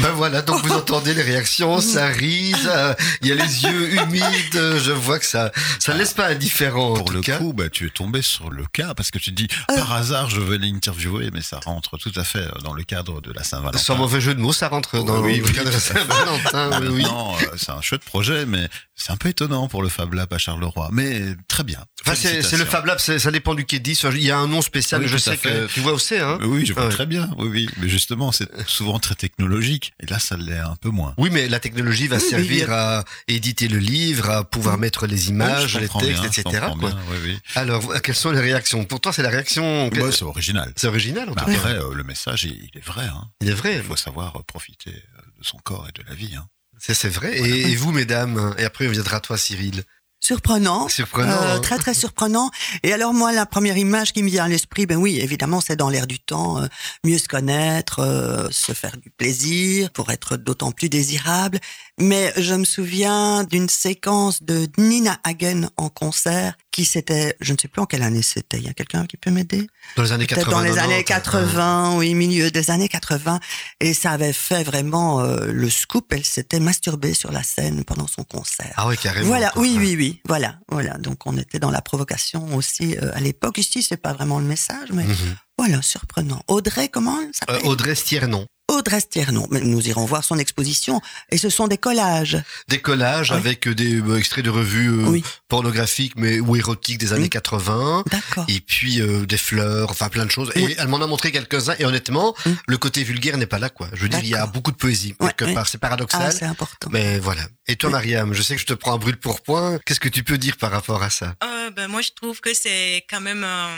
Ben 0.00 0.10
voilà, 0.10 0.42
donc 0.42 0.64
vous 0.64 0.72
entendez 0.72 1.14
les 1.14 1.22
réactions, 1.22 1.80
ça 1.80 2.06
rit, 2.06 2.52
ça- 2.52 2.96
il 3.22 3.28
y 3.28 3.32
a 3.32 3.34
les 3.34 3.64
yeux 3.64 3.94
humides, 3.94 4.22
je 4.52 4.92
vois 4.92 5.18
que 5.18 5.24
ça 5.26 5.50
ça 5.78 5.94
ne 5.94 5.98
laisse 5.98 6.12
pas 6.12 6.26
indifférent 6.28 6.92
en 6.92 6.94
Pour 6.96 7.04
tout 7.06 7.12
le 7.14 7.20
cas. 7.20 7.38
coup, 7.38 7.52
bah, 7.52 7.68
tu 7.70 7.86
es 7.86 7.90
tombé 7.90 8.22
sur 8.22 8.50
le 8.50 8.64
cas 8.72 8.94
parce 8.94 9.10
que 9.10 9.18
tu 9.18 9.30
te 9.34 9.36
dis 9.42 9.48
par 9.68 9.92
hasard 9.92 10.28
je 10.30 10.40
vais 10.40 10.58
l'interviewer, 10.58 11.30
mais 11.32 11.42
ça 11.42 11.60
rentre 11.64 11.96
tout 11.98 12.12
à 12.16 12.24
fait 12.24 12.40
euh, 12.40 12.50
dans 12.62 12.72
le 12.74 12.82
cadre 12.84 13.20
de 13.20 13.32
la 13.32 13.42
Saint-Valentin. 13.44 13.78
Sans 13.78 13.96
mauvais 13.96 14.20
jeu 14.20 14.34
de 14.34 14.40
mots, 14.40 14.52
ça 14.52 14.68
rentre 14.68 15.02
dans 15.02 15.20
Oui, 15.20 15.38
le 15.38 15.44
oui, 15.44 15.52
cadre 15.52 15.66
de 15.70 15.76
fait. 15.76 15.94
Saint-Valentin, 15.94 16.80
oui, 16.82 16.88
oui. 16.90 17.02
Maintenant, 17.02 17.34
euh, 17.42 17.46
c'est 17.56 17.70
un 17.72 17.80
chouette 17.80 18.04
projet, 18.04 18.46
mais 18.46 18.68
c'est 18.94 19.12
un 19.12 19.16
peu 19.16 19.28
étonnant 19.28 19.68
pour 19.68 19.82
le 19.82 19.88
Fab 19.88 20.12
Lab 20.14 20.32
à 20.32 20.38
Charleroi. 20.38 20.88
Mais 20.92 21.22
très 21.48 21.64
bien. 21.64 21.80
Enfin, 22.04 22.14
c'est 22.14 22.56
le. 22.56 22.64
Fab 22.64 22.86
Lab, 22.86 22.98
c'est- 22.98 23.18
ça 23.18 23.30
dépend 23.30 23.54
du 23.54 23.64
quai 23.64 23.78
10. 23.78 24.06
Il 24.12 24.22
y 24.24 24.30
a 24.30 24.38
un 24.38 24.46
nom 24.48 24.62
spécial, 24.62 25.00
Oui, 25.02 25.08
je 25.08 25.16
sais 25.18 25.36
que 25.36 25.66
tu 25.66 25.80
vois 25.80 25.98
c'est, 25.98 26.20
hein. 26.20 26.38
Oui, 26.42 26.64
je 26.66 26.72
vois 26.72 26.88
très 26.88 27.06
bien. 27.06 27.28
Oui, 27.38 27.48
oui. 27.50 27.68
Mais 27.78 27.88
justement, 27.88 28.32
c'est 28.32 28.48
souvent 28.68 28.98
très 28.98 29.14
technologique. 29.14 29.85
Et 30.00 30.06
là, 30.06 30.18
ça 30.18 30.36
l'est 30.36 30.58
un 30.58 30.76
peu 30.76 30.88
moins. 30.90 31.14
Oui, 31.18 31.30
mais 31.30 31.48
la 31.48 31.60
technologie 31.60 32.08
va 32.08 32.16
Oui, 32.16 32.22
servir 32.22 32.72
à 32.72 33.04
éditer 33.28 33.68
le 33.68 33.78
livre, 33.78 34.30
à 34.30 34.44
pouvoir 34.44 34.78
mettre 34.78 35.06
les 35.06 35.28
images, 35.28 35.78
les 35.78 35.88
textes, 35.88 36.20
bien, 36.20 36.24
etc. 36.24 36.42
comprends 36.44 36.76
quoi. 36.78 36.90
bien, 36.90 36.98
oui, 37.10 37.16
oui. 37.24 37.38
Alors, 37.54 38.00
quelles 38.02 38.14
sont 38.14 38.30
les 38.30 38.40
réactions? 38.40 38.84
Pour 38.84 39.00
toi, 39.00 39.12
c'est 39.12 39.22
la 39.22 39.30
réaction. 39.30 39.88
Bah, 39.88 40.12
c'est 40.12 40.22
original. 40.24 40.72
C'est 40.76 40.88
original, 40.88 41.28
en 41.30 41.34
après, 41.34 41.74
euh, 41.74 41.94
le 41.94 42.04
message, 42.04 42.44
il, 42.44 42.52
il 42.52 42.78
est 42.78 42.84
vrai. 42.84 43.04
Hein. 43.06 43.28
Il 43.40 43.48
est 43.48 43.54
vrai. 43.54 43.76
Il 43.76 43.82
faut 43.82 43.96
savoir 43.96 44.36
euh, 44.36 44.42
profiter 44.46 44.90
euh, 44.90 45.20
de 45.38 45.44
son 45.44 45.58
corps 45.58 45.86
et 45.88 45.92
de 45.92 46.06
la 46.08 46.14
vie. 46.14 46.34
Hein. 46.36 46.46
C'est 46.78 46.94
c'est 46.94 47.08
vrai. 47.08 47.36
Et, 47.38 47.70
et 47.72 47.74
vous, 47.76 47.90
mesdames 47.92 48.54
Et 48.58 48.64
après, 48.64 48.86
on 48.86 48.90
viendra 48.90 49.16
à 49.16 49.20
toi, 49.20 49.38
Cyril. 49.38 49.82
Surprenant. 50.26 50.88
Surprenant. 50.88 51.40
Euh, 51.40 51.54
hein. 51.54 51.60
très 51.60 51.78
très 51.78 51.94
surprenant. 51.94 52.50
Et 52.82 52.92
alors 52.92 53.14
moi, 53.14 53.30
la 53.30 53.46
première 53.46 53.76
image 53.76 54.12
qui 54.12 54.24
me 54.24 54.28
vient 54.28 54.46
à 54.46 54.48
l'esprit, 54.48 54.84
ben 54.84 54.96
oui, 54.96 55.20
évidemment, 55.20 55.60
c'est 55.60 55.76
dans 55.76 55.88
l'air 55.88 56.08
du 56.08 56.18
temps, 56.18 56.60
euh, 56.60 56.66
mieux 57.04 57.18
se 57.18 57.28
connaître, 57.28 58.00
euh, 58.00 58.48
se 58.50 58.72
faire 58.72 58.96
du 58.96 59.08
plaisir, 59.08 59.92
pour 59.92 60.10
être 60.10 60.36
d'autant 60.36 60.72
plus 60.72 60.88
désirable. 60.88 61.60
Mais 61.98 62.32
je 62.36 62.52
me 62.54 62.64
souviens 62.64 63.44
d'une 63.44 63.70
séquence 63.70 64.42
de 64.42 64.68
Nina 64.76 65.18
Hagen 65.24 65.70
en 65.78 65.88
concert, 65.88 66.54
qui 66.70 66.84
c'était, 66.84 67.34
je 67.40 67.54
ne 67.54 67.58
sais 67.58 67.68
plus 67.68 67.80
en 67.80 67.86
quelle 67.86 68.02
année 68.02 68.20
c'était. 68.20 68.58
Il 68.58 68.64
y 68.64 68.68
a 68.68 68.74
quelqu'un 68.74 69.06
qui 69.06 69.16
peut 69.16 69.30
m'aider? 69.30 69.66
Dans 69.96 70.02
les 70.02 70.12
années 70.12 70.26
Peut-être 70.26 70.44
80. 70.50 70.56
dans 70.58 70.62
les 70.62 70.74
90, 70.74 70.84
années 70.84 71.00
hein. 71.00 71.02
80, 71.04 71.96
oui, 71.96 72.14
milieu 72.14 72.50
des 72.50 72.70
années 72.70 72.88
80. 72.90 73.40
Et 73.80 73.94
ça 73.94 74.10
avait 74.10 74.34
fait 74.34 74.62
vraiment 74.62 75.20
euh, 75.20 75.46
le 75.46 75.70
scoop. 75.70 76.12
Elle 76.12 76.24
s'était 76.24 76.60
masturbée 76.60 77.14
sur 77.14 77.32
la 77.32 77.42
scène 77.42 77.82
pendant 77.84 78.06
son 78.06 78.24
concert. 78.24 78.74
Ah 78.76 78.88
oui, 78.88 78.98
carrément. 78.98 79.28
Voilà, 79.28 79.50
oui, 79.56 79.76
oui, 79.78 79.94
oui, 79.96 80.20
voilà, 80.28 80.58
voilà. 80.70 80.98
Donc 80.98 81.26
on 81.26 81.38
était 81.38 81.58
dans 81.58 81.70
la 81.70 81.80
provocation 81.80 82.54
aussi 82.56 82.94
euh, 82.98 83.10
à 83.14 83.20
l'époque. 83.20 83.56
Ici, 83.56 83.82
c'est 83.82 83.96
pas 83.96 84.12
vraiment 84.12 84.38
le 84.38 84.44
message, 84.44 84.90
mais 84.92 85.04
Mhm. 85.04 85.36
voilà, 85.56 85.80
surprenant. 85.80 86.42
Audrey, 86.48 86.88
comment 86.90 87.18
elle 87.22 87.28
Euh, 87.28 87.32
s'appelle 87.32 87.60
Audrey 87.66 87.94
Stiernon. 87.94 88.46
Audrey 88.68 89.00
Stiernon. 89.00 89.46
Mais 89.50 89.60
nous 89.60 89.86
irons 89.88 90.04
voir 90.04 90.24
son 90.24 90.38
exposition. 90.38 91.00
Et 91.30 91.38
ce 91.38 91.48
sont 91.50 91.68
des 91.68 91.78
collages. 91.78 92.36
Des 92.68 92.80
collages 92.80 93.30
Oui. 93.30 93.36
avec 93.36 93.68
euh, 93.68 93.74
des 93.74 94.00
euh, 94.00 94.16
extraits 94.18 94.44
de 94.44 94.50
revues 94.50 94.88
euh, 94.90 95.04
Oui, 95.06 95.24
pornographiques 95.48 96.14
mais 96.16 96.40
ou 96.40 96.56
érotiques 96.56 96.98
des 96.98 97.12
années 97.12 97.26
Mm. 97.26 97.30
80. 97.30 98.04
d'accord. 98.10 98.44
Et 98.48 98.60
puis 98.60 99.00
euh, 99.00 99.24
des 99.26 99.36
fleurs, 99.36 99.90
enfin 99.90 100.08
plein 100.08 100.24
de 100.26 100.30
choses. 100.30 100.50
Oui. 100.56 100.64
Et 100.64 100.76
elle 100.78 100.88
m'en 100.88 101.00
a 101.00 101.06
montré 101.06 101.30
quelques-uns. 101.32 101.74
Et 101.78 101.84
honnêtement, 101.84 102.34
le 102.66 102.78
côté 102.78 103.04
vulgaire 103.04 103.36
n'est 103.38 103.46
pas 103.46 103.58
là, 103.58 103.68
quoi. 103.70 103.88
Je 103.92 104.02
veux 104.02 104.08
dire, 104.08 104.20
il 104.20 104.28
y 104.28 104.34
a 104.34 104.46
beaucoup 104.46 104.72
de 104.72 104.76
poésie 104.76 105.14
quelque 105.18 105.52
part. 105.54 105.68
C'est 105.68 105.78
Ah, 105.78 105.86
paradoxal. 105.88 106.32
c'est 106.32 106.44
important. 106.44 106.88
mais 106.90 107.18
voilà. 107.18 107.42
Et 107.68 107.76
toi, 107.76 107.88
Oui. 107.88 107.92
Mariam, 107.94 108.32
je 108.34 108.42
sais 108.42 108.54
que 108.56 108.60
je 108.60 108.66
te 108.66 108.74
prends 108.74 108.94
un 108.94 108.98
brûle 108.98 109.16
pour 109.16 109.42
point. 109.42 109.78
Qu'est-ce 109.86 110.00
que 110.00 110.08
tu 110.08 110.22
peux 110.24 110.38
dire 110.38 110.56
par 110.56 110.70
rapport 110.70 111.02
à 111.02 111.10
ça? 111.10 111.34
Euh, 111.44 111.70
ben, 111.70 111.88
moi, 111.88 112.00
je 112.02 112.10
trouve 112.14 112.40
que 112.40 112.50
c'est 112.54 113.04
quand 113.08 113.20
même 113.20 113.44
euh, 113.44 113.68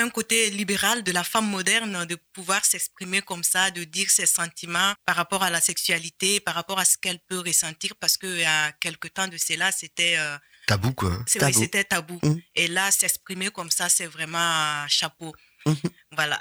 un 0.00 0.10
côté 0.10 0.50
libéral 0.50 1.02
de 1.02 1.12
la 1.12 1.24
femme 1.24 1.48
moderne 1.48 2.04
de 2.06 2.16
pouvoir 2.32 2.64
s'exprimer 2.64 3.22
comme 3.22 3.44
ça, 3.44 3.70
de 3.70 3.84
dire 3.84 4.10
ses 4.10 4.26
sentiments 4.26 4.94
par 5.04 5.16
rapport 5.16 5.42
à 5.42 5.50
la 5.50 5.60
sexualité, 5.60 6.40
par 6.40 6.54
rapport 6.54 6.78
à 6.78 6.84
ce 6.84 6.96
qu'elle 6.98 7.18
peut 7.28 7.40
ressentir, 7.40 7.94
parce 7.96 8.16
qu'il 8.16 8.38
y 8.38 8.44
a 8.44 8.72
quelque 8.72 9.08
temps 9.08 9.28
de 9.28 9.36
cela, 9.36 9.72
c'était 9.72 10.16
euh, 10.18 10.36
Tabou, 10.66 10.92
quoi. 10.92 11.10
vrai, 11.10 11.24
Tabou. 11.38 11.58
c'était 11.60 11.84
tabou. 11.84 12.18
Mhm. 12.22 12.40
Et 12.56 12.66
là, 12.66 12.90
s'exprimer 12.90 13.50
comme 13.50 13.70
ça, 13.70 13.88
c'est 13.88 14.06
vraiment 14.06 14.38
un 14.38 14.88
chapeau. 14.88 15.32
Mhm. 15.66 15.76
Voilà. 16.16 16.40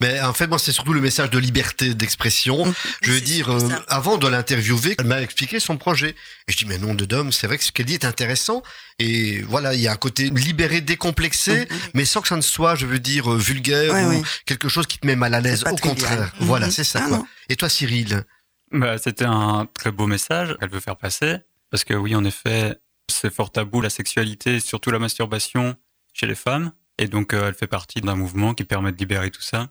Mais 0.00 0.20
en 0.20 0.32
fait, 0.32 0.46
moi, 0.46 0.58
c'est 0.58 0.72
surtout 0.72 0.92
le 0.92 1.00
message 1.00 1.30
de 1.30 1.38
liberté 1.38 1.94
d'expression. 1.94 2.66
Mhm. 2.66 2.74
Je 3.02 3.12
veux 3.12 3.20
dire, 3.20 3.50
euh, 3.50 3.68
avant 3.88 4.16
de 4.18 4.26
l'interviewer, 4.28 4.94
elle 4.98 5.06
m'a 5.06 5.20
expliqué 5.22 5.58
son 5.60 5.76
projet. 5.76 6.14
Et 6.46 6.52
je 6.52 6.56
dis, 6.58 6.64
mais 6.66 6.78
non, 6.78 6.94
de 6.94 7.04
Dom, 7.04 7.32
c'est 7.32 7.46
vrai 7.46 7.58
que 7.58 7.64
ce 7.64 7.72
qu'elle 7.72 7.86
dit 7.86 7.94
est 7.94 8.04
intéressant. 8.04 8.62
Et 8.98 9.40
voilà, 9.42 9.74
il 9.74 9.80
y 9.80 9.88
a 9.88 9.92
un 9.92 9.96
côté 9.96 10.30
libéré, 10.30 10.80
décomplexé, 10.80 11.60
Mhm. 11.70 11.78
mais 11.94 12.04
sans 12.04 12.20
que 12.20 12.28
ça 12.28 12.36
ne 12.36 12.40
soit, 12.42 12.74
je 12.74 12.86
veux 12.86 12.98
dire, 12.98 13.32
euh, 13.32 13.36
vulgaire 13.38 13.92
Ouais, 13.94 14.16
ou 14.18 14.24
quelque 14.46 14.68
chose 14.68 14.86
qui 14.86 14.98
te 14.98 15.06
met 15.06 15.16
mal 15.16 15.34
à 15.34 15.40
l'aise. 15.40 15.62
Au 15.62 15.74
trivial. 15.74 15.80
contraire. 15.96 16.32
Voilà, 16.40 16.70
c'est 16.70 16.84
ça. 16.84 17.00
Ah, 17.04 17.08
quoi. 17.08 17.26
Et 17.48 17.56
toi, 17.56 17.68
Cyril? 17.68 18.24
Bah, 18.72 18.98
c'était 18.98 19.24
un 19.24 19.66
très 19.72 19.90
beau 19.92 20.06
message 20.06 20.54
qu'elle 20.60 20.70
veut 20.70 20.80
faire 20.80 20.96
passer. 20.96 21.36
Parce 21.70 21.84
que 21.84 21.94
oui, 21.94 22.14
en 22.14 22.24
effet, 22.24 22.76
c'est 23.10 23.32
fort 23.32 23.50
tabou 23.52 23.80
la 23.80 23.90
sexualité, 23.90 24.60
surtout 24.60 24.90
la 24.90 24.98
masturbation 24.98 25.76
chez 26.12 26.26
les 26.26 26.34
femmes. 26.34 26.72
Et 26.98 27.06
donc, 27.08 27.32
euh, 27.32 27.48
elle 27.48 27.54
fait 27.54 27.66
partie 27.66 28.00
d'un 28.00 28.16
mouvement 28.16 28.54
qui 28.54 28.64
permet 28.64 28.92
de 28.92 28.98
libérer 28.98 29.30
tout 29.30 29.42
ça. 29.42 29.68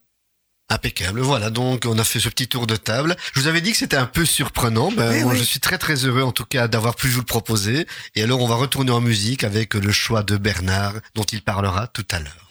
Impeccable. 0.70 1.22
Voilà, 1.22 1.50
donc 1.50 1.86
on 1.86 1.98
a 1.98 2.04
fait 2.04 2.20
ce 2.20 2.28
petit 2.28 2.48
tour 2.50 2.68
de 2.68 2.76
table. 2.76 3.16
Je 3.34 3.40
vous 3.40 3.48
avais 3.48 3.62
dit 3.62 3.72
que 3.72 3.78
c'était 3.78 3.96
un 3.96 4.06
peu 4.06 4.26
surprenant. 4.26 4.92
Ben, 4.92 5.13
Oui, 5.13 5.24
moi, 5.24 5.34
oui. 5.34 5.40
je 5.40 5.44
suis 5.44 5.62
très 5.62 5.78
très 5.78 5.96
heureux 6.06 6.24
en 6.24 6.34
tout 6.34 6.44
cas 6.44 6.68
d'avoir 6.68 6.96
pu 6.96 7.08
vous 7.08 7.20
le 7.20 7.26
proposer. 7.26 7.88
Et 8.16 8.24
alors, 8.24 8.42
on 8.42 8.48
va 8.48 8.56
retourner 8.56 8.92
en 8.92 9.00
musique 9.00 9.46
avec 9.46 9.76
le 9.76 9.92
choix 9.94 10.24
de 10.24 10.36
Bernard, 10.36 10.96
dont 11.16 11.24
il 11.24 11.42
parlera 11.42 11.88
tout 11.88 12.06
à 12.12 12.20
l'heure. 12.20 12.47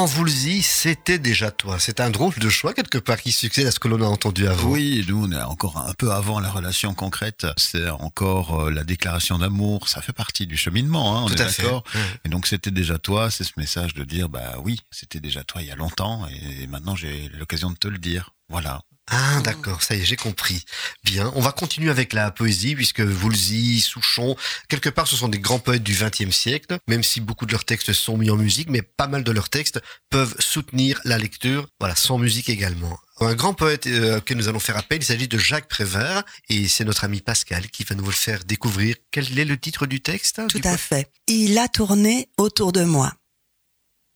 Laurent 0.00 0.14
Voulzy, 0.14 0.62
c'était 0.62 1.18
déjà 1.18 1.50
toi. 1.50 1.78
C'est 1.78 2.00
un 2.00 2.08
drôle 2.08 2.32
de 2.36 2.48
choix 2.48 2.72
quelque 2.72 2.96
part 2.96 3.20
qui 3.20 3.32
succède 3.32 3.66
à 3.66 3.70
ce 3.70 3.78
que 3.78 3.86
l'on 3.86 4.00
a 4.00 4.06
entendu 4.06 4.46
avant. 4.48 4.70
Oui, 4.70 5.04
nous 5.06 5.26
on 5.26 5.30
est 5.30 5.42
encore 5.42 5.76
un 5.76 5.92
peu 5.92 6.10
avant 6.10 6.40
la 6.40 6.48
relation 6.48 6.94
concrète. 6.94 7.46
C'est 7.58 7.86
encore 7.90 8.62
euh, 8.62 8.70
la 8.70 8.82
déclaration 8.82 9.36
d'amour. 9.36 9.90
Ça 9.90 10.00
fait 10.00 10.14
partie 10.14 10.46
du 10.46 10.56
cheminement, 10.56 11.18
hein, 11.18 11.24
on 11.24 11.28
Tout 11.28 11.34
est 11.34 11.42
à 11.42 11.48
fait. 11.48 11.64
d'accord. 11.64 11.84
Et 12.24 12.30
donc 12.30 12.46
c'était 12.46 12.70
déjà 12.70 12.96
toi. 12.98 13.30
C'est 13.30 13.44
ce 13.44 13.52
message 13.58 13.92
de 13.92 14.04
dire 14.04 14.30
bah 14.30 14.54
oui, 14.64 14.80
c'était 14.90 15.20
déjà 15.20 15.44
toi 15.44 15.60
il 15.60 15.68
y 15.68 15.70
a 15.70 15.76
longtemps 15.76 16.26
et 16.28 16.66
maintenant 16.66 16.96
j'ai 16.96 17.28
l'occasion 17.38 17.70
de 17.70 17.76
te 17.76 17.86
le 17.88 17.98
dire. 17.98 18.30
Voilà. 18.48 18.80
Ah, 19.12 19.40
d'accord, 19.42 19.82
ça 19.82 19.96
y 19.96 20.00
est, 20.00 20.04
j'ai 20.04 20.16
compris. 20.16 20.64
Bien, 21.02 21.32
on 21.34 21.40
va 21.40 21.50
continuer 21.50 21.90
avec 21.90 22.12
la 22.12 22.30
poésie, 22.30 22.76
puisque 22.76 23.00
Voulzy, 23.00 23.80
Souchon, 23.80 24.36
quelque 24.68 24.88
part, 24.88 25.08
ce 25.08 25.16
sont 25.16 25.28
des 25.28 25.40
grands 25.40 25.58
poètes 25.58 25.82
du 25.82 25.94
XXe 25.94 26.30
siècle, 26.30 26.78
même 26.86 27.02
si 27.02 27.20
beaucoup 27.20 27.44
de 27.44 27.50
leurs 27.50 27.64
textes 27.64 27.92
sont 27.92 28.16
mis 28.16 28.30
en 28.30 28.36
musique, 28.36 28.70
mais 28.70 28.82
pas 28.82 29.08
mal 29.08 29.24
de 29.24 29.32
leurs 29.32 29.48
textes 29.48 29.80
peuvent 30.10 30.36
soutenir 30.38 31.00
la 31.04 31.18
lecture, 31.18 31.66
voilà, 31.80 31.96
sans 31.96 32.18
musique 32.18 32.48
également. 32.48 32.96
Un 33.20 33.34
grand 33.34 33.52
poète 33.52 33.88
euh, 33.88 34.18
auquel 34.18 34.36
nous 34.36 34.48
allons 34.48 34.60
faire 34.60 34.76
appel, 34.76 34.98
il 35.02 35.04
s'agit 35.04 35.28
de 35.28 35.38
Jacques 35.38 35.68
Prévert, 35.68 36.22
et 36.48 36.68
c'est 36.68 36.84
notre 36.84 37.02
ami 37.02 37.20
Pascal 37.20 37.68
qui 37.68 37.82
va 37.82 37.96
nous 37.96 38.06
le 38.06 38.12
faire 38.12 38.44
découvrir. 38.44 38.94
Quel 39.10 39.38
est 39.38 39.44
le 39.44 39.58
titre 39.58 39.86
du 39.86 40.00
texte 40.00 40.40
Tout 40.48 40.60
du 40.60 40.68
à 40.68 40.78
fait. 40.78 41.10
Il 41.26 41.58
a 41.58 41.68
tourné 41.68 42.28
autour 42.38 42.70
de 42.70 42.84
moi. 42.84 43.12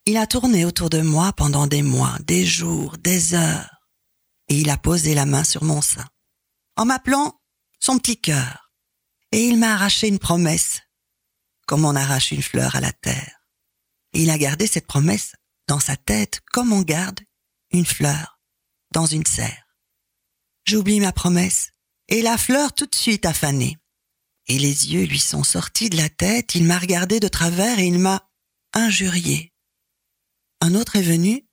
Il 0.07 0.19
a 0.19 0.27
tourné 0.27 0.65
autour 0.65 0.89
de 0.89 1.01
moi 1.01 1.33
pendant 1.33 1.67
des 1.67 1.83
mois, 1.83 2.17
des 2.27 2.47
jours, 2.47 2.97
des 2.99 3.35
heures. 3.35 3.74
Et 4.49 4.61
il 4.61 4.71
a 4.71 4.77
posé 4.77 5.15
la 5.15 5.27
main 5.27 5.45
sur 5.45 5.65
mon 5.65 5.81
sein, 5.81 6.07
en 6.77 6.85
m'appelant 6.85 7.41
son 7.81 7.99
petit 7.99 8.21
cœur. 8.21 8.73
Et 9.33 9.47
il 9.47 9.59
m'a 9.59 9.75
arraché 9.75 10.09
une 10.09 10.19
promesse, 10.19 10.81
comme 11.67 11.85
on 11.85 11.97
arrache 11.97 12.31
une 12.31 12.43
fleur 12.43 12.77
à 12.77 12.81
la 12.81 12.93
terre. 12.93 13.41
Et 14.13 14.23
il 14.23 14.31
a 14.31 14.39
gardé 14.39 14.67
cette 14.67 14.87
promesse 14.87 15.35
dans 15.67 15.81
sa 15.81 15.97
tête, 15.97 16.41
comme 16.53 16.73
on 16.73 16.83
garde 16.83 17.21
une 17.71 17.87
fleur 17.87 18.39
dans 18.93 19.07
une 19.07 19.27
serre. 19.27 19.65
J'oublie 20.65 21.01
ma 21.01 21.13
promesse, 21.13 21.71
et 22.09 22.23
la 22.23 22.39
fleur 22.39 22.73
tout 22.73 22.87
de 22.87 22.95
suite 22.95 23.27
a 23.27 23.33
fané 23.33 23.79
et 24.47 24.59
les 24.59 24.93
yeux 24.93 25.05
lui 25.05 25.19
sont 25.19 25.45
sortis 25.45 25.91
de 25.91 25.97
la 25.97 26.09
tête, 26.09 26.55
il 26.55 26.65
m'a 26.65 26.79
regardé 26.79 27.21
de 27.21 27.29
travers 27.29 27.79
et 27.79 27.87
il 27.87 27.99
m'a 27.99 28.31
injurié. 28.73 29.53
Un 30.61 30.75
autre 30.75 30.97
est 30.97 31.03
venu 31.03 31.49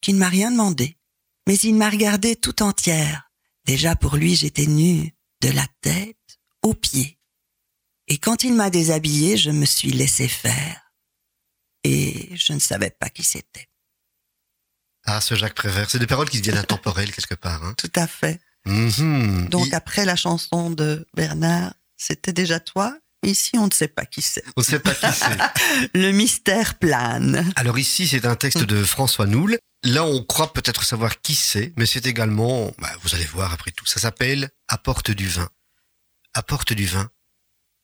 qui 0.00 0.12
ne 0.14 0.18
m'a 0.18 0.28
rien 0.28 0.50
demandé, 0.50 0.98
mais 1.46 1.56
il 1.58 1.74
m'a 1.74 1.90
regardé 1.90 2.36
tout 2.36 2.62
entière. 2.62 3.30
Déjà 3.64 3.96
pour 3.96 4.16
lui 4.16 4.36
j'étais 4.36 4.66
nue 4.66 5.14
de 5.42 5.48
la 5.50 5.66
tête 5.80 6.16
aux 6.62 6.74
pieds. 6.74 7.18
Et 8.08 8.18
quand 8.18 8.42
il 8.42 8.54
m'a 8.54 8.70
déshabillée, 8.70 9.36
je 9.36 9.50
me 9.50 9.64
suis 9.64 9.90
laissé 9.92 10.26
faire. 10.28 10.92
Et 11.84 12.34
je 12.36 12.52
ne 12.52 12.58
savais 12.58 12.90
pas 12.90 13.08
qui 13.08 13.22
c'était. 13.24 13.68
Ah, 15.04 15.20
ce 15.20 15.34
Jacques 15.34 15.54
Prévert, 15.54 15.88
c'est 15.88 15.98
des 15.98 16.06
paroles 16.06 16.28
qui 16.28 16.38
deviennent 16.40 16.58
intemporelles 16.58 17.12
quelque 17.14 17.34
part. 17.34 17.64
Hein. 17.64 17.74
Tout 17.78 17.90
à 17.94 18.06
fait. 18.06 18.40
Mhm. 18.66 19.48
Donc 19.48 19.68
Il- 19.68 19.74
après 19.74 20.04
la 20.04 20.16
chanson 20.16 20.70
de 20.70 21.06
Bernard, 21.14 21.72
c'était 21.96 22.32
déjà 22.34 22.60
toi. 22.60 22.98
Ici, 23.22 23.58
on 23.58 23.66
ne 23.66 23.72
sait 23.72 23.88
pas 23.88 24.06
qui 24.06 24.22
c'est. 24.22 24.42
On 24.56 24.60
ne 24.60 24.64
sait 24.64 24.80
pas 24.80 24.94
qui 24.94 25.06
c'est. 25.12 25.36
Le 25.94 26.10
mystère 26.10 26.78
plane. 26.78 27.52
Alors 27.56 27.78
ici, 27.78 28.08
c'est 28.08 28.24
un 28.24 28.36
texte 28.36 28.64
de 28.64 28.82
François 28.82 29.26
Noul. 29.26 29.58
Là, 29.84 30.04
on 30.04 30.22
croit 30.22 30.52
peut-être 30.52 30.84
savoir 30.84 31.20
qui 31.20 31.34
c'est, 31.34 31.72
mais 31.76 31.86
c'est 31.86 32.06
également, 32.06 32.72
bah, 32.78 32.90
vous 33.02 33.14
allez 33.14 33.24
voir 33.24 33.52
après 33.52 33.70
tout, 33.72 33.86
ça 33.86 34.00
s'appelle 34.00 34.50
Apporte 34.68 35.10
du 35.10 35.26
vin. 35.26 35.48
Apporte 36.34 36.72
du 36.72 36.86
vin, 36.86 37.10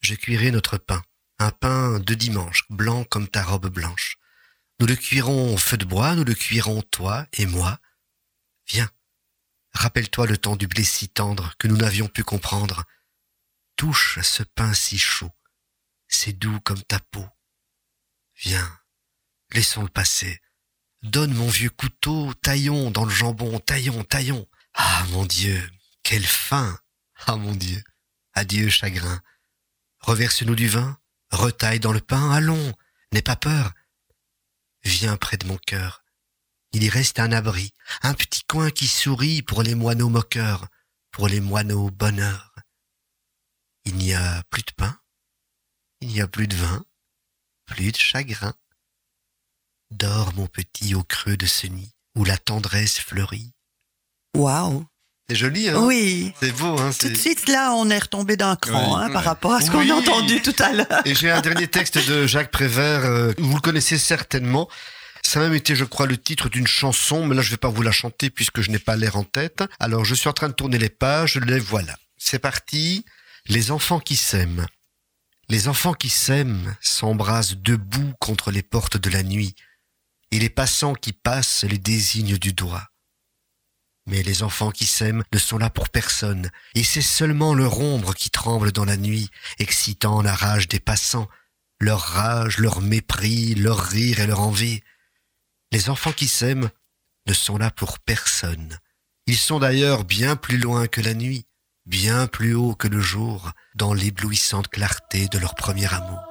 je 0.01 0.15
cuirai 0.15 0.51
notre 0.51 0.79
pain, 0.79 1.03
un 1.39 1.51
pain 1.51 1.99
de 1.99 2.15
dimanche, 2.15 2.65
blanc 2.71 3.05
comme 3.05 3.29
ta 3.29 3.43
robe 3.43 3.69
blanche. 3.69 4.19
Nous 4.79 4.87
le 4.87 4.95
cuirons 4.95 5.55
au 5.55 5.57
feu 5.57 5.79
de 5.79 5.87
bois, 5.87 6.15
nous 6.15 6.25
le 6.25 6.35
cuirons 6.35 6.83
toi 6.83 7.27
et 7.33 7.47
moi. 7.47 7.79
Viens, 8.69 8.91
rappelle-toi 9.73 10.27
le 10.27 10.37
temps 10.37 10.57
du 10.57 10.67
blé 10.67 10.85
si 10.85 11.09
tendre 11.09 11.55
que 11.59 11.67
nous 11.67 11.79
n'avions 11.79 12.09
pu 12.09 12.25
comprendre. 12.25 12.85
Touche 13.77 14.21
ce 14.23 14.43
pain 14.43 14.73
si 14.73 14.97
chaud, 14.97 15.33
c'est 16.09 16.33
doux 16.33 16.61
comme 16.61 16.83
ta 16.83 16.99
peau. 16.99 17.27
Viens, 18.37 18.81
laissons-le 19.53 19.91
passer. 19.91 20.41
Donne 21.03 21.35
mon 21.35 21.49
vieux 21.49 21.69
couteau, 21.69 22.33
taillons 22.35 22.91
dans 22.91 23.05
le 23.05 23.11
jambon, 23.11 23.61
taillons, 23.61 24.03
taillons. 24.05 24.49
Ah 24.73 25.05
mon 25.11 25.27
Dieu, 25.27 25.63
quelle 26.03 26.27
faim. 26.27 26.79
Ah 27.27 27.37
mon 27.37 27.55
Dieu, 27.55 27.83
adieu 28.33 28.71
chagrin. 28.71 29.23
Reverse-nous 30.01 30.55
du 30.55 30.69
vin, 30.69 30.99
retaille 31.31 31.81
dans 31.81 31.93
le 31.93 32.01
pain, 32.01 32.31
allons, 32.31 32.75
n'aie 33.13 33.21
pas 33.21 33.37
peur. 33.37 33.75
Viens 34.85 35.19
près 35.19 35.37
de 35.37 35.47
mon 35.47 35.59
cœur. 35.59 36.03
Il 36.73 36.83
y 36.83 36.89
reste 36.89 37.19
un 37.21 37.31
abri, 37.31 37.75
un 38.03 38.15
petit 38.15 38.45
coin 38.45 38.71
qui 38.71 38.87
sourit 38.87 39.43
pour 39.43 39.63
les 39.63 39.75
moineaux 39.75 40.09
moqueurs, 40.09 40.67
pour 41.11 41.29
les 41.29 41.41
moineaux 41.41 41.91
bonheur. 41.91 42.55
Il 43.87 43.95
n'y 43.95 44.15
a 44.15 44.43
plus 44.51 44.63
de 44.63 44.73
pain, 44.77 44.99
il 46.01 46.09
n'y 46.09 46.21
a 46.21 46.27
plus 46.27 46.49
de 46.49 46.57
vin, 46.57 46.85
plus 47.67 47.93
de 47.93 47.97
chagrin. 47.97 48.53
Dors 49.93 50.35
mon 50.35 50.49
petit 50.49 50.97
au 50.97 51.05
creux 51.05 51.37
de 51.37 51.47
ce 51.47 51.69
nid 51.69 51.93
où 52.17 52.25
la 52.25 52.37
tendresse 52.37 52.99
fleurit. 52.99 53.53
Waouh. 54.37 54.85
C'est 55.29 55.37
joli, 55.37 55.69
hein? 55.69 55.81
Oui. 55.85 56.33
C'est 56.41 56.51
beau, 56.53 56.79
hein 56.81 56.91
Tout 56.99 57.09
de 57.09 57.17
suite, 57.17 57.49
là, 57.49 57.75
on 57.75 57.89
est 57.89 57.99
retombé 57.99 58.37
d'un 58.37 58.57
cran 58.57 58.97
hein, 58.97 59.11
par 59.11 59.23
rapport 59.23 59.53
à 59.53 59.61
ce 59.61 59.71
qu'on 59.71 59.89
a 59.89 59.95
entendu 59.95 60.43
tout 60.43 60.55
à 60.59 60.73
l'heure. 60.73 61.03
Et 61.05 61.15
j'ai 61.15 61.31
un 61.31 61.41
dernier 61.41 61.69
texte 61.69 61.99
de 62.09 62.27
Jacques 62.27 62.51
Prévert, 62.51 63.05
euh, 63.05 63.33
vous 63.39 63.55
le 63.55 63.61
connaissez 63.61 63.99
certainement. 63.99 64.69
Ça 65.23 65.41
a 65.41 65.43
même 65.43 65.55
été, 65.55 65.77
je 65.77 65.85
crois, 65.85 66.07
le 66.07 66.17
titre 66.17 66.49
d'une 66.49 66.67
chanson, 66.67 67.25
mais 67.27 67.37
là 67.37 67.43
je 67.43 67.51
vais 67.51 67.57
pas 67.57 67.69
vous 67.69 67.83
la 67.83 67.93
chanter 67.93 68.31
puisque 68.31 68.61
je 68.61 68.71
n'ai 68.71 68.79
pas 68.79 68.97
l'air 68.97 69.17
en 69.17 69.25
tête. 69.25 69.63
Alors 69.79 70.05
je 70.05 70.15
suis 70.15 70.29
en 70.29 70.33
train 70.33 70.49
de 70.49 70.55
tourner 70.55 70.79
les 70.79 70.89
pages, 70.91 71.37
les 71.37 71.59
voilà. 71.61 71.97
C'est 72.17 72.39
parti. 72.39 73.05
Les 73.49 73.71
enfants 73.71 74.01
qui 74.01 74.17
s'aiment. 74.17 74.67
Les 75.49 75.69
enfants 75.69 75.95
qui 75.95 76.09
s'aiment 76.09 76.77
s'embrassent 76.81 77.55
debout 77.55 78.13
contre 78.19 78.51
les 78.51 78.65
portes 78.65 78.97
de 78.97 79.09
la 79.09 79.23
nuit, 79.23 79.55
et 80.33 80.41
les 80.41 80.51
passants 80.51 80.95
qui 80.95 81.13
passent 81.13 81.63
les 81.63 81.79
désignent 81.79 82.39
du 82.39 82.53
doigt. 82.53 82.89
Mais 84.07 84.25
les 84.25 84.43
enfants 84.43 84.73
qui 84.73 84.85
s'aiment 84.85 85.23
ne 85.33 85.39
sont 85.39 85.59
là 85.59 85.71
pour 85.71 85.91
personne, 85.91 86.51
et 86.75 86.83
c'est 86.83 87.03
seulement 87.03 87.55
leur 87.55 87.79
ombre 87.79 88.15
qui 88.15 88.31
tremble 88.31 88.73
dans 88.73 88.85
la 88.85 88.97
nuit, 88.97 89.31
excitant 89.61 90.23
la 90.23 90.35
rage 90.35 90.67
des 90.67 90.81
passants, 90.81 91.29
leur 91.79 92.01
rage, 92.01 92.59
leur 92.59 92.81
mépris, 92.81 93.55
leur 93.55 93.79
rire 93.79 94.19
et 94.19 94.27
leur 94.27 94.41
envie. 94.41 94.83
Les 95.71 95.89
enfants 95.89 96.13
qui 96.13 96.27
s'aiment 96.27 96.71
ne 97.29 97.33
sont 97.33 97.59
là 97.59 97.71
pour 97.71 98.01
personne. 98.01 98.77
Ils 99.29 99.39
sont 99.39 99.61
d'ailleurs 99.61 100.05
bien 100.05 100.35
plus 100.35 100.59
loin 100.59 100.89
que 100.89 101.01
la 101.01 101.15
nuit, 101.15 101.47
bien 101.87 102.27
plus 102.27 102.55
haut 102.55 102.75
que 102.75 102.89
le 102.89 103.01
jour, 103.01 103.53
dans 103.77 103.95
l'éblouissante 103.95 104.69
clarté 104.69 105.29
de 105.29 105.39
leur 105.39 105.55
premier 105.55 105.87
amour. 105.93 106.23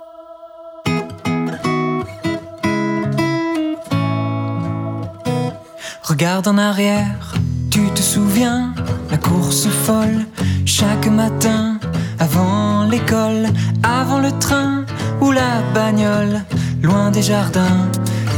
Regarde 6.03 6.47
en 6.47 6.57
arrière, 6.57 7.33
tu 7.71 7.89
te 7.91 8.01
souviens, 8.01 8.75
la 9.09 9.17
course 9.17 9.67
folle, 9.67 10.25
chaque 10.65 11.07
matin, 11.07 11.79
avant 12.19 12.83
l'école, 12.83 13.47
avant 13.83 14.19
le 14.19 14.31
train 14.39 14.85
ou 15.21 15.31
la 15.31 15.61
bagnole, 15.73 16.43
loin 16.83 17.11
des 17.11 17.23
jardins, 17.23 17.89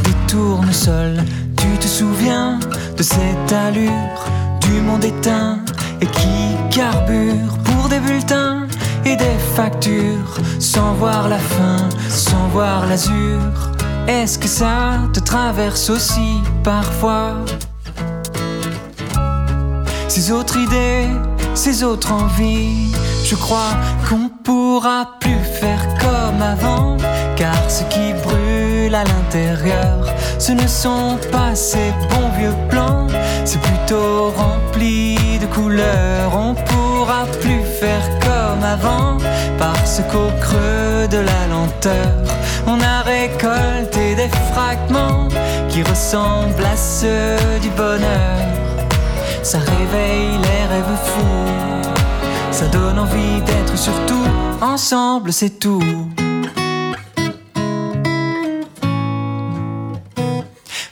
des 0.04 0.14
tournesols. 0.32 1.22
Tu 1.56 1.78
te 1.78 1.86
souviens 1.86 2.58
de 2.96 3.02
cette 3.02 3.52
allure 3.52 4.24
du 4.60 4.80
monde 4.80 5.04
éteint 5.04 5.58
et 6.00 6.06
qui 6.06 6.56
carbure 6.70 7.58
pour 7.64 7.88
des 7.88 7.98
bulletins 8.00 8.66
et 9.04 9.16
des 9.16 9.38
factures, 9.54 10.38
sans 10.58 10.92
voir 10.94 11.28
la 11.28 11.38
fin, 11.38 11.88
sans 12.08 12.48
voir 12.52 12.86
l'azur. 12.86 13.40
Est-ce 14.06 14.38
que 14.38 14.48
ça 14.48 15.00
te 15.12 15.20
traverse 15.20 15.90
aussi 15.90 16.40
parfois? 16.62 17.34
Ces 20.08 20.32
autres 20.32 20.56
idées, 20.56 21.08
ces 21.54 21.84
autres 21.84 22.12
envies, 22.12 22.92
je 23.24 23.34
crois 23.34 23.74
qu'on 24.08 24.30
pourra 24.42 25.10
plus 25.20 25.42
faire 25.60 25.86
comme 26.00 26.42
avant, 26.42 26.96
car 27.36 27.58
ce 27.68 27.82
qui 27.84 28.14
brûle 28.24 28.94
à 28.94 29.04
l'intérieur, 29.04 30.06
ce 30.38 30.52
ne 30.52 30.66
sont 30.66 31.18
pas 31.30 31.54
ces 31.54 31.92
bons 32.10 32.30
vieux 32.38 32.56
plans, 32.70 33.06
c'est 33.44 33.60
plutôt 33.60 34.30
rempli 34.30 35.16
On 35.60 36.54
pourra 36.54 37.26
plus 37.40 37.62
faire 37.80 38.08
comme 38.20 38.62
avant, 38.62 39.18
parce 39.58 40.00
qu'au 40.10 40.30
creux 40.40 41.08
de 41.08 41.18
la 41.18 41.46
lenteur, 41.50 42.22
on 42.66 42.80
a 42.80 43.02
récolté 43.02 44.14
des 44.14 44.30
fragments 44.52 45.28
qui 45.68 45.82
ressemblent 45.82 46.64
à 46.64 46.76
ceux 46.76 47.36
du 47.60 47.70
bonheur. 47.70 48.38
Ça 49.42 49.58
réveille 49.58 50.38
les 50.42 50.66
rêves 50.74 50.98
fous, 51.04 51.90
ça 52.52 52.66
donne 52.68 52.98
envie 52.98 53.40
d'être 53.42 53.76
surtout 53.76 54.26
ensemble, 54.60 55.32
c'est 55.32 55.58
tout. 55.58 55.82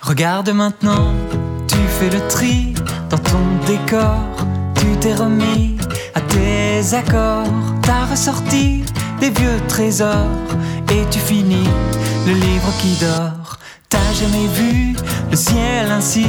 Regarde 0.02 0.50
maintenant, 0.50 1.12
tu 1.68 1.78
fais 1.98 2.10
le 2.10 2.20
tri 2.28 2.74
dans 3.10 3.18
ton 3.18 3.66
décor. 3.66 4.18
Tu 4.86 4.96
t'es 4.98 5.14
remis 5.14 5.76
à 6.14 6.20
tes 6.20 6.94
accords. 6.94 7.48
T'as 7.82 8.06
ressorti 8.06 8.84
des 9.18 9.30
vieux 9.30 9.60
trésors 9.66 10.48
et 10.92 11.04
tu 11.10 11.18
finis 11.18 11.68
le 12.24 12.34
livre 12.34 12.72
qui 12.80 12.94
dort. 13.00 13.58
T'as 13.88 14.12
jamais 14.12 14.46
vu 14.46 14.94
le 15.28 15.36
ciel 15.36 15.90
ainsi, 15.90 16.28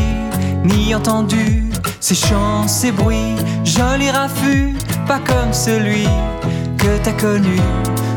ni 0.63 0.95
entendu 0.95 1.69
ces 1.99 2.15
chants, 2.15 2.67
ces 2.67 2.91
bruits, 2.91 3.35
jolis 3.63 4.09
raffus, 4.09 4.73
pas 5.05 5.19
comme 5.19 5.53
celui 5.53 6.07
que 6.79 6.97
t'as 7.03 7.13
connu 7.13 7.59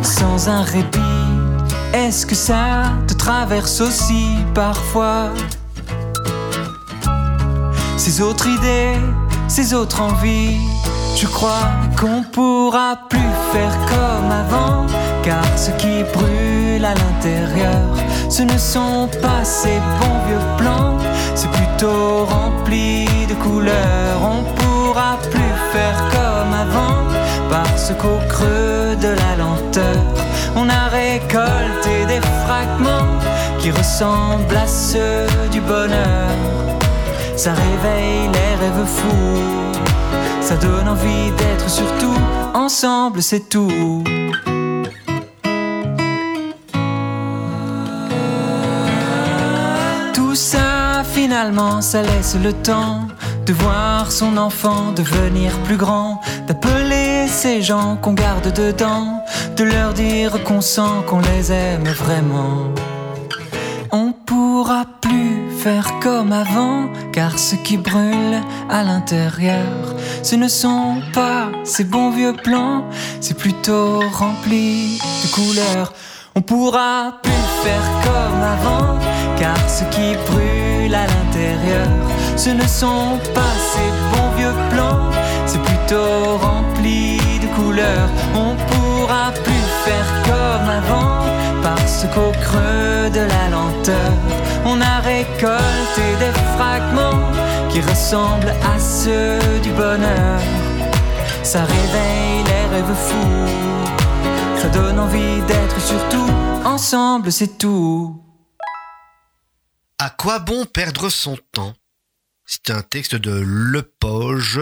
sans 0.03 0.49
un 0.49 0.63
répit. 0.63 1.01
Est-ce 1.93 2.25
que 2.25 2.35
ça 2.35 2.93
te 3.07 3.13
traverse 3.13 3.83
aussi 3.83 4.39
parfois? 4.55 5.33
Ces 7.99 8.23
autres 8.23 8.47
idées, 8.47 8.97
ces 9.51 9.75
autres 9.75 10.01
envies, 10.01 10.61
je 11.17 11.27
crois 11.27 11.71
qu'on 11.99 12.23
pourra 12.23 12.97
plus 13.09 13.33
faire 13.53 13.77
comme 13.89 14.31
avant, 14.31 14.87
car 15.25 15.45
ce 15.57 15.73
qui 15.73 16.05
brûle 16.15 16.85
à 16.85 16.95
l'intérieur, 16.95 17.83
ce 18.29 18.43
ne 18.43 18.57
sont 18.57 19.09
pas 19.21 19.45
ces 19.45 19.81
bons 19.99 20.21
vieux 20.29 20.47
plans, 20.57 20.97
c'est 21.35 21.51
plutôt 21.51 22.25
rempli 22.27 23.07
de 23.29 23.35
couleurs. 23.35 24.21
On 24.23 24.45
pourra 24.55 25.19
plus 25.33 25.55
faire 25.73 25.99
comme 26.15 26.55
avant, 26.55 27.03
parce 27.51 27.93
qu'au 27.99 28.21
creux 28.29 28.95
de 29.03 29.09
la 29.09 29.37
lenteur, 29.37 29.97
on 30.55 30.69
a 30.69 30.87
récolté 30.89 32.07
des 32.07 32.21
fragments 32.45 33.19
qui 33.59 33.73
ressemblent 33.73 34.57
à 34.57 34.69
ceux 34.69 35.27
du 35.51 35.61
bonheur. 35.61 36.60
Ça 37.41 37.55
réveille 37.55 38.29
les 38.35 38.55
rêves 38.55 38.87
fous, 38.87 39.73
ça 40.43 40.57
donne 40.57 40.87
envie 40.87 41.31
d'être 41.39 41.71
surtout 41.71 42.15
ensemble, 42.53 43.23
c'est 43.23 43.49
tout. 43.49 44.05
Tout 50.13 50.35
ça, 50.35 51.03
finalement, 51.03 51.81
ça 51.81 52.03
laisse 52.03 52.37
le 52.45 52.53
temps 52.53 53.09
de 53.47 53.55
voir 53.55 54.13
son 54.13 54.37
enfant 54.37 54.93
devenir 54.95 55.51
plus 55.61 55.79
grand, 55.79 56.21
d'appeler 56.47 57.27
ces 57.27 57.63
gens 57.63 57.97
qu'on 58.03 58.13
garde 58.13 58.53
dedans, 58.53 59.25
de 59.57 59.65
leur 59.65 59.95
dire 59.95 60.45
qu'on 60.45 60.61
sent 60.61 61.07
qu'on 61.07 61.21
les 61.21 61.51
aime 61.51 61.89
vraiment. 61.89 62.67
On 63.93 64.13
pourra 64.13 64.85
plus 65.01 65.40
faire 65.63 65.99
comme 66.01 66.33
avant, 66.33 66.89
car 67.13 67.39
ce 67.39 67.55
qui 67.55 67.77
brûle 67.77 68.41
à 68.71 68.83
l'intérieur, 68.83 69.95
ce 70.23 70.35
ne 70.35 70.49
sont 70.49 71.03
pas 71.13 71.51
ces 71.65 71.85
bons 71.85 72.11
vieux 72.11 72.33
plans, 72.33 72.85
c'est 73.21 73.37
plutôt 73.37 74.01
rempli 74.11 74.99
de 75.23 75.29
couleurs. 75.35 75.93
On 76.35 76.41
pourra 76.41 77.21
plus 77.23 77.45
faire 77.63 77.87
comme 78.07 78.43
avant, 78.57 78.99
car 79.39 79.59
ce 79.69 79.85
qui 79.95 80.15
brûle 80.31 80.95
à 80.95 81.07
l'intérieur, 81.13 81.89
ce 82.37 82.51
ne 82.51 82.67
sont 82.67 83.19
pas 83.35 83.55
ces 83.73 83.91
bons 84.13 84.31
vieux 84.39 84.57
plans, 84.71 85.11
c'est 85.45 85.63
plutôt 85.63 86.39
rempli 86.41 87.19
de 87.43 87.49
couleurs. 87.55 88.09
On 88.35 88.55
pourra 88.71 89.33
plus 89.45 89.67
faire 89.85 90.11
comme 90.25 90.71
avant, 90.81 91.20
parce 91.63 92.05
qu'au 92.15 92.33
creux 92.33 93.11
de 93.11 93.21
la 93.21 93.49
lenteur, 93.51 94.13
on 94.65 94.81
a 94.81 95.01
récolté 95.01 96.07
des 96.19 96.33
fragments 96.57 97.31
qui 97.71 97.81
ressemblent 97.81 98.55
à 98.63 98.79
ceux 98.79 99.39
du 99.63 99.71
bonheur. 99.73 100.41
Ça 101.43 101.65
réveille 101.65 102.45
les 102.45 102.67
rêves 102.77 102.95
fous, 102.95 104.61
ça 104.61 104.69
donne 104.69 104.99
envie 104.99 105.41
d'être 105.47 105.81
surtout 105.81 106.29
ensemble, 106.65 107.33
c'est 107.33 107.59
tout. 107.59 108.23
À 109.99 110.11
quoi 110.11 110.39
bon 110.39 110.65
perdre 110.65 111.09
son 111.11 111.37
temps? 111.53 111.75
C'est 112.47 112.71
un 112.71 112.83
texte 112.83 113.15
de 113.15 113.43
Le 113.45 113.83
Poge, 113.83 114.61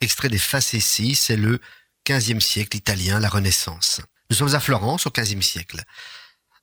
extrait 0.00 0.28
des 0.28 0.38
Facessi, 0.38 1.14
c'est 1.14 1.36
le 1.36 1.60
15e 2.06 2.40
siècle 2.40 2.76
italien, 2.76 3.20
la 3.20 3.28
Renaissance. 3.28 4.00
Nous 4.30 4.36
sommes 4.36 4.54
à 4.54 4.60
Florence 4.60 5.06
au 5.06 5.10
15e 5.10 5.42
siècle. 5.42 5.82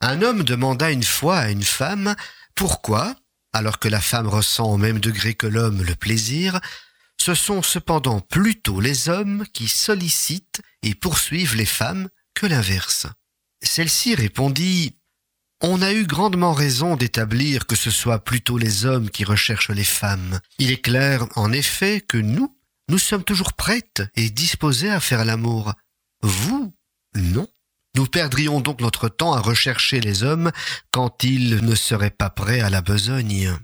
Un 0.02 0.22
homme 0.22 0.44
demanda 0.44 0.92
une 0.92 1.04
fois 1.04 1.38
à 1.40 1.50
une 1.50 1.64
femme 1.64 2.16
pourquoi, 2.56 3.16
alors 3.54 3.80
que 3.80 3.88
la 3.88 4.02
femme 4.02 4.28
ressent 4.28 4.66
au 4.66 4.78
même 4.78 5.00
degré 5.00 5.34
que 5.36 5.48
l'homme 5.48 5.84
le 5.84 5.96
plaisir, 5.96 6.60
ce 7.20 7.34
sont 7.34 7.62
cependant 7.62 8.20
plutôt 8.20 8.80
les 8.80 9.10
hommes 9.10 9.46
qui 9.54 9.68
sollicitent 9.68 10.62
et 10.84 10.96
poursuivent 10.96 11.56
les 11.56 11.66
femmes 11.66 12.10
que 12.34 12.46
l'inverse. 12.46 13.08
Celle-ci 13.62 14.16
répondit 14.16 14.98
On 15.62 15.82
a 15.82 15.94
eu 15.94 16.06
grandement 16.06 16.54
raison 16.54 16.96
d'établir 16.96 17.66
que 17.66 17.76
ce 17.76 17.92
soit 17.92 18.24
plutôt 18.24 18.58
les 18.58 18.86
hommes 18.86 19.10
qui 19.10 19.24
recherchent 19.24 19.72
les 19.72 19.84
femmes. 19.84 20.40
Il 20.60 20.72
est 20.72 20.82
clair, 20.82 21.28
en 21.36 21.52
effet, 21.52 22.02
que 22.02 22.18
nous, 22.18 22.56
nous 22.90 23.00
sommes 23.00 23.24
toujours 23.24 23.54
prêtes 23.54 24.04
et 24.16 24.30
disposées 24.30 24.92
à 24.92 25.00
faire 25.00 25.26
l'amour. 25.26 25.74
Vous, 26.22 26.76
non. 27.16 27.48
Nous 27.98 28.06
perdrions 28.06 28.62
donc 28.62 28.80
notre 28.80 29.10
temps 29.10 29.34
à 29.34 29.40
rechercher 29.40 30.00
les 30.00 30.22
hommes 30.22 30.52
quand 30.92 31.24
ils 31.24 31.66
ne 31.66 31.74
seraient 31.74 32.12
pas 32.12 32.30
prêts 32.30 32.60
à 32.60 32.70
la 32.70 32.82
besogne. 32.82 33.58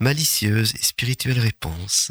Malicieuse 0.00 0.72
et 0.74 0.82
spirituelle 0.82 1.38
réponse. 1.38 2.10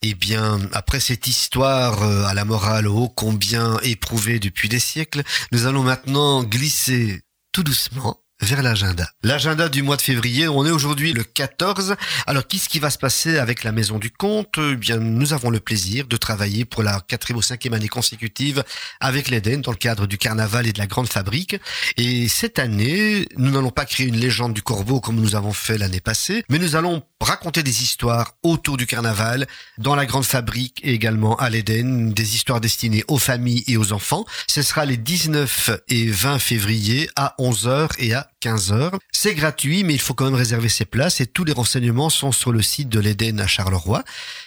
Eh 0.00 0.14
bien, 0.14 0.58
après 0.72 1.00
cette 1.00 1.26
histoire 1.26 2.02
euh, 2.02 2.24
à 2.24 2.32
la 2.32 2.46
morale 2.46 2.88
ô 2.88 3.10
combien 3.10 3.78
éprouvée 3.80 4.38
depuis 4.38 4.70
des 4.70 4.78
siècles, 4.78 5.22
nous 5.52 5.66
allons 5.66 5.82
maintenant 5.82 6.42
glisser 6.44 7.20
tout 7.52 7.62
doucement 7.62 8.22
vers 8.40 8.62
l'agenda. 8.62 9.08
L'agenda 9.22 9.68
du 9.68 9.82
mois 9.82 9.96
de 9.96 10.02
février, 10.02 10.48
on 10.48 10.64
est 10.64 10.70
aujourd'hui 10.70 11.12
le 11.12 11.24
14. 11.24 11.96
Alors, 12.26 12.46
qu'est-ce 12.46 12.68
qui 12.68 12.78
va 12.78 12.90
se 12.90 12.98
passer 12.98 13.38
avec 13.38 13.64
la 13.64 13.72
Maison 13.72 13.98
du 13.98 14.10
Comte? 14.10 14.58
Eh 14.58 14.76
bien, 14.76 14.98
nous 14.98 15.32
avons 15.32 15.50
le 15.50 15.60
plaisir 15.60 16.06
de 16.06 16.16
travailler 16.16 16.64
pour 16.64 16.82
la 16.82 17.00
quatrième 17.00 17.38
ou 17.38 17.42
cinquième 17.42 17.74
année 17.74 17.88
consécutive 17.88 18.62
avec 19.00 19.28
l'Eden 19.28 19.60
dans 19.60 19.72
le 19.72 19.76
cadre 19.76 20.06
du 20.06 20.18
carnaval 20.18 20.66
et 20.66 20.72
de 20.72 20.78
la 20.78 20.86
grande 20.86 21.08
fabrique. 21.08 21.56
Et 21.96 22.28
cette 22.28 22.58
année, 22.58 23.26
nous 23.36 23.50
n'allons 23.50 23.70
pas 23.70 23.84
créer 23.84 24.06
une 24.06 24.16
légende 24.16 24.54
du 24.54 24.62
corbeau 24.62 25.00
comme 25.00 25.16
nous 25.16 25.34
avons 25.34 25.52
fait 25.52 25.78
l'année 25.78 26.00
passée, 26.00 26.44
mais 26.48 26.58
nous 26.58 26.76
allons 26.76 27.02
raconter 27.20 27.62
des 27.62 27.82
histoires 27.82 28.36
autour 28.42 28.76
du 28.76 28.86
carnaval, 28.86 29.46
dans 29.78 29.96
la 29.96 30.06
grande 30.06 30.24
fabrique 30.24 30.80
et 30.84 30.92
également 30.92 31.36
à 31.36 31.50
l'Eden, 31.50 32.12
des 32.12 32.34
histoires 32.36 32.60
destinées 32.60 33.04
aux 33.08 33.18
familles 33.18 33.64
et 33.66 33.76
aux 33.76 33.92
enfants. 33.92 34.24
Ce 34.46 34.62
sera 34.62 34.84
les 34.84 34.96
19 34.96 35.70
et 35.88 36.10
20 36.10 36.38
février 36.38 37.10
à 37.16 37.34
11h 37.38 37.90
et 37.98 38.14
à 38.14 38.27
15h. 38.42 38.92
C'est 39.12 39.34
gratuit, 39.34 39.84
mais 39.84 39.94
il 39.94 40.00
faut 40.00 40.14
quand 40.14 40.26
même 40.26 40.34
réserver 40.34 40.68
ses 40.68 40.84
places 40.84 41.20
et 41.20 41.26
tous 41.26 41.44
les 41.44 41.52
renseignements 41.52 42.10
sont 42.10 42.32
sur 42.32 42.52
le 42.52 42.62
site 42.62 42.88
de 42.88 43.00
l'Eden 43.00 43.40
à 43.40 43.46
Charleroi. 43.46 44.04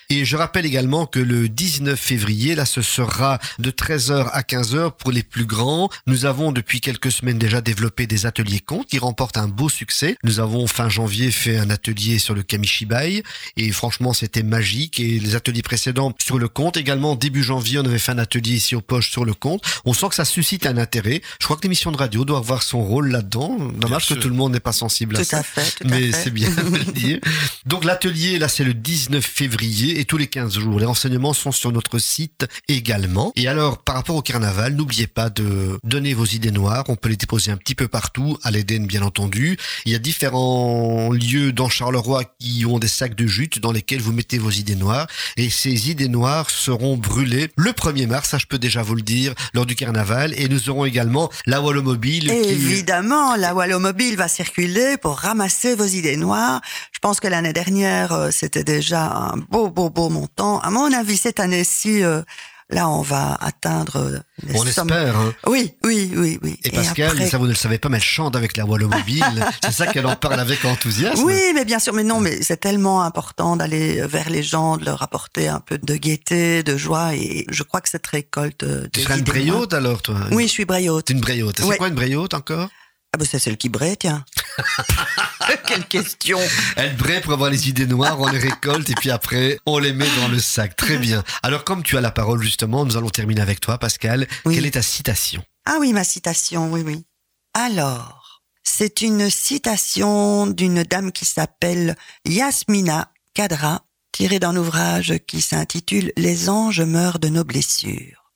Et 0.10 0.26
je 0.26 0.36
rappelle 0.36 0.66
également 0.66 1.06
que 1.06 1.20
le 1.20 1.48
19 1.48 1.98
février, 1.98 2.54
là, 2.54 2.66
ce 2.66 2.82
sera 2.82 3.40
de 3.60 3.72
13h 3.72 4.30
à 4.32 4.42
15h 4.42 4.92
pour 4.98 5.10
les 5.10 5.24
plus 5.24 5.46
grands. 5.46 5.90
Nous 6.06 6.26
avons 6.26 6.52
depuis 6.52 6.82
quelques 6.82 7.14
semaines 7.14 7.38
déjà 7.38 7.62
développé 7.62 8.08
des 8.08 8.26
ateliers 8.26 8.60
contes 8.60 8.88
qui 8.88 9.00
remportent 9.00 9.38
un 9.38 9.48
beau 9.48 9.70
succès. 9.70 10.18
Nous 10.26 10.42
avons 10.42 10.68
fin 10.68 10.90
janvier 10.90 11.32
fait 11.32 11.58
un 11.58 11.70
atelier 11.70 12.20
sur 12.20 12.34
le 12.34 12.44
Kamishibai 12.44 13.24
et 13.56 13.72
franchement 13.72 14.12
c'était 14.12 14.44
magique 14.44 15.00
et 15.00 15.18
les 15.18 15.36
ateliers 15.36 15.62
précédents 15.62 16.14
sur 16.22 16.40
le 16.40 16.50
conte 16.50 16.76
également 16.76 17.16
début 17.16 17.44
janvier 17.44 17.80
on 17.80 17.86
avait 17.86 17.98
fait 17.98 18.12
un 18.12 18.18
atelier 18.18 18.56
ici 18.56 18.76
aux 18.76 18.82
poches 18.82 19.12
sur 19.12 19.24
le 19.24 19.34
conte. 19.34 19.64
On 19.86 19.94
sent 19.94 20.10
que 20.10 20.16
ça 20.16 20.26
suscite 20.26 20.66
un 20.66 20.78
intérêt. 20.78 21.22
Je 21.40 21.46
crois 21.46 21.56
que 21.56 21.64
l'émission 21.64 21.92
de 21.92 21.98
radio 21.98 22.26
doit 22.26 22.40
avoir 22.40 22.64
son 22.64 22.84
rôle 22.84 23.10
là-dedans. 23.10 23.58
Dommage 23.82 24.08
que 24.08 24.14
tout 24.14 24.30
le 24.30 24.36
monde 24.36 24.54
n'est 24.54 24.60
pas 24.60 24.72
sensible 24.72 25.16
à 25.16 25.20
Tout 25.20 25.26
ça. 25.26 25.40
à 25.40 25.44
fait, 25.44 25.72
tout 25.80 25.88
Mais 25.88 26.12
c'est 26.12 26.32
bien 26.32 26.50
de 26.50 26.62
le 26.62 26.92
dire. 26.92 27.20
Donc 27.66 27.84
l'atelier, 27.84 28.40
là, 28.40 28.48
c'est 28.48 28.64
le 28.64 28.74
19 28.74 29.24
février 29.24 30.00
et 30.00 30.06
tous 30.06 30.18
les 30.18 30.28
15 30.28 30.60
jours. 30.60 30.80
Les 30.80 30.86
renseignements 30.86 31.34
sont 31.34 31.52
sur 31.52 31.72
notre 31.72 32.00
site 32.00 32.46
également. 32.68 33.32
Et 33.36 33.48
alors, 33.48 33.80
par 33.80 33.96
rapport 33.96 34.16
au 34.16 34.22
carnaval, 34.22 34.76
n'oubliez 34.76 35.08
pas 35.08 35.30
de 35.30 35.80
donner 35.84 36.14
vos 36.14 36.26
idées 36.26 36.52
noires. 36.52 36.84
On 36.88 36.96
peut 36.96 37.10
les 37.10 37.18
déposer 37.18 37.52
un 37.52 37.58
petit 37.58 37.76
peu 37.76 37.88
partout, 37.88 38.38
à 38.44 38.52
l'Éden, 38.52 38.86
bien 38.86 39.02
entendu. 39.02 39.58
Il 39.86 39.92
y 39.92 39.96
a 39.96 40.00
différents 40.00 41.12
lieux 41.12 41.52
dans 41.52 41.70
Charleroi 41.70 42.24
qui 42.40 42.66
ont 42.66 42.80
des 42.80 42.88
sacs 42.88 43.16
de 43.16 43.28
jute 43.28 43.60
dans 43.60 43.72
lesquels 43.72 44.02
vous 44.02 44.14
mettez 44.14 44.38
vos 44.38 44.52
idées 44.52 44.76
noires. 44.76 45.08
Et 45.38 45.50
ces 45.50 45.90
idées 45.90 46.08
noires 46.08 46.50
seront 46.50 46.98
brûlées 46.98 47.50
le 47.56 47.72
1er 47.72 48.08
mars, 48.08 48.30
ça 48.30 48.38
je 48.38 48.46
peux 48.46 48.60
déjà 48.60 48.82
vous 48.82 48.96
le 48.96 49.02
dire, 49.02 49.34
lors 49.54 49.66
du 49.66 49.76
carnaval. 49.76 50.34
Et 50.38 50.48
nous 50.48 50.70
aurons 50.70 50.86
également 50.86 51.30
la 51.46 51.62
Wallomobile 51.62 52.26
qui... 52.26 52.50
Évidemment, 52.50 53.36
la 53.36 53.54
Wallomobile 53.54 53.71
va 53.80 54.28
circuler 54.28 54.98
pour 54.98 55.18
ramasser 55.18 55.76
vos 55.76 55.86
idées 55.86 56.18
noires. 56.18 56.62
Je 56.92 57.00
pense 57.00 57.20
que 57.20 57.28
l'année 57.28 57.54
dernière, 57.54 58.12
euh, 58.12 58.30
c'était 58.32 58.64
déjà 58.64 59.06
un 59.06 59.38
beau, 59.38 59.70
beau, 59.70 59.90
beau 59.90 60.10
montant. 60.10 60.60
À 60.60 60.70
mon 60.70 60.92
avis, 60.94 61.18
cette 61.18 61.40
année-ci, 61.40 62.04
euh, 62.04 62.22
là, 62.70 62.88
on 62.90 63.02
va 63.02 63.38
atteindre 63.42 64.24
les 64.44 64.56
On 64.56 64.66
sommes- 64.66 64.90
espère. 64.90 65.18
hein. 65.18 65.34
Oui, 65.48 65.74
oui, 65.84 66.12
oui, 66.16 66.40
oui. 66.42 66.58
Et 66.64 66.70
Pascal, 66.72 67.12
après- 67.12 67.30
ça 67.30 67.38
vous 67.38 67.44
ne 67.46 67.50
le 67.50 67.56
savez 67.56 67.78
pas, 67.78 67.90
mais 67.90 67.98
elle 67.98 68.04
chante 68.04 68.36
avec 68.36 68.56
la 68.58 68.66
Wallo 68.66 68.88
Mobile. 68.88 69.24
C'est 69.64 69.72
ça 69.74 69.88
qu'elle 69.88 70.06
en 70.06 70.16
parle 70.16 70.40
avec 70.40 70.64
enthousiasme. 70.66 71.24
Oui, 71.24 71.40
mais 71.54 71.66
bien 71.66 71.80
sûr, 71.80 71.94
mais 71.94 72.04
non, 72.04 72.20
mais 72.22 72.42
c'est 72.42 72.58
tellement 72.58 73.04
important 73.04 73.56
d'aller 73.58 74.02
vers 74.08 74.30
les 74.30 74.42
gens, 74.44 74.78
de 74.78 74.86
leur 74.86 75.02
apporter 75.02 75.48
un 75.50 75.60
peu 75.60 75.78
de 75.78 75.96
gaieté, 75.96 76.64
de 76.64 76.78
joie, 76.78 77.14
et 77.16 77.46
je 77.50 77.64
crois 77.64 77.82
que 77.82 77.90
cette 77.90 78.08
récolte. 78.08 78.64
euh, 78.64 78.88
Tu 78.94 79.02
seras 79.02 79.18
une 79.18 79.24
braillote 79.24 79.74
alors, 79.74 80.02
toi 80.02 80.16
noires- 80.16 80.30
Oui, 80.32 80.44
je 80.48 80.52
suis 80.52 80.66
braillote. 80.66 81.06
T'es 81.06 81.14
une 81.14 81.20
braillote. 81.22 81.60
C'est 81.62 81.78
quoi 81.78 81.88
une 81.90 81.96
braillote 81.96 82.34
encore? 82.34 82.70
Ah 83.14 83.18
bah 83.18 83.26
c'est 83.30 83.40
celle 83.40 83.58
qui 83.58 83.68
braie, 83.68 83.98
tiens. 83.98 84.24
Quelle 85.68 85.86
question. 85.86 86.40
Elle 86.78 86.96
braie 86.96 87.20
pour 87.20 87.34
avoir 87.34 87.50
les 87.50 87.68
idées 87.68 87.86
noires, 87.86 88.20
on 88.20 88.28
les 88.28 88.40
récolte 88.40 88.90
et 88.90 88.94
puis 88.96 89.12
après, 89.12 89.60
on 89.66 89.80
les 89.80 89.92
met 89.92 90.08
dans 90.18 90.30
le 90.30 90.40
sac. 90.40 90.78
Très 90.78 90.98
bien. 90.98 91.24
Alors, 91.44 91.66
comme 91.66 91.84
tu 91.84 91.98
as 91.98 92.02
la 92.02 92.12
parole 92.12 92.42
justement, 92.42 92.86
nous 92.86 92.96
allons 92.96 93.10
terminer 93.10 93.42
avec 93.42 93.60
toi, 93.60 93.78
Pascal. 93.78 94.28
Oui. 94.46 94.56
Quelle 94.56 94.66
est 94.66 94.72
ta 94.72 94.82
citation? 94.82 95.44
Ah 95.66 95.78
oui, 95.80 95.92
ma 95.92 96.06
citation, 96.06 96.72
oui, 96.72 96.84
oui. 96.86 97.06
Alors, 97.54 98.42
c'est 98.64 99.02
une 99.02 99.30
citation 99.30 100.48
d'une 100.48 100.84
dame 100.84 101.12
qui 101.12 101.26
s'appelle 101.26 101.98
Yasmina 102.26 103.12
Kadra, 103.34 103.84
tirée 104.14 104.40
d'un 104.40 104.56
ouvrage 104.56 105.16
qui 105.28 105.42
s'intitule 105.42 106.14
Les 106.16 106.50
anges 106.50 106.82
meurent 106.82 107.20
de 107.20 107.28
nos 107.28 107.44
blessures. 107.44 108.32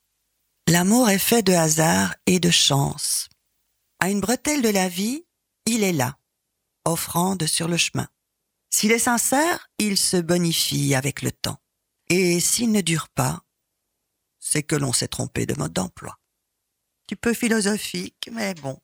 L'amour 0.67 1.09
est 1.09 1.19
fait 1.19 1.43
de 1.43 1.53
hasard 1.53 2.15
et 2.25 2.39
de 2.39 2.49
chance. 2.49 3.29
À 3.99 4.09
une 4.09 4.21
bretelle 4.21 4.61
de 4.61 4.69
la 4.69 4.89
vie, 4.89 5.25
il 5.65 5.83
est 5.83 5.93
là, 5.93 6.17
offrande 6.83 7.45
sur 7.45 7.67
le 7.67 7.77
chemin. 7.77 8.07
S'il 8.69 8.91
est 8.91 8.99
sincère, 8.99 9.69
il 9.79 9.97
se 9.97 10.17
bonifie 10.17 10.95
avec 10.95 11.21
le 11.21 11.31
temps. 11.31 11.61
Et 12.09 12.39
s'il 12.39 12.71
ne 12.71 12.81
dure 12.81 13.09
pas, 13.09 13.43
c'est 14.39 14.63
que 14.63 14.75
l'on 14.75 14.93
s'est 14.93 15.07
trompé 15.07 15.45
de 15.45 15.55
mode 15.55 15.73
d'emploi 15.73 16.19
petit 17.05 17.15
peu 17.15 17.33
philosophique, 17.33 18.29
mais 18.31 18.53
bon, 18.55 18.79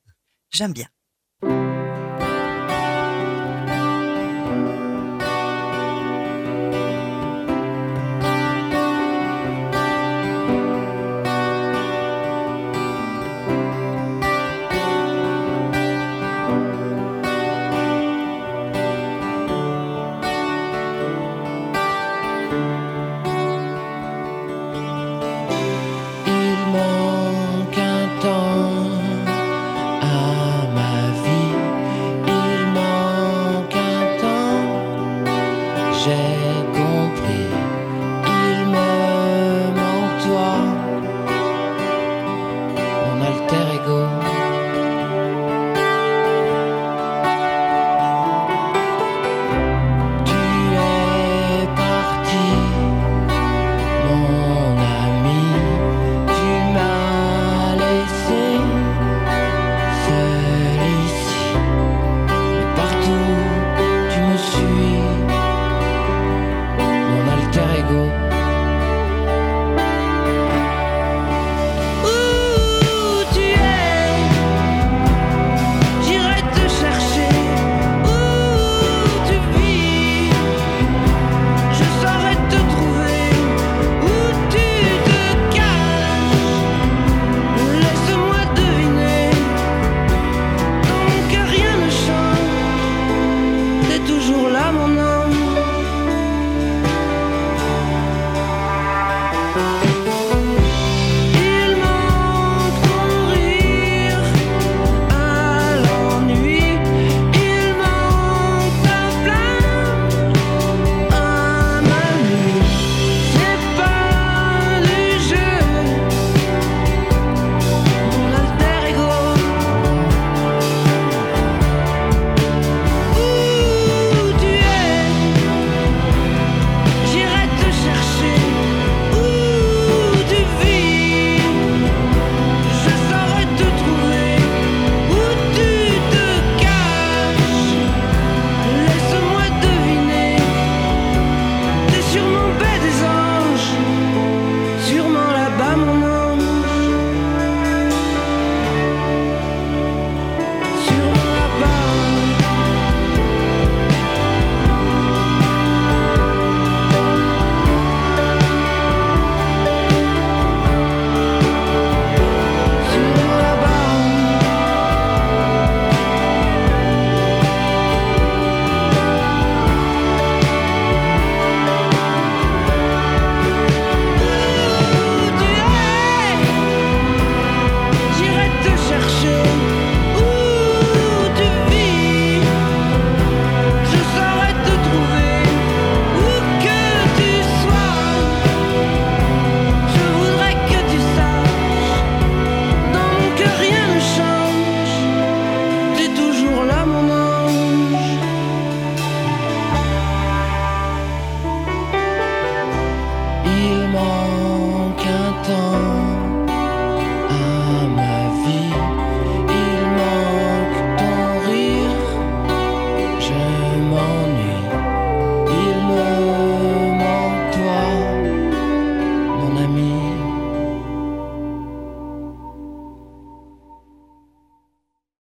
j'aime 0.50 0.72
bien. 0.72 0.88